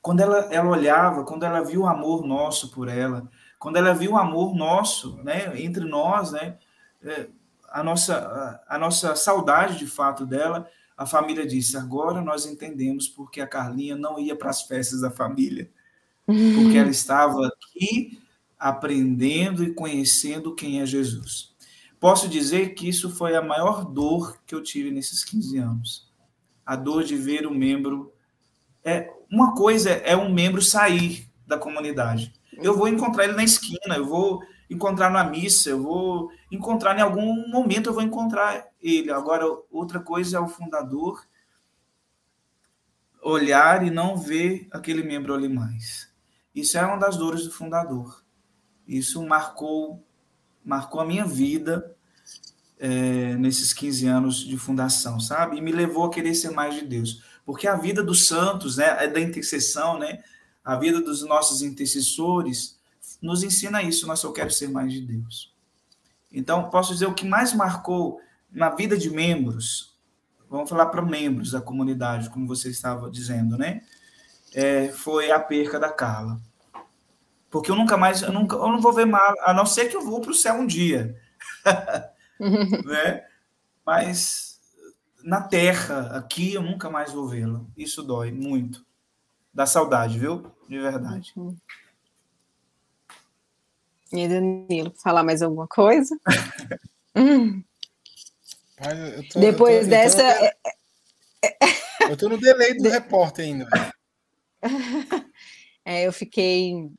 Quando 0.00 0.20
ela, 0.20 0.38
ela 0.52 0.70
olhava, 0.70 1.24
quando 1.24 1.42
ela 1.42 1.60
viu 1.62 1.80
o 1.80 1.86
amor 1.88 2.24
nosso 2.24 2.70
por 2.70 2.88
ela, 2.88 3.28
quando 3.58 3.76
ela 3.76 3.92
viu 3.92 4.12
o 4.12 4.16
amor 4.16 4.54
nosso, 4.54 5.16
né, 5.24 5.52
entre 5.60 5.84
nós, 5.84 6.30
né, 6.30 6.58
é, 7.02 7.26
a 7.68 7.82
nossa, 7.82 8.16
a, 8.68 8.76
a 8.76 8.78
nossa 8.78 9.16
saudade 9.16 9.78
de 9.78 9.86
fato 9.88 10.24
dela, 10.24 10.68
a 10.96 11.04
família 11.04 11.44
disse: 11.44 11.76
agora 11.76 12.22
nós 12.22 12.46
entendemos 12.46 13.08
porque 13.08 13.40
a 13.40 13.48
Carlinha 13.48 13.96
não 13.96 14.16
ia 14.16 14.36
para 14.36 14.50
as 14.50 14.62
festas 14.62 15.00
da 15.00 15.10
família, 15.10 15.68
porque 16.24 16.78
ela 16.78 16.90
estava 16.90 17.48
aqui 17.48 18.22
aprendendo 18.56 19.64
e 19.64 19.74
conhecendo 19.74 20.54
quem 20.54 20.80
é 20.80 20.86
Jesus. 20.86 21.52
Posso 21.98 22.28
dizer 22.28 22.74
que 22.74 22.88
isso 22.88 23.10
foi 23.10 23.34
a 23.34 23.42
maior 23.42 23.84
dor 23.84 24.38
que 24.46 24.54
eu 24.54 24.62
tive 24.62 24.92
nesses 24.92 25.24
15 25.24 25.58
anos 25.58 26.11
a 26.64 26.76
dor 26.76 27.04
de 27.04 27.16
ver 27.16 27.46
o 27.46 27.54
membro. 27.54 28.12
É, 28.84 29.12
uma 29.30 29.54
coisa 29.54 29.90
é 29.90 30.16
um 30.16 30.32
membro 30.32 30.62
sair 30.62 31.28
da 31.46 31.58
comunidade. 31.58 32.32
Eu 32.54 32.76
vou 32.76 32.88
encontrar 32.88 33.24
ele 33.24 33.34
na 33.34 33.44
esquina, 33.44 33.96
eu 33.96 34.06
vou 34.06 34.42
encontrar 34.68 35.10
na 35.10 35.24
missa, 35.24 35.70
eu 35.70 35.82
vou 35.82 36.30
encontrar 36.50 36.96
em 36.98 37.02
algum 37.02 37.48
momento, 37.48 37.88
eu 37.88 37.94
vou 37.94 38.02
encontrar 38.02 38.66
ele. 38.80 39.10
Agora, 39.10 39.44
outra 39.70 40.00
coisa 40.00 40.36
é 40.36 40.40
o 40.40 40.48
fundador 40.48 41.26
olhar 43.22 43.86
e 43.86 43.90
não 43.90 44.16
ver 44.16 44.66
aquele 44.72 45.02
membro 45.02 45.32
ali 45.32 45.48
mais. 45.48 46.12
Isso 46.54 46.76
é 46.76 46.84
uma 46.84 46.96
das 46.96 47.16
dores 47.16 47.44
do 47.44 47.52
fundador. 47.52 48.22
Isso 48.86 49.24
marcou 49.24 50.04
marcou 50.64 51.00
a 51.00 51.04
minha 51.04 51.24
vida 51.24 51.96
é, 52.78 53.34
nesses 53.36 53.72
15 53.72 54.06
anos 54.06 54.36
de 54.36 54.56
fundação, 54.56 55.20
sabe? 55.20 55.58
E 55.58 55.60
me 55.60 55.72
levou 55.72 56.04
a 56.04 56.10
querer 56.10 56.34
ser 56.34 56.50
mais 56.50 56.74
de 56.74 56.82
Deus. 56.82 57.22
Porque 57.44 57.66
a 57.66 57.76
vida 57.76 58.02
dos 58.02 58.26
santos, 58.26 58.76
né, 58.76 59.04
é 59.04 59.08
da 59.08 59.20
intercessão, 59.20 59.98
né? 59.98 60.22
A 60.64 60.76
vida 60.76 61.00
dos 61.00 61.22
nossos 61.22 61.62
intercessores 61.62 62.78
nos 63.20 63.42
ensina 63.42 63.82
isso, 63.82 64.06
mas 64.06 64.22
eu 64.22 64.32
quero 64.32 64.50
ser 64.50 64.68
mais 64.68 64.92
de 64.92 65.00
Deus. 65.00 65.54
Então, 66.32 66.70
posso 66.70 66.92
dizer 66.92 67.06
o 67.06 67.14
que 67.14 67.26
mais 67.26 67.52
marcou 67.52 68.20
na 68.50 68.70
vida 68.70 68.96
de 68.96 69.10
membros, 69.10 69.96
vamos 70.48 70.68
falar 70.68 70.86
para 70.86 71.02
membros 71.02 71.52
da 71.52 71.60
comunidade, 71.60 72.30
como 72.30 72.46
você 72.46 72.68
estava 72.68 73.10
dizendo, 73.10 73.56
né? 73.56 73.82
É, 74.54 74.88
foi 74.88 75.30
a 75.30 75.40
perca 75.40 75.80
da 75.80 75.90
Carla. 75.90 76.40
Porque 77.50 77.70
eu 77.70 77.76
nunca 77.76 77.96
mais, 77.96 78.22
eu, 78.22 78.32
nunca, 78.32 78.56
eu 78.56 78.68
não 78.68 78.80
vou 78.80 78.92
ver 78.92 79.06
mal, 79.06 79.34
a 79.40 79.52
não 79.52 79.66
ser 79.66 79.86
que 79.86 79.96
eu 79.96 80.04
vou 80.04 80.20
para 80.20 80.30
o 80.30 80.34
céu 80.34 80.54
um 80.54 80.66
dia. 80.66 81.16
né? 82.84 83.24
Mas 83.84 84.60
na 85.22 85.40
terra, 85.40 86.16
aqui, 86.16 86.54
eu 86.54 86.62
nunca 86.62 86.90
mais 86.90 87.12
vou 87.12 87.28
vê-la. 87.28 87.60
Isso 87.76 88.02
dói 88.02 88.32
muito. 88.32 88.84
Dá 89.52 89.66
saudade, 89.66 90.18
viu? 90.18 90.50
De 90.68 90.78
verdade. 90.78 91.32
Uhum. 91.36 91.56
E 94.12 94.28
Danilo, 94.28 94.92
falar 95.02 95.22
mais 95.22 95.40
alguma 95.42 95.66
coisa? 95.66 96.18
tô, 99.30 99.40
Depois 99.40 99.76
eu 99.76 99.84
tô, 99.84 99.90
dessa. 99.90 100.22
Eu 100.22 100.50
tô, 101.98 102.08
eu 102.10 102.16
tô 102.16 102.28
no 102.28 102.38
delay 102.38 102.74
do 102.76 102.88
repórter 102.88 103.44
ainda. 103.44 103.68
É, 105.84 106.06
eu 106.06 106.12
fiquei 106.12 106.90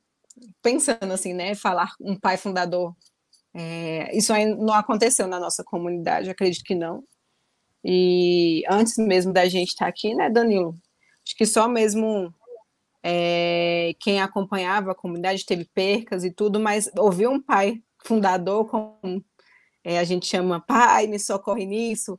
pensando 0.62 1.12
assim, 1.12 1.32
né? 1.32 1.54
Falar 1.54 1.92
um 2.00 2.18
pai 2.18 2.36
fundador. 2.36 2.94
É, 3.54 4.16
isso 4.16 4.32
ainda 4.32 4.56
não 4.56 4.74
aconteceu 4.74 5.28
na 5.28 5.38
nossa 5.38 5.62
comunidade, 5.62 6.28
acredito 6.28 6.64
que 6.64 6.74
não. 6.74 7.04
E 7.84 8.64
antes 8.68 8.98
mesmo 8.98 9.32
da 9.32 9.46
gente 9.48 9.68
estar 9.68 9.86
aqui, 9.86 10.14
né, 10.14 10.28
Danilo? 10.28 10.76
Acho 11.24 11.36
que 11.36 11.46
só 11.46 11.68
mesmo 11.68 12.34
é, 13.02 13.94
quem 14.00 14.20
acompanhava 14.20 14.92
a 14.92 14.94
comunidade 14.94 15.46
teve 15.46 15.66
percas 15.66 16.24
e 16.24 16.30
tudo, 16.30 16.58
mas 16.58 16.90
ouvir 16.98 17.28
um 17.28 17.40
pai 17.40 17.82
fundador, 18.04 18.66
como 18.66 19.24
é, 19.84 19.98
a 19.98 20.04
gente 20.04 20.26
chama, 20.26 20.60
pai, 20.60 21.06
me 21.06 21.18
socorre 21.18 21.66
nisso, 21.66 22.18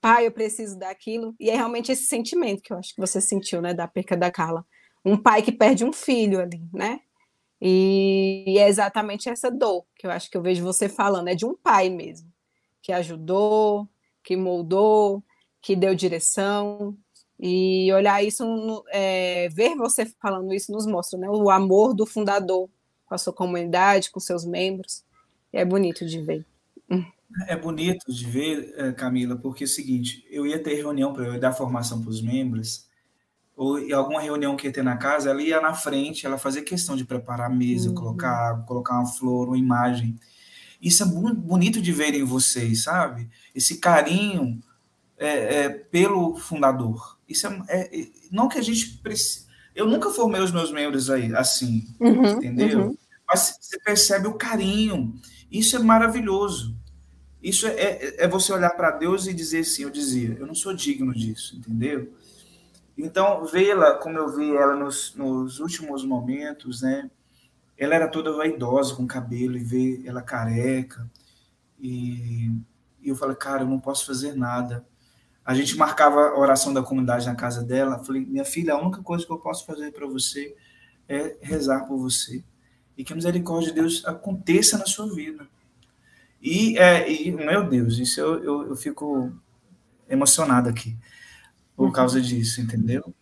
pai, 0.00 0.26
eu 0.26 0.32
preciso 0.32 0.78
daquilo, 0.78 1.34
e 1.38 1.48
é 1.48 1.54
realmente 1.54 1.90
esse 1.92 2.04
sentimento 2.04 2.62
que 2.62 2.72
eu 2.72 2.78
acho 2.78 2.94
que 2.94 3.00
você 3.00 3.20
sentiu, 3.20 3.62
né, 3.62 3.72
da 3.72 3.88
perca 3.88 4.16
da 4.16 4.30
Carla. 4.30 4.66
Um 5.04 5.16
pai 5.16 5.40
que 5.42 5.52
perde 5.52 5.84
um 5.84 5.92
filho 5.92 6.40
ali, 6.40 6.60
né? 6.72 7.00
E 7.60 8.56
é 8.58 8.68
exatamente 8.68 9.28
essa 9.28 9.50
dor 9.50 9.84
que 9.96 10.06
eu 10.06 10.10
acho 10.10 10.30
que 10.30 10.36
eu 10.36 10.42
vejo 10.42 10.62
você 10.62 10.88
falando, 10.88 11.28
é 11.28 11.34
de 11.34 11.46
um 11.46 11.56
pai 11.56 11.88
mesmo, 11.88 12.30
que 12.82 12.92
ajudou, 12.92 13.88
que 14.22 14.36
moldou, 14.36 15.24
que 15.62 15.74
deu 15.74 15.94
direção, 15.94 16.96
e 17.38 17.92
olhar 17.92 18.22
isso, 18.24 18.84
é, 18.90 19.48
ver 19.50 19.74
você 19.74 20.06
falando 20.20 20.54
isso 20.54 20.72
nos 20.72 20.86
mostra 20.86 21.18
né, 21.18 21.28
o 21.28 21.50
amor 21.50 21.94
do 21.94 22.06
fundador 22.06 22.68
com 23.04 23.14
a 23.14 23.18
sua 23.18 23.32
comunidade, 23.32 24.10
com 24.10 24.18
seus 24.18 24.44
membros. 24.44 25.04
É 25.52 25.64
bonito 25.64 26.06
de 26.06 26.20
ver. 26.20 26.46
É 27.48 27.56
bonito 27.56 28.10
de 28.10 28.24
ver, 28.24 28.74
é, 28.76 28.92
Camila, 28.92 29.36
porque 29.36 29.64
é 29.64 29.66
o 29.66 29.68
seguinte: 29.68 30.26
eu 30.30 30.46
ia 30.46 30.62
ter 30.62 30.74
reunião 30.74 31.12
para 31.12 31.38
dar 31.38 31.52
formação 31.52 32.00
para 32.00 32.10
os 32.10 32.22
membros, 32.22 32.85
ou 33.56 33.78
em 33.78 33.92
alguma 33.92 34.20
reunião 34.20 34.54
que 34.54 34.66
ia 34.66 34.72
ter 34.72 34.84
na 34.84 34.98
casa, 34.98 35.30
ela 35.30 35.42
ia 35.42 35.60
na 35.60 35.72
frente, 35.72 36.26
ela 36.26 36.36
fazia 36.36 36.62
questão 36.62 36.94
de 36.94 37.06
preparar 37.06 37.50
a 37.50 37.54
mesa, 37.54 37.88
uhum. 37.88 37.94
colocar 37.94 38.30
água, 38.30 38.64
colocar 38.64 38.94
uma 38.94 39.06
flor, 39.06 39.48
uma 39.48 39.58
imagem. 39.58 40.14
Isso 40.80 41.02
é 41.02 41.06
bonito 41.06 41.80
de 41.80 41.90
ver 41.90 42.14
em 42.14 42.22
vocês, 42.22 42.82
sabe? 42.82 43.30
Esse 43.54 43.78
carinho 43.78 44.62
é, 45.16 45.64
é, 45.64 45.68
pelo 45.70 46.36
fundador. 46.36 47.18
Isso 47.26 47.46
é, 47.46 47.64
é, 47.68 48.00
é, 48.00 48.08
não 48.30 48.46
que 48.46 48.58
a 48.58 48.62
gente 48.62 48.98
precise. 48.98 49.46
Eu 49.74 49.86
nunca 49.86 50.10
formei 50.10 50.40
os 50.40 50.52
meus 50.52 50.70
membros 50.70 51.08
aí 51.08 51.34
assim, 51.34 51.86
uhum, 51.98 52.26
entendeu? 52.26 52.88
Uhum. 52.88 52.98
Mas 53.26 53.56
você 53.58 53.78
percebe 53.80 54.28
o 54.28 54.34
carinho. 54.34 55.18
Isso 55.50 55.76
é 55.76 55.78
maravilhoso. 55.78 56.76
Isso 57.42 57.66
é, 57.66 57.72
é, 57.72 58.24
é 58.24 58.28
você 58.28 58.52
olhar 58.52 58.70
para 58.70 58.90
Deus 58.90 59.26
e 59.26 59.32
dizer 59.32 59.60
assim, 59.60 59.84
eu 59.84 59.90
dizia, 59.90 60.36
eu 60.38 60.46
não 60.46 60.54
sou 60.54 60.74
digno 60.74 61.14
disso, 61.14 61.56
entendeu? 61.56 62.12
Então, 62.96 63.44
vê-la, 63.44 63.94
como 63.94 64.18
eu 64.18 64.34
vi 64.34 64.54
ela 64.54 64.74
nos, 64.74 65.14
nos 65.14 65.60
últimos 65.60 66.04
momentos, 66.04 66.82
né? 66.82 67.10
Ela 67.76 67.94
era 67.94 68.08
toda 68.08 68.32
vaidosa 68.32 68.94
com 68.94 69.06
cabelo 69.06 69.56
e 69.56 69.64
ver 69.64 70.02
ela 70.06 70.22
careca. 70.22 71.08
E, 71.78 72.50
e 73.02 73.08
eu 73.08 73.14
falei, 73.14 73.36
cara, 73.36 73.62
eu 73.62 73.68
não 73.68 73.78
posso 73.78 74.06
fazer 74.06 74.34
nada 74.34 74.84
a 75.46 75.54
gente 75.54 75.76
marcava 75.76 76.30
a 76.30 76.38
oração 76.38 76.74
da 76.74 76.82
comunidade 76.82 77.24
na 77.24 77.36
casa 77.36 77.62
dela. 77.62 78.02
Falei, 78.02 78.26
minha 78.26 78.44
filha, 78.44 78.74
a 78.74 78.82
única 78.82 79.00
coisa 79.00 79.24
que 79.24 79.30
eu 79.30 79.38
posso 79.38 79.64
fazer 79.64 79.92
para 79.92 80.04
você 80.04 80.56
é 81.08 81.36
rezar 81.40 81.86
por 81.86 81.96
você. 81.96 82.42
E 82.98 83.04
que 83.04 83.12
a 83.12 83.16
misericórdia 83.16 83.68
de 83.68 83.80
Deus 83.80 84.04
aconteça 84.04 84.76
na 84.76 84.86
sua 84.86 85.14
vida. 85.14 85.46
E, 86.42 86.76
é, 86.76 87.08
e 87.08 87.30
meu 87.30 87.62
Deus, 87.68 87.96
isso 87.98 88.20
eu, 88.20 88.42
eu, 88.42 88.68
eu 88.70 88.76
fico 88.76 89.32
emocionado 90.08 90.68
aqui 90.68 90.96
por 91.76 91.86
uhum. 91.86 91.92
causa 91.92 92.20
disso, 92.20 92.60
entendeu? 92.60 93.14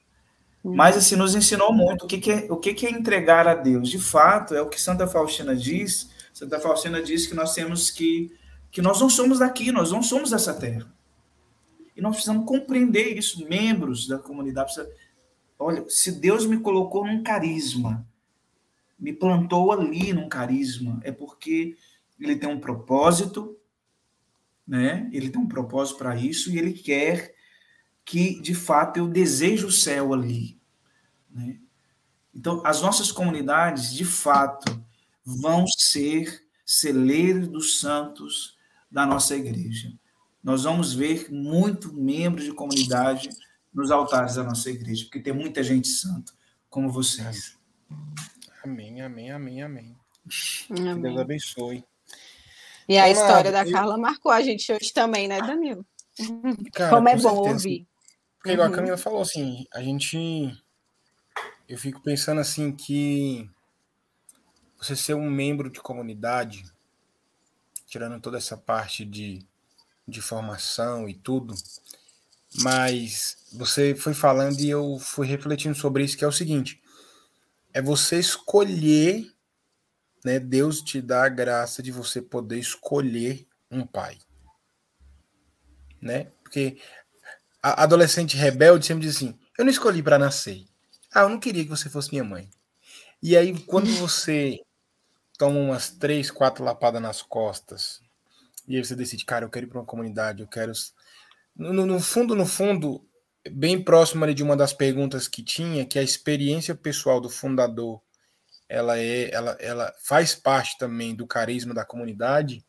Uhum. 0.63 0.75
Mas 0.75 0.97
assim, 0.97 1.17
nos 1.17 1.35
ensinou 1.35 1.73
muito 1.73 2.05
o 2.05 2.09
que, 2.09 2.19
que, 2.19 2.31
é, 2.31 2.47
o 2.49 2.57
que, 2.57 2.73
que 2.73 2.87
é 2.87 2.91
entregar 2.91 3.49
a 3.49 3.55
Deus. 3.55 3.89
De 3.89 3.99
fato, 3.99 4.55
é 4.55 4.63
o 4.63 4.69
que 4.69 4.81
Santa 4.81 5.07
Faustina 5.07 5.55
diz. 5.55 6.09
Santa 6.33 6.59
Faustina 6.61 7.03
diz 7.03 7.27
que 7.27 7.35
nós 7.35 7.55
temos 7.55 7.91
que 7.91 8.33
que 8.75 8.83
nós 8.83 9.01
não 9.01 9.09
somos 9.09 9.39
daqui, 9.39 9.71
nós 9.71 9.93
não 9.93 10.03
somos 10.03 10.31
dessa 10.31 10.53
terra. 10.53 10.93
E 11.97 12.01
nós 12.01 12.15
precisamos 12.15 12.45
compreender 12.45 13.17
isso, 13.17 13.49
membros 13.49 14.09
da 14.09 14.19
comunidade. 14.19 14.75
Precisa... 14.75 14.93
Olha, 15.57 15.85
se 15.89 16.11
Deus 16.11 16.45
me 16.45 16.59
colocou 16.59 17.07
num 17.07 17.23
carisma, 17.23 18.05
me 18.99 19.13
plantou 19.13 19.71
ali 19.71 20.13
num 20.13 20.29
carisma, 20.29 20.99
é 21.05 21.13
porque 21.13 21.77
ele 22.19 22.35
tem 22.35 22.49
um 22.49 22.59
propósito, 22.59 23.57
né? 24.67 25.09
Ele 25.13 25.31
tem 25.31 25.41
um 25.41 25.47
propósito 25.47 25.99
para 25.99 26.17
isso 26.17 26.51
e 26.51 26.59
ele 26.59 26.73
quer 26.73 27.34
que, 28.05 28.41
de 28.41 28.55
fato, 28.55 28.99
eu 28.99 29.09
deseje 29.09 29.65
o 29.65 29.71
céu 29.71 30.13
ali, 30.13 30.61
né? 31.31 31.59
Então, 32.35 32.61
as 32.67 32.83
nossas 32.83 33.13
comunidades, 33.13 33.95
de 33.95 34.05
fato, 34.05 34.85
vão 35.25 35.65
ser 35.67 36.45
celeiros 36.67 37.47
dos 37.49 37.79
santos 37.79 38.57
da 38.91 39.07
nossa 39.07 39.37
igreja 39.37 39.93
nós 40.45 40.65
vamos 40.65 40.93
ver 40.93 41.33
muito 41.33 41.91
membros 41.95 42.45
de 42.45 42.53
comunidade 42.53 43.31
nos 43.73 43.91
altares 43.91 44.35
da 44.35 44.45
nossa 44.45 44.69
igreja, 44.69 45.05
porque 45.05 45.19
tem 45.19 45.33
muita 45.33 45.63
gente 45.63 45.89
santa 45.89 46.35
como 46.69 46.91
vocês. 46.91 47.57
Amém, 48.63 49.01
amém, 49.01 49.31
amém, 49.31 49.63
amém. 49.63 49.97
amém. 50.71 50.95
Que 50.95 51.01
Deus 51.01 51.19
abençoe. 51.19 51.83
E 52.87 52.99
a 52.99 53.09
história 53.09 53.51
da 53.51 53.65
eu... 53.65 53.73
Carla 53.73 53.97
marcou 53.97 54.31
a 54.31 54.43
gente 54.43 54.71
hoje 54.71 54.93
também, 54.93 55.27
né, 55.27 55.41
Danilo? 55.41 55.85
Cara, 56.75 56.91
como 56.91 57.09
é 57.09 57.17
bom 57.17 57.23
certeza. 57.23 57.55
ouvir. 57.55 57.89
Porque, 58.45 58.53
igual 58.53 58.69
uhum. 58.69 58.75
a 58.75 58.77
Camila 58.77 58.99
falou, 58.99 59.23
assim, 59.23 59.67
a 59.73 59.83
gente. 59.83 60.63
Eu 61.67 61.79
fico 61.79 62.03
pensando 62.03 62.43
assim 62.43 62.77
que 62.77 63.49
você 64.77 64.95
ser 64.95 65.15
um 65.15 65.31
membro 65.31 65.71
de 65.71 65.81
comunidade, 65.81 66.63
tirando 67.87 68.21
toda 68.21 68.37
essa 68.37 68.55
parte 68.55 69.03
de 69.03 69.47
de 70.07 70.21
formação 70.21 71.09
e 71.09 71.15
tudo, 71.15 71.55
mas 72.61 73.49
você 73.51 73.95
foi 73.95 74.13
falando 74.13 74.61
e 74.61 74.69
eu 74.69 74.99
fui 74.99 75.27
refletindo 75.27 75.75
sobre 75.75 76.05
isso, 76.05 76.19
que 76.19 76.23
é 76.23 76.29
o 76.29 76.33
seguinte: 76.33 76.83
é 77.73 77.81
você 77.81 78.19
escolher, 78.19 79.27
né? 80.23 80.39
Deus 80.39 80.83
te 80.83 81.01
dá 81.01 81.25
a 81.25 81.31
graça 81.31 81.83
de 81.83 81.91
você 81.91 82.21
poder 82.21 82.59
escolher 82.59 83.47
um 83.71 83.87
pai, 83.87 84.19
né? 85.99 86.25
Porque 86.43 86.79
a 87.73 87.83
adolescente 87.85 88.37
rebelde 88.37 88.87
sempre 88.87 89.07
diz 89.07 89.17
assim: 89.17 89.39
eu 89.59 89.65
não 89.65 89.71
escolhi 89.71 90.03
para 90.03 90.19
nascer. 90.19 90.65
Ah, 91.13 91.23
eu 91.23 91.29
não 91.29 91.39
queria 91.41 91.65
que 91.65 91.71
você 91.71 91.89
fosse 91.89 92.11
minha 92.11 92.25
mãe. 92.25 92.49
E 93.23 93.37
aí, 93.37 93.59
quando 93.61 93.91
você 93.97 94.61
toma 95.39 95.59
umas 95.59 95.91
três, 95.91 96.31
quatro 96.31 96.65
lapadas 96.65 97.01
nas 97.01 97.23
costas 97.23 98.05
e 98.67 98.77
aí 98.77 98.85
você 98.85 98.97
decide, 98.97 99.25
cara, 99.25 99.45
eu 99.45 99.51
quero 99.51 99.67
ir 99.67 99.69
para 99.69 99.79
uma 99.79 99.87
comunidade, 99.87 100.43
eu 100.43 100.49
quero. 100.49 100.73
No, 101.55 101.87
no, 101.87 102.01
fundo, 102.01 102.35
no 102.35 102.47
fundo, 102.47 103.07
bem 103.51 103.83
próximo 103.83 104.25
ali 104.25 104.35
de 104.35 104.43
uma 104.43 104.57
das 104.57 104.73
perguntas 104.73 105.29
que 105.29 105.43
tinha, 105.43 105.85
que 105.85 105.99
a 105.99 106.03
experiência 106.03 106.75
pessoal 106.75 107.21
do 107.21 107.29
fundador, 107.29 108.01
ela 108.69 108.99
é, 108.99 109.33
ela, 109.33 109.57
ela 109.61 109.95
faz 110.03 110.35
parte 110.35 110.79
também 110.79 111.15
do 111.15 111.27
carisma 111.27 111.75
da 111.75 111.85
comunidade. 111.85 112.65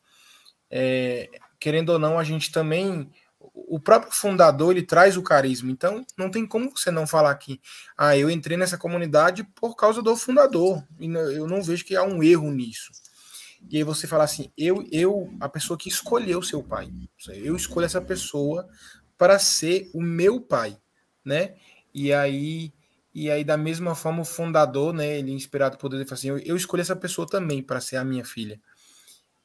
É, 0.70 1.28
querendo 1.58 1.90
ou 1.90 1.98
não, 1.98 2.18
a 2.18 2.24
gente 2.24 2.52
também 2.52 3.10
o 3.54 3.80
próprio 3.80 4.12
fundador 4.12 4.72
ele 4.72 4.82
traz 4.82 5.16
o 5.16 5.22
carisma, 5.22 5.70
então 5.70 6.04
não 6.16 6.30
tem 6.30 6.46
como 6.46 6.70
você 6.70 6.90
não 6.90 7.06
falar 7.06 7.34
que 7.36 7.60
ah, 7.96 8.16
eu 8.16 8.30
entrei 8.30 8.56
nessa 8.56 8.78
comunidade 8.78 9.44
por 9.54 9.74
causa 9.74 10.02
do 10.02 10.16
fundador, 10.16 10.84
e 10.98 11.06
eu 11.06 11.46
não 11.46 11.62
vejo 11.62 11.84
que 11.84 11.96
há 11.96 12.02
um 12.02 12.22
erro 12.22 12.50
nisso. 12.50 12.92
E 13.68 13.78
aí 13.78 13.82
você 13.82 14.06
fala 14.06 14.24
assim: 14.24 14.50
eu, 14.56 14.86
eu, 14.92 15.32
a 15.40 15.48
pessoa 15.48 15.78
que 15.78 15.88
escolheu 15.88 16.42
seu 16.42 16.62
pai, 16.62 16.88
eu 17.28 17.56
escolho 17.56 17.86
essa 17.86 18.00
pessoa 18.00 18.68
para 19.18 19.38
ser 19.38 19.90
o 19.92 20.00
meu 20.00 20.40
pai, 20.40 20.76
né? 21.24 21.54
E 21.92 22.12
aí, 22.12 22.72
e 23.14 23.30
aí 23.30 23.42
da 23.42 23.56
mesma 23.56 23.94
forma 23.94 24.22
o 24.22 24.24
fundador, 24.24 24.92
né? 24.92 25.18
Ele 25.18 25.32
inspirado 25.32 25.76
por 25.78 25.88
Deus, 25.88 26.00
ele 26.00 26.08
fala 26.08 26.18
assim: 26.18 26.28
eu, 26.28 26.38
eu 26.38 26.56
escolho 26.56 26.80
essa 26.80 26.96
pessoa 26.96 27.26
também 27.26 27.62
para 27.62 27.80
ser 27.80 27.96
a 27.96 28.04
minha 28.04 28.24
filha. 28.24 28.60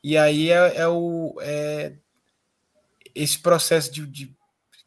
E 0.03 0.18
aí 0.18 0.49
é, 0.49 0.78
é 0.78 0.88
o 0.88 1.36
é, 1.41 1.94
esse 3.16 3.40
processo 3.40 3.92
de, 3.92 4.06
de 4.06 4.36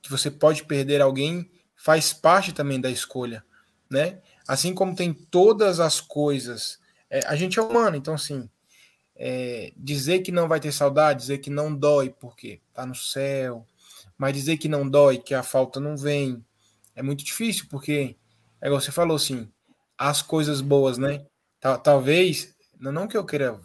que 0.03 0.11
você 0.11 0.31
pode 0.31 0.65
perder 0.65 1.01
alguém 1.01 1.51
faz 1.77 2.13
parte 2.13 2.53
também 2.53 2.81
da 2.81 2.91
escolha, 2.91 3.45
né? 3.91 4.21
Assim 4.47 4.75
como 4.75 4.95
tem 4.95 5.13
todas 5.13 5.81
as 5.81 6.01
coisas, 6.01 6.79
é, 7.09 7.21
a 7.27 7.37
gente 7.37 7.59
é 7.59 7.63
humano, 7.63 7.97
então 7.97 8.15
assim, 8.15 8.49
é, 9.17 9.73
dizer 9.77 10.21
que 10.21 10.33
não 10.33 10.49
vai 10.49 10.61
ter 10.61 10.73
saudade, 10.73 11.21
dizer 11.21 11.39
que 11.39 11.51
não 11.51 11.75
dói 11.75 12.11
porque 12.11 12.61
tá 12.73 12.85
no 12.85 12.95
céu, 12.95 13.67
mas 14.17 14.35
dizer 14.35 14.57
que 14.59 14.69
não 14.69 14.89
dói, 14.89 15.19
que 15.19 15.35
a 15.35 15.43
falta 15.43 15.81
não 15.81 15.97
vem, 15.97 16.45
é 16.95 17.03
muito 17.03 17.25
difícil, 17.25 17.67
porque 17.69 18.17
é 18.61 18.67
igual 18.67 18.81
você 18.81 18.93
falou 18.93 19.17
assim, 19.17 19.51
as 19.97 20.23
coisas 20.23 20.61
boas, 20.61 20.99
né? 20.99 21.25
Talvez, 21.83 22.55
não 22.79 23.09
que 23.09 23.17
eu 23.17 23.25
queira 23.25 23.61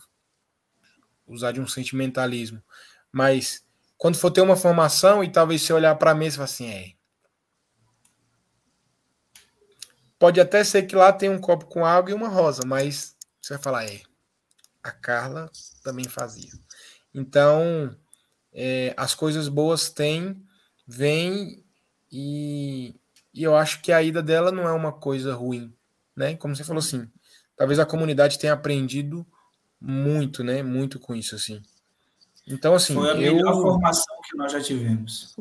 usar 1.28 1.52
de 1.52 1.62
um 1.62 1.68
sentimentalismo, 1.68 2.62
mas 3.12 3.64
quando 4.00 4.18
for 4.18 4.32
ter 4.32 4.40
uma 4.40 4.56
formação 4.56 5.22
e 5.22 5.30
talvez 5.30 5.62
você 5.62 5.74
olhar 5.74 5.94
para 5.96 6.16
mim 6.16 6.28
e 6.28 6.32
falar 6.32 6.46
assim, 6.46 6.72
é. 6.72 6.94
Pode 10.18 10.40
até 10.40 10.64
ser 10.64 10.84
que 10.84 10.96
lá 10.96 11.12
tem 11.12 11.30
um 11.30 11.40
copo 11.40 11.66
com 11.66 11.86
água 11.86 12.10
e 12.10 12.14
uma 12.14 12.30
rosa, 12.30 12.64
mas 12.66 13.14
você 13.42 13.56
vai 13.56 13.62
falar, 13.62 13.86
é. 13.86 14.02
A 14.82 14.92
Carla 14.92 15.52
também 15.84 16.06
fazia. 16.06 16.50
Então, 17.14 17.94
é, 18.54 18.94
as 18.96 19.14
coisas 19.14 19.50
boas 19.50 19.90
têm, 19.90 20.42
vêm 20.88 21.62
e, 22.10 22.96
e 23.34 23.44
eu 23.44 23.54
acho 23.54 23.82
que 23.82 23.92
a 23.92 24.02
ida 24.02 24.24
dela 24.24 24.50
não 24.50 24.64
é 24.64 24.72
uma 24.72 24.94
coisa 24.94 25.36
ruim, 25.36 25.76
né? 26.16 26.38
Como 26.38 26.56
você 26.56 26.64
falou 26.64 26.80
assim, 26.80 27.06
talvez 27.58 27.80
a 27.80 27.86
comunidade 27.86 28.40
tenha 28.40 28.54
aprendido 28.54 29.28
muito, 29.80 30.42
né? 30.42 30.64
Muito 30.64 31.00
com 31.00 31.14
isso, 31.14 31.36
assim. 31.36 31.62
Então, 32.50 32.74
assim. 32.74 32.96
Foi 32.96 33.12
a 33.12 33.14
eu... 33.14 33.36
melhor 33.36 33.54
formação 33.54 34.16
que 34.28 34.36
nós 34.36 34.52
já 34.52 34.60
tivemos. 34.60 35.36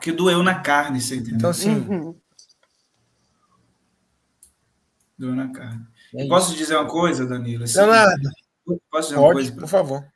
Que 0.00 0.10
doeu 0.10 0.42
na 0.42 0.60
carne, 0.60 1.00
você 1.00 1.16
entendeu? 1.16 1.36
Então, 1.36 1.50
assim. 1.50 1.70
Uhum. 1.70 2.18
Doeu 5.16 5.36
na 5.36 5.52
carne. 5.52 5.86
É 6.14 6.26
Posso 6.26 6.56
dizer 6.56 6.76
uma 6.76 6.88
coisa, 6.88 7.26
Danilo? 7.26 7.64
Assim, 7.64 7.78
não, 7.78 7.86
nada. 7.86 8.30
Posso 8.90 9.08
dizer 9.08 9.14
Pode, 9.14 9.16
uma 9.16 9.32
coisa? 9.32 9.52
Por 9.52 9.68
favor. 9.68 10.06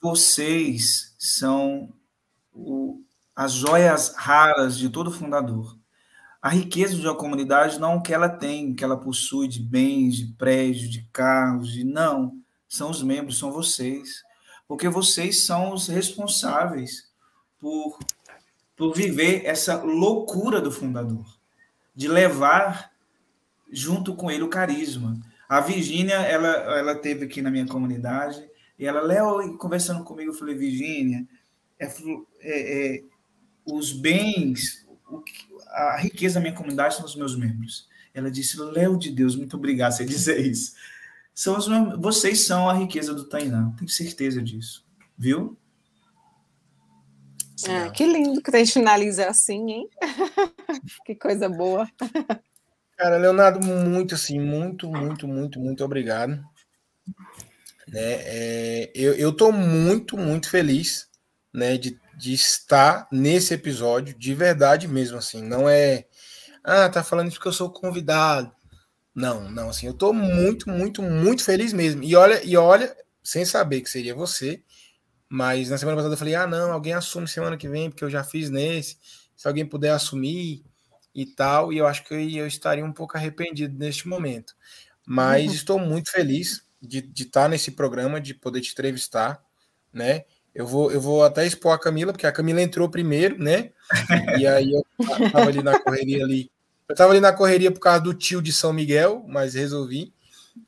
Vocês 0.00 1.14
são 1.18 1.92
o, 2.52 3.00
as 3.36 3.52
joias 3.52 4.14
raras 4.16 4.76
de 4.76 4.88
todo 4.88 5.12
fundador. 5.12 5.78
A 6.40 6.48
riqueza 6.48 6.96
de 6.96 7.06
uma 7.06 7.14
comunidade 7.14 7.78
não 7.78 7.92
é 7.92 7.96
o 7.96 8.02
que 8.02 8.12
ela 8.12 8.28
tem, 8.28 8.74
que 8.74 8.82
ela 8.82 8.96
possui 8.96 9.46
de 9.46 9.62
bens, 9.62 10.16
de 10.16 10.26
prédios, 10.34 10.90
de 10.90 11.08
carros, 11.12 11.70
de 11.70 11.84
não 11.84 12.41
são 12.72 12.90
os 12.90 13.02
membros, 13.02 13.38
são 13.38 13.52
vocês. 13.52 14.24
Porque 14.66 14.88
vocês 14.88 15.44
são 15.44 15.74
os 15.74 15.88
responsáveis 15.88 17.12
por, 17.60 17.98
por 18.74 18.94
viver 18.94 19.44
essa 19.44 19.82
loucura 19.82 20.58
do 20.58 20.72
fundador, 20.72 21.26
de 21.94 22.08
levar 22.08 22.90
junto 23.70 24.16
com 24.16 24.30
ele 24.30 24.42
o 24.42 24.48
carisma. 24.48 25.20
A 25.46 25.60
Virgínia, 25.60 26.14
ela, 26.14 26.48
ela 26.78 26.94
teve 26.94 27.26
aqui 27.26 27.42
na 27.42 27.50
minha 27.50 27.66
comunidade, 27.66 28.42
e 28.78 28.86
ela, 28.86 29.02
Léo, 29.02 29.58
conversando 29.58 30.02
comigo, 30.02 30.30
eu 30.30 30.34
falei, 30.34 30.54
Virgínia, 30.54 31.28
é, 31.78 31.84
é, 31.84 31.90
é, 32.40 33.02
os 33.66 33.92
bens, 33.92 34.86
a 35.68 35.98
riqueza 35.98 36.36
da 36.36 36.40
minha 36.40 36.54
comunidade 36.54 36.94
são 36.94 37.04
os 37.04 37.16
meus 37.16 37.36
membros. 37.36 37.86
Ela 38.14 38.30
disse, 38.30 38.58
Léo 38.58 38.98
de 38.98 39.10
Deus, 39.10 39.36
muito 39.36 39.58
obrigado 39.58 39.92
você 39.92 40.06
dizer 40.06 40.40
isso. 40.40 40.72
São 41.34 41.56
os, 41.56 41.66
vocês 41.98 42.40
são 42.40 42.68
a 42.68 42.74
riqueza 42.74 43.14
do 43.14 43.24
Tainá, 43.24 43.72
tenho 43.76 43.88
certeza 43.88 44.42
disso. 44.42 44.84
Viu? 45.16 45.56
Ah, 47.68 47.90
que 47.90 48.04
lindo 48.04 48.42
que 48.42 48.54
a 48.54 48.58
gente 48.58 48.72
finaliza 48.72 49.28
assim, 49.28 49.70
hein? 49.70 49.88
que 51.06 51.14
coisa 51.14 51.48
boa. 51.48 51.88
Cara, 52.96 53.16
Leonardo, 53.16 53.64
muito 53.64 54.14
assim, 54.14 54.38
muito, 54.38 54.88
muito, 54.88 55.28
muito, 55.28 55.60
muito 55.60 55.84
obrigado. 55.84 56.42
Né, 57.88 58.00
é, 58.00 58.92
eu, 58.94 59.14
eu 59.14 59.32
tô 59.32 59.52
muito, 59.52 60.16
muito 60.16 60.48
feliz 60.48 61.08
né, 61.52 61.76
de, 61.76 61.98
de 62.16 62.32
estar 62.32 63.08
nesse 63.12 63.54
episódio, 63.54 64.16
de 64.16 64.34
verdade 64.34 64.88
mesmo, 64.88 65.18
assim. 65.18 65.42
Não 65.42 65.68
é, 65.68 66.06
ah, 66.64 66.88
tá 66.88 67.02
falando 67.02 67.28
isso 67.28 67.36
porque 67.36 67.48
eu 67.48 67.52
sou 67.52 67.70
convidado. 67.70 68.52
Não, 69.14 69.50
não, 69.50 69.68
assim, 69.68 69.86
eu 69.86 69.94
tô 69.94 70.12
muito, 70.12 70.70
muito, 70.70 71.02
muito 71.02 71.44
feliz 71.44 71.72
mesmo. 71.72 72.02
E 72.02 72.16
olha, 72.16 72.42
e 72.44 72.56
olha, 72.56 72.96
sem 73.22 73.44
saber 73.44 73.82
que 73.82 73.90
seria 73.90 74.14
você, 74.14 74.62
mas 75.28 75.70
na 75.70 75.78
semana 75.78 75.96
passada 75.96 76.14
eu 76.14 76.18
falei: 76.18 76.34
"Ah, 76.34 76.46
não, 76.46 76.72
alguém 76.72 76.94
assume 76.94 77.28
semana 77.28 77.56
que 77.56 77.68
vem, 77.68 77.90
porque 77.90 78.04
eu 78.04 78.10
já 78.10 78.24
fiz 78.24 78.50
nesse. 78.50 78.98
Se 79.36 79.48
alguém 79.48 79.66
puder 79.66 79.90
assumir 79.90 80.64
e 81.14 81.26
tal", 81.26 81.72
e 81.72 81.78
eu 81.78 81.86
acho 81.86 82.04
que 82.04 82.14
eu, 82.14 82.20
eu 82.20 82.46
estaria 82.46 82.84
um 82.84 82.92
pouco 82.92 83.16
arrependido 83.16 83.78
neste 83.78 84.08
momento. 84.08 84.54
Mas 85.06 85.48
uhum. 85.48 85.54
estou 85.54 85.78
muito 85.78 86.10
feliz 86.10 86.64
de, 86.80 87.08
estar 87.16 87.48
nesse 87.48 87.72
programa, 87.72 88.20
de 88.20 88.34
poder 88.34 88.60
te 88.60 88.72
entrevistar, 88.72 89.42
né? 89.92 90.24
Eu 90.54 90.66
vou, 90.66 90.92
eu 90.92 91.00
vou 91.00 91.24
até 91.24 91.46
expor 91.46 91.72
a 91.72 91.78
Camila, 91.78 92.12
porque 92.12 92.26
a 92.26 92.32
Camila 92.32 92.60
entrou 92.60 92.88
primeiro, 92.90 93.38
né? 93.38 93.72
E 94.38 94.46
aí 94.46 94.70
eu 94.72 94.84
estava 95.26 95.48
ali 95.48 95.62
na 95.62 95.78
correria 95.78 96.24
ali 96.24 96.51
eu 96.92 96.96
tava 96.96 97.12
ali 97.12 97.20
na 97.20 97.32
correria 97.32 97.72
por 97.72 97.80
causa 97.80 98.00
do 98.02 98.12
tio 98.12 98.42
de 98.42 98.52
São 98.52 98.70
Miguel, 98.70 99.24
mas 99.26 99.54
resolvi. 99.54 100.12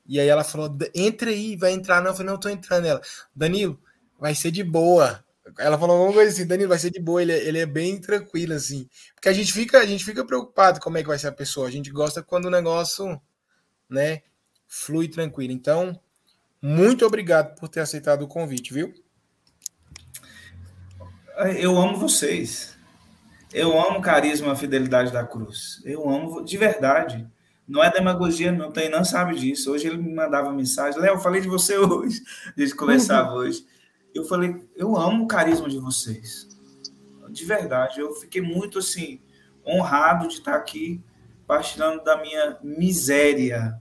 E 0.07 0.19
aí 0.19 0.27
ela 0.27 0.43
falou: 0.43 0.75
entra 0.95 1.29
aí, 1.29 1.55
vai 1.55 1.71
entrar. 1.71 2.01
Não, 2.01 2.09
eu 2.09 2.15
falei: 2.15 2.31
não, 2.31 2.39
tô 2.39 2.49
entrando. 2.49 2.87
Ela, 2.87 2.99
Danilo, 3.35 3.79
vai 4.19 4.33
ser 4.33 4.49
de 4.49 4.63
boa. 4.63 5.23
Ela 5.59 5.77
falou 5.77 6.03
uma 6.03 6.13
coisa 6.13 6.31
assim: 6.31 6.47
Danilo, 6.47 6.69
vai 6.69 6.79
ser 6.79 6.89
de 6.89 6.99
boa. 6.99 7.21
Ele, 7.21 7.31
é, 7.31 7.47
ele 7.47 7.59
é 7.59 7.65
bem 7.67 8.01
tranquilo, 8.01 8.55
assim. 8.55 8.89
Porque 9.13 9.29
a 9.29 9.33
gente 9.33 9.53
fica, 9.53 9.77
a 9.77 9.85
gente 9.85 10.03
fica 10.03 10.25
preocupado 10.25 10.79
como 10.79 10.97
é 10.97 11.03
que 11.03 11.07
vai 11.07 11.19
ser 11.19 11.27
a 11.27 11.31
pessoa. 11.31 11.67
A 11.67 11.71
gente 11.71 11.91
gosta 11.91 12.23
quando 12.23 12.45
o 12.45 12.51
negócio, 12.51 13.21
né, 13.87 14.23
flui 14.67 15.07
tranquilo. 15.07 15.53
Então, 15.53 15.99
muito 16.59 17.05
obrigado 17.05 17.53
por 17.53 17.69
ter 17.69 17.81
aceitado 17.81 18.23
o 18.23 18.27
convite, 18.27 18.73
viu? 18.73 18.91
Eu 21.59 21.77
amo 21.77 21.99
vocês. 21.99 22.74
Eu 23.55 23.79
amo 23.79 23.99
o 23.99 24.01
carisma, 24.01 24.51
a 24.51 24.55
fidelidade 24.55 25.13
da 25.13 25.25
cruz. 25.25 25.81
Eu 25.85 26.09
amo 26.09 26.43
de 26.43 26.57
verdade. 26.57 27.25
Não 27.65 27.81
é 27.81 27.89
demagogia, 27.89 28.51
não 28.51 28.69
tem, 28.69 28.89
não 28.89 29.05
sabe 29.05 29.33
disso. 29.35 29.71
Hoje 29.71 29.87
ele 29.87 29.95
me 29.95 30.13
mandava 30.13 30.51
mensagem, 30.51 30.99
Léo, 30.99 31.13
eu 31.15 31.19
falei 31.19 31.39
de 31.39 31.47
você 31.47 31.77
hoje. 31.79 32.21
A 32.55 32.59
gente 32.59 32.75
conversava 32.75 33.31
uhum. 33.31 33.37
hoje. 33.37 33.65
Eu 34.13 34.25
falei, 34.25 34.61
eu 34.75 34.97
amo 34.97 35.23
o 35.23 35.27
carisma 35.27 35.69
de 35.69 35.79
vocês. 35.79 36.49
De 37.29 37.45
verdade, 37.45 38.01
eu 38.01 38.13
fiquei 38.15 38.41
muito 38.41 38.79
assim 38.79 39.21
honrado 39.65 40.27
de 40.27 40.33
estar 40.33 40.55
aqui 40.55 41.01
partilhando 41.47 42.03
da 42.03 42.21
minha 42.21 42.57
miséria, 42.61 43.79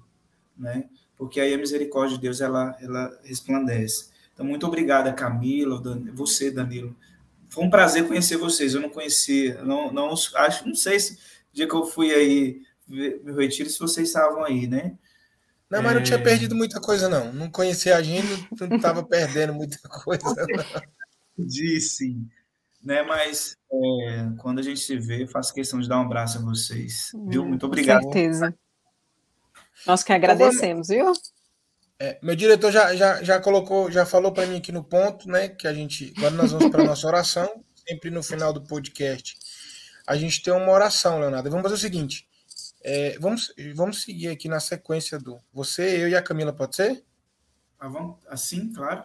né? 0.57 0.85
Porque 1.17 1.41
aí 1.41 1.53
a 1.53 1.59
misericórdia 1.59 2.17
de 2.17 2.23
Deus 2.23 2.41
ela 2.41 2.77
ela 2.81 3.19
resplandece. 3.25 4.11
Então 4.33 4.47
muito 4.47 4.69
obrigada, 4.69 5.13
Camila, 5.13 5.83
você, 6.13 6.49
Danilo, 6.53 6.95
foi 7.55 7.65
um 7.65 7.71
prazer 7.71 8.09
conhecer 8.09 8.37
vocês. 8.37 8.75
Eu 8.75 8.81
não 8.81 8.91
conhecia, 8.91 9.63
não, 9.63 9.93
não 9.93 10.13
acho, 10.13 10.67
não 10.67 10.75
sei 10.75 10.99
se 10.99 11.19
dia 11.53 11.69
que 11.69 11.75
eu 11.75 11.87
fui 11.87 12.13
aí 12.13 12.61
meu 12.87 13.37
retiro, 13.37 13.71
se 13.71 13.79
vocês 13.79 14.09
estavam 14.09 14.45
aí, 14.45 14.67
né? 14.67 14.99
Não, 15.71 15.83
mas 15.83 15.93
é... 15.93 15.95
não 15.95 16.03
tinha 16.03 16.19
é. 16.19 16.23
perdido 16.23 16.55
muita 16.55 16.81
coisa, 16.81 17.09
não. 17.09 17.33
Não 17.33 17.51
conhecia 17.51 17.97
a 17.97 18.03
gente, 18.03 18.49
não 18.61 18.77
estava 18.77 19.03
perdendo 19.05 19.55
muita 19.55 19.79
coisa. 19.89 20.35
Disse, 21.39 22.17
né? 22.83 23.03
Mas 23.03 23.57
é, 23.73 24.31
quando 24.39 24.59
a 24.59 24.63
gente 24.63 24.81
se 24.81 24.99
vê, 24.99 25.27
faço 25.27 25.55
questão 25.55 25.81
de 25.81 25.89
dar 25.89 25.99
um 25.99 26.05
abraço 26.05 26.39
a 26.39 26.43
vocês. 26.43 27.11
Viu? 27.29 27.43
Hum, 27.43 27.49
Muito 27.51 27.67
obrigado. 27.67 28.03
Com 28.03 28.13
certeza. 28.13 28.55
Nós 29.87 30.03
que 30.03 30.13
agradecemos, 30.13 30.89
viu? 30.89 31.13
É, 31.99 32.19
meu 32.21 32.35
diretor 32.35 32.73
já, 32.73 32.95
já, 32.97 33.23
já 33.23 33.41
colocou, 33.41 33.91
já 33.91 34.05
falou 34.05 34.33
para 34.33 34.47
mim 34.47 34.57
aqui 34.57 34.73
no 34.73 34.83
ponto, 34.83 35.29
né? 35.29 35.49
Que 35.49 35.69
a 35.69 35.73
gente. 35.73 36.13
Agora 36.17 36.33
nós 36.33 36.53
vamos 36.53 36.71
para 36.71 36.83
a 36.83 36.87
nossa 36.87 37.07
oração. 37.07 37.65
Sempre 37.89 38.11
no 38.11 38.23
final 38.23 38.53
do 38.53 38.63
podcast. 38.63 39.39
A 40.07 40.17
gente 40.17 40.43
tem 40.43 40.53
uma 40.53 40.73
oração, 40.73 41.21
Leonardo. 41.21 41.51
Vamos 41.51 41.63
fazer 41.63 41.75
o 41.75 41.79
seguinte. 41.79 42.29
É, 42.83 43.19
vamos, 43.19 43.53
vamos 43.75 44.03
seguir 44.03 44.29
aqui 44.29 44.49
na 44.49 44.61
sequência 44.61 45.19
do. 45.19 45.41
Você, 45.53 46.03
eu 46.03 46.09
e 46.09 46.17
a 46.17 46.23
Camila, 46.23 46.53
pode 46.53 46.77
ser? 46.77 47.05
Vamos, 47.79 48.19
assim, 48.29 48.73
claro. 48.73 49.05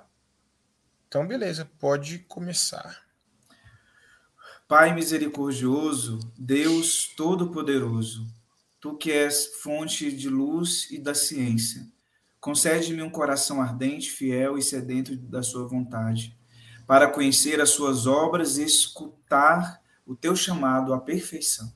Então, 1.08 1.28
beleza, 1.28 1.70
pode 1.80 2.20
começar. 2.20 3.04
Pai 4.68 4.94
misericordioso, 4.94 6.20
Deus 6.38 7.14
Todo-Poderoso, 7.16 8.28
tu 8.80 8.96
que 8.96 9.12
és 9.12 9.48
fonte 9.62 10.12
de 10.12 10.30
luz 10.30 10.90
e 10.92 11.00
da 11.00 11.16
ciência 11.16 11.88
Concede-me 12.40 13.02
um 13.02 13.10
coração 13.10 13.62
ardente, 13.62 14.12
fiel 14.12 14.58
e 14.58 14.62
sedento 14.62 15.16
da 15.16 15.44
sua 15.44 15.68
vontade, 15.68 16.38
para 16.88 17.10
conhecer 17.10 17.60
as 17.60 17.70
suas 17.70 18.08
obras 18.08 18.58
e 18.58 18.64
escutar 18.64 19.82
o 20.06 20.16
teu 20.16 20.36
chamado 20.36 20.94
à 20.94 21.00
perfeição. 21.00 21.72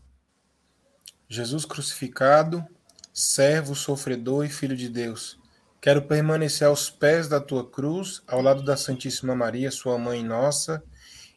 Jesus 1.27 1.65
crucificado, 1.65 2.65
servo, 3.14 3.76
sofredor 3.76 4.45
e 4.45 4.49
filho 4.49 4.76
de 4.76 4.90
Deus, 4.90 5.38
Quero 5.84 6.02
permanecer 6.03 6.65
aos 6.65 6.90
pés 6.90 7.27
da 7.27 7.41
tua 7.41 7.69
cruz, 7.69 8.23
ao 8.26 8.41
lado 8.41 8.64
da 8.64 8.77
Santíssima 8.77 9.35
Maria, 9.35 9.69
sua 9.69 9.98
mãe 9.98 10.23
nossa, 10.23 10.81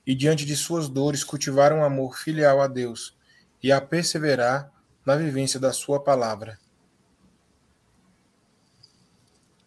e 0.07 0.15
diante 0.15 0.47
de 0.47 0.55
suas 0.55 0.89
dores 0.89 1.25
cultivar 1.25 1.73
um 1.73 1.83
amor 1.83 2.17
filial 2.17 2.61
a 2.61 2.69
Deus 2.69 3.19
e 3.61 3.73
a 3.73 3.81
perseverar 3.81 4.71
na 5.05 5.17
vivência 5.17 5.59
da 5.59 5.73
sua 5.73 5.99
palavra. 5.99 6.61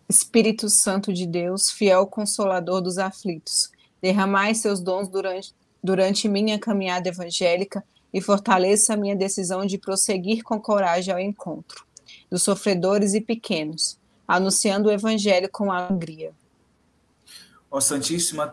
Espírito 0.10 0.68
Santo 0.70 1.14
de 1.14 1.28
Deus, 1.28 1.70
fiel 1.70 2.08
consolador 2.08 2.82
dos 2.82 2.98
aflitos, 2.98 3.70
derramai 4.02 4.56
seus 4.56 4.80
dons 4.80 5.08
durante, 5.08 5.54
durante 5.84 6.28
minha 6.28 6.58
caminhada 6.58 7.10
evangélica 7.10 7.84
e 8.12 8.20
fortaleça 8.20 8.98
minha 8.98 9.16
decisão 9.16 9.68
de 9.68 9.78
prosseguir 9.78 10.42
com 10.42 10.60
coragem 10.60 11.14
ao 11.14 11.20
encontro 11.20 11.86
dos 12.30 12.42
sofredores 12.42 13.14
e 13.14 13.22
pequenos, 13.22 14.00
anunciando 14.28 14.90
o 14.90 14.92
Evangelho 14.92 15.50
com 15.52 15.72
alegria. 15.72 16.32
Ó 17.70 17.80
Santíssima, 17.80 18.52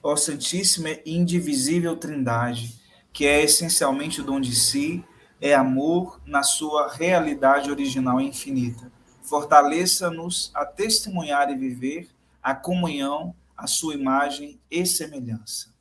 ó 0.00 0.16
Santíssima 0.16 0.90
e 1.04 1.16
Indivisível 1.16 1.96
Trindade, 1.96 2.80
que 3.12 3.26
é 3.26 3.42
essencialmente 3.42 4.20
o 4.20 4.24
dom 4.24 4.40
de 4.40 4.54
si, 4.54 5.04
é 5.40 5.54
amor 5.54 6.20
na 6.24 6.44
sua 6.44 6.88
realidade 6.88 7.68
original 7.68 8.20
e 8.20 8.28
infinita. 8.28 8.92
Fortaleça-nos 9.22 10.50
a 10.52 10.66
testemunhar 10.66 11.50
e 11.50 11.56
viver 11.56 12.08
a 12.42 12.54
comunhão, 12.54 13.34
a 13.56 13.66
sua 13.66 13.94
imagem 13.94 14.60
e 14.70 14.84
semelhança. 14.84 15.72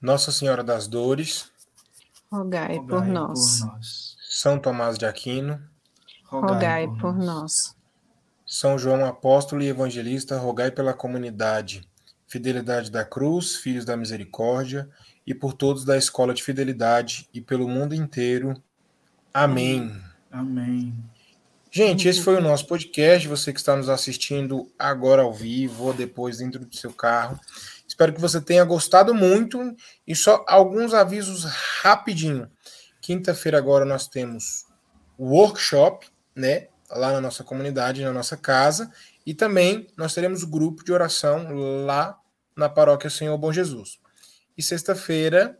Nossa 0.00 0.30
Senhora 0.30 0.62
das 0.62 0.86
Dores, 0.86 1.50
rogai, 2.30 2.76
rogai 2.76 3.00
por, 3.00 3.06
nós. 3.06 3.60
por 3.60 3.66
nós. 3.66 4.16
São 4.28 4.58
Tomás 4.58 4.98
de 4.98 5.06
Aquino, 5.06 5.60
rogai, 6.24 6.86
por, 6.86 6.98
por 6.98 7.18
nós. 7.18 7.74
São 8.46 8.78
João 8.78 9.04
Apóstolo 9.04 9.62
e 9.62 9.68
Evangelista, 9.68 10.38
rogai 10.38 10.70
pela 10.70 10.94
comunidade, 10.94 11.88
Fidelidade 12.26 12.90
da 12.90 13.04
Cruz, 13.04 13.56
Filhos 13.56 13.84
da 13.84 13.96
Misericórdia, 13.96 14.88
e 15.26 15.34
por 15.34 15.52
todos 15.52 15.84
da 15.84 15.96
Escola 15.96 16.32
de 16.32 16.42
Fidelidade 16.42 17.28
e 17.34 17.40
pelo 17.40 17.68
mundo 17.68 17.94
inteiro. 17.94 18.54
Amém. 19.34 20.00
Amém. 20.30 20.94
Gente, 21.78 22.08
esse 22.08 22.20
foi 22.20 22.34
o 22.34 22.40
nosso 22.40 22.66
podcast. 22.66 23.28
Você 23.28 23.52
que 23.52 23.60
está 23.60 23.76
nos 23.76 23.88
assistindo 23.88 24.68
agora 24.76 25.22
ao 25.22 25.32
vivo 25.32 25.84
ou 25.84 25.94
depois 25.94 26.38
dentro 26.38 26.66
do 26.66 26.74
seu 26.74 26.92
carro. 26.92 27.38
Espero 27.86 28.12
que 28.12 28.20
você 28.20 28.40
tenha 28.40 28.64
gostado 28.64 29.14
muito. 29.14 29.60
E 30.04 30.12
só 30.16 30.44
alguns 30.48 30.92
avisos 30.92 31.44
rapidinho. 31.80 32.50
Quinta-feira 33.00 33.58
agora 33.58 33.84
nós 33.84 34.08
temos 34.08 34.66
workshop 35.16 36.08
né? 36.34 36.66
Lá 36.90 37.12
na 37.12 37.20
nossa 37.20 37.44
comunidade, 37.44 38.02
na 38.02 38.12
nossa 38.12 38.36
casa. 38.36 38.90
E 39.24 39.32
também 39.32 39.86
nós 39.96 40.12
teremos 40.12 40.42
o 40.42 40.48
grupo 40.48 40.82
de 40.82 40.92
oração 40.92 41.46
lá 41.86 42.18
na 42.56 42.68
paróquia 42.68 43.08
Senhor 43.08 43.38
Bom 43.38 43.52
Jesus. 43.52 44.00
E 44.56 44.64
sexta-feira, 44.64 45.56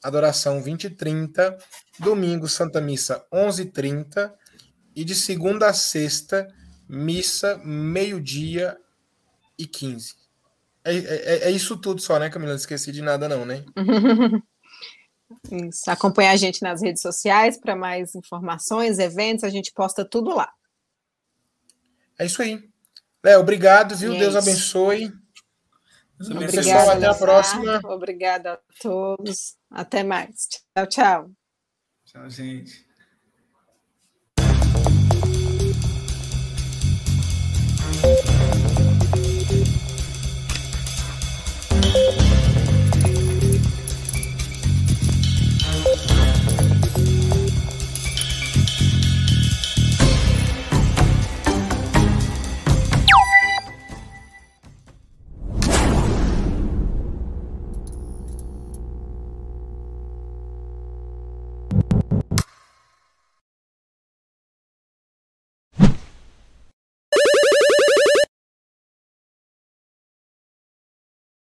adoração 0.00 0.62
20 0.62 0.84
e 0.84 0.90
30. 0.90 1.58
Domingo, 1.98 2.46
Santa 2.46 2.80
Missa 2.80 3.26
11 3.32 3.62
e 3.62 3.66
30. 3.66 4.38
E 4.94 5.04
de 5.04 5.14
segunda 5.14 5.68
a 5.68 5.72
sexta, 5.72 6.52
missa 6.88 7.60
meio-dia 7.64 8.76
e 9.58 9.66
15. 9.66 10.14
É, 10.84 10.96
é, 10.96 11.48
é, 11.48 11.50
isso 11.50 11.76
tudo 11.76 12.00
só, 12.00 12.18
né, 12.18 12.30
Camila? 12.30 12.52
Não 12.52 12.56
esqueci 12.56 12.90
de 12.90 13.02
nada, 13.02 13.28
não, 13.28 13.44
né? 13.44 13.64
Isso. 15.50 15.90
Acompanhe 15.90 16.28
a 16.28 16.36
gente 16.36 16.62
nas 16.62 16.82
redes 16.82 17.00
sociais 17.02 17.56
para 17.56 17.76
mais 17.76 18.14
informações, 18.14 18.98
eventos, 18.98 19.44
a 19.44 19.48
gente 19.48 19.72
posta 19.72 20.04
tudo 20.04 20.34
lá. 20.34 20.52
É 22.18 22.26
isso 22.26 22.42
aí. 22.42 22.68
Léo, 23.24 23.40
obrigado, 23.40 23.96
viu? 23.96 24.18
Deus 24.18 24.34
abençoe. 24.34 25.12
Obrigada, 26.20 26.52
Pessoal, 26.52 26.90
até 26.90 27.06
a 27.06 27.14
próxima. 27.14 27.80
Obrigada 27.84 28.52
a 28.54 28.58
todos. 28.80 29.56
Até 29.70 30.02
mais. 30.02 30.48
Tchau, 30.74 30.86
tchau. 30.86 31.30
Tchau, 32.04 32.28
gente. 32.28 32.89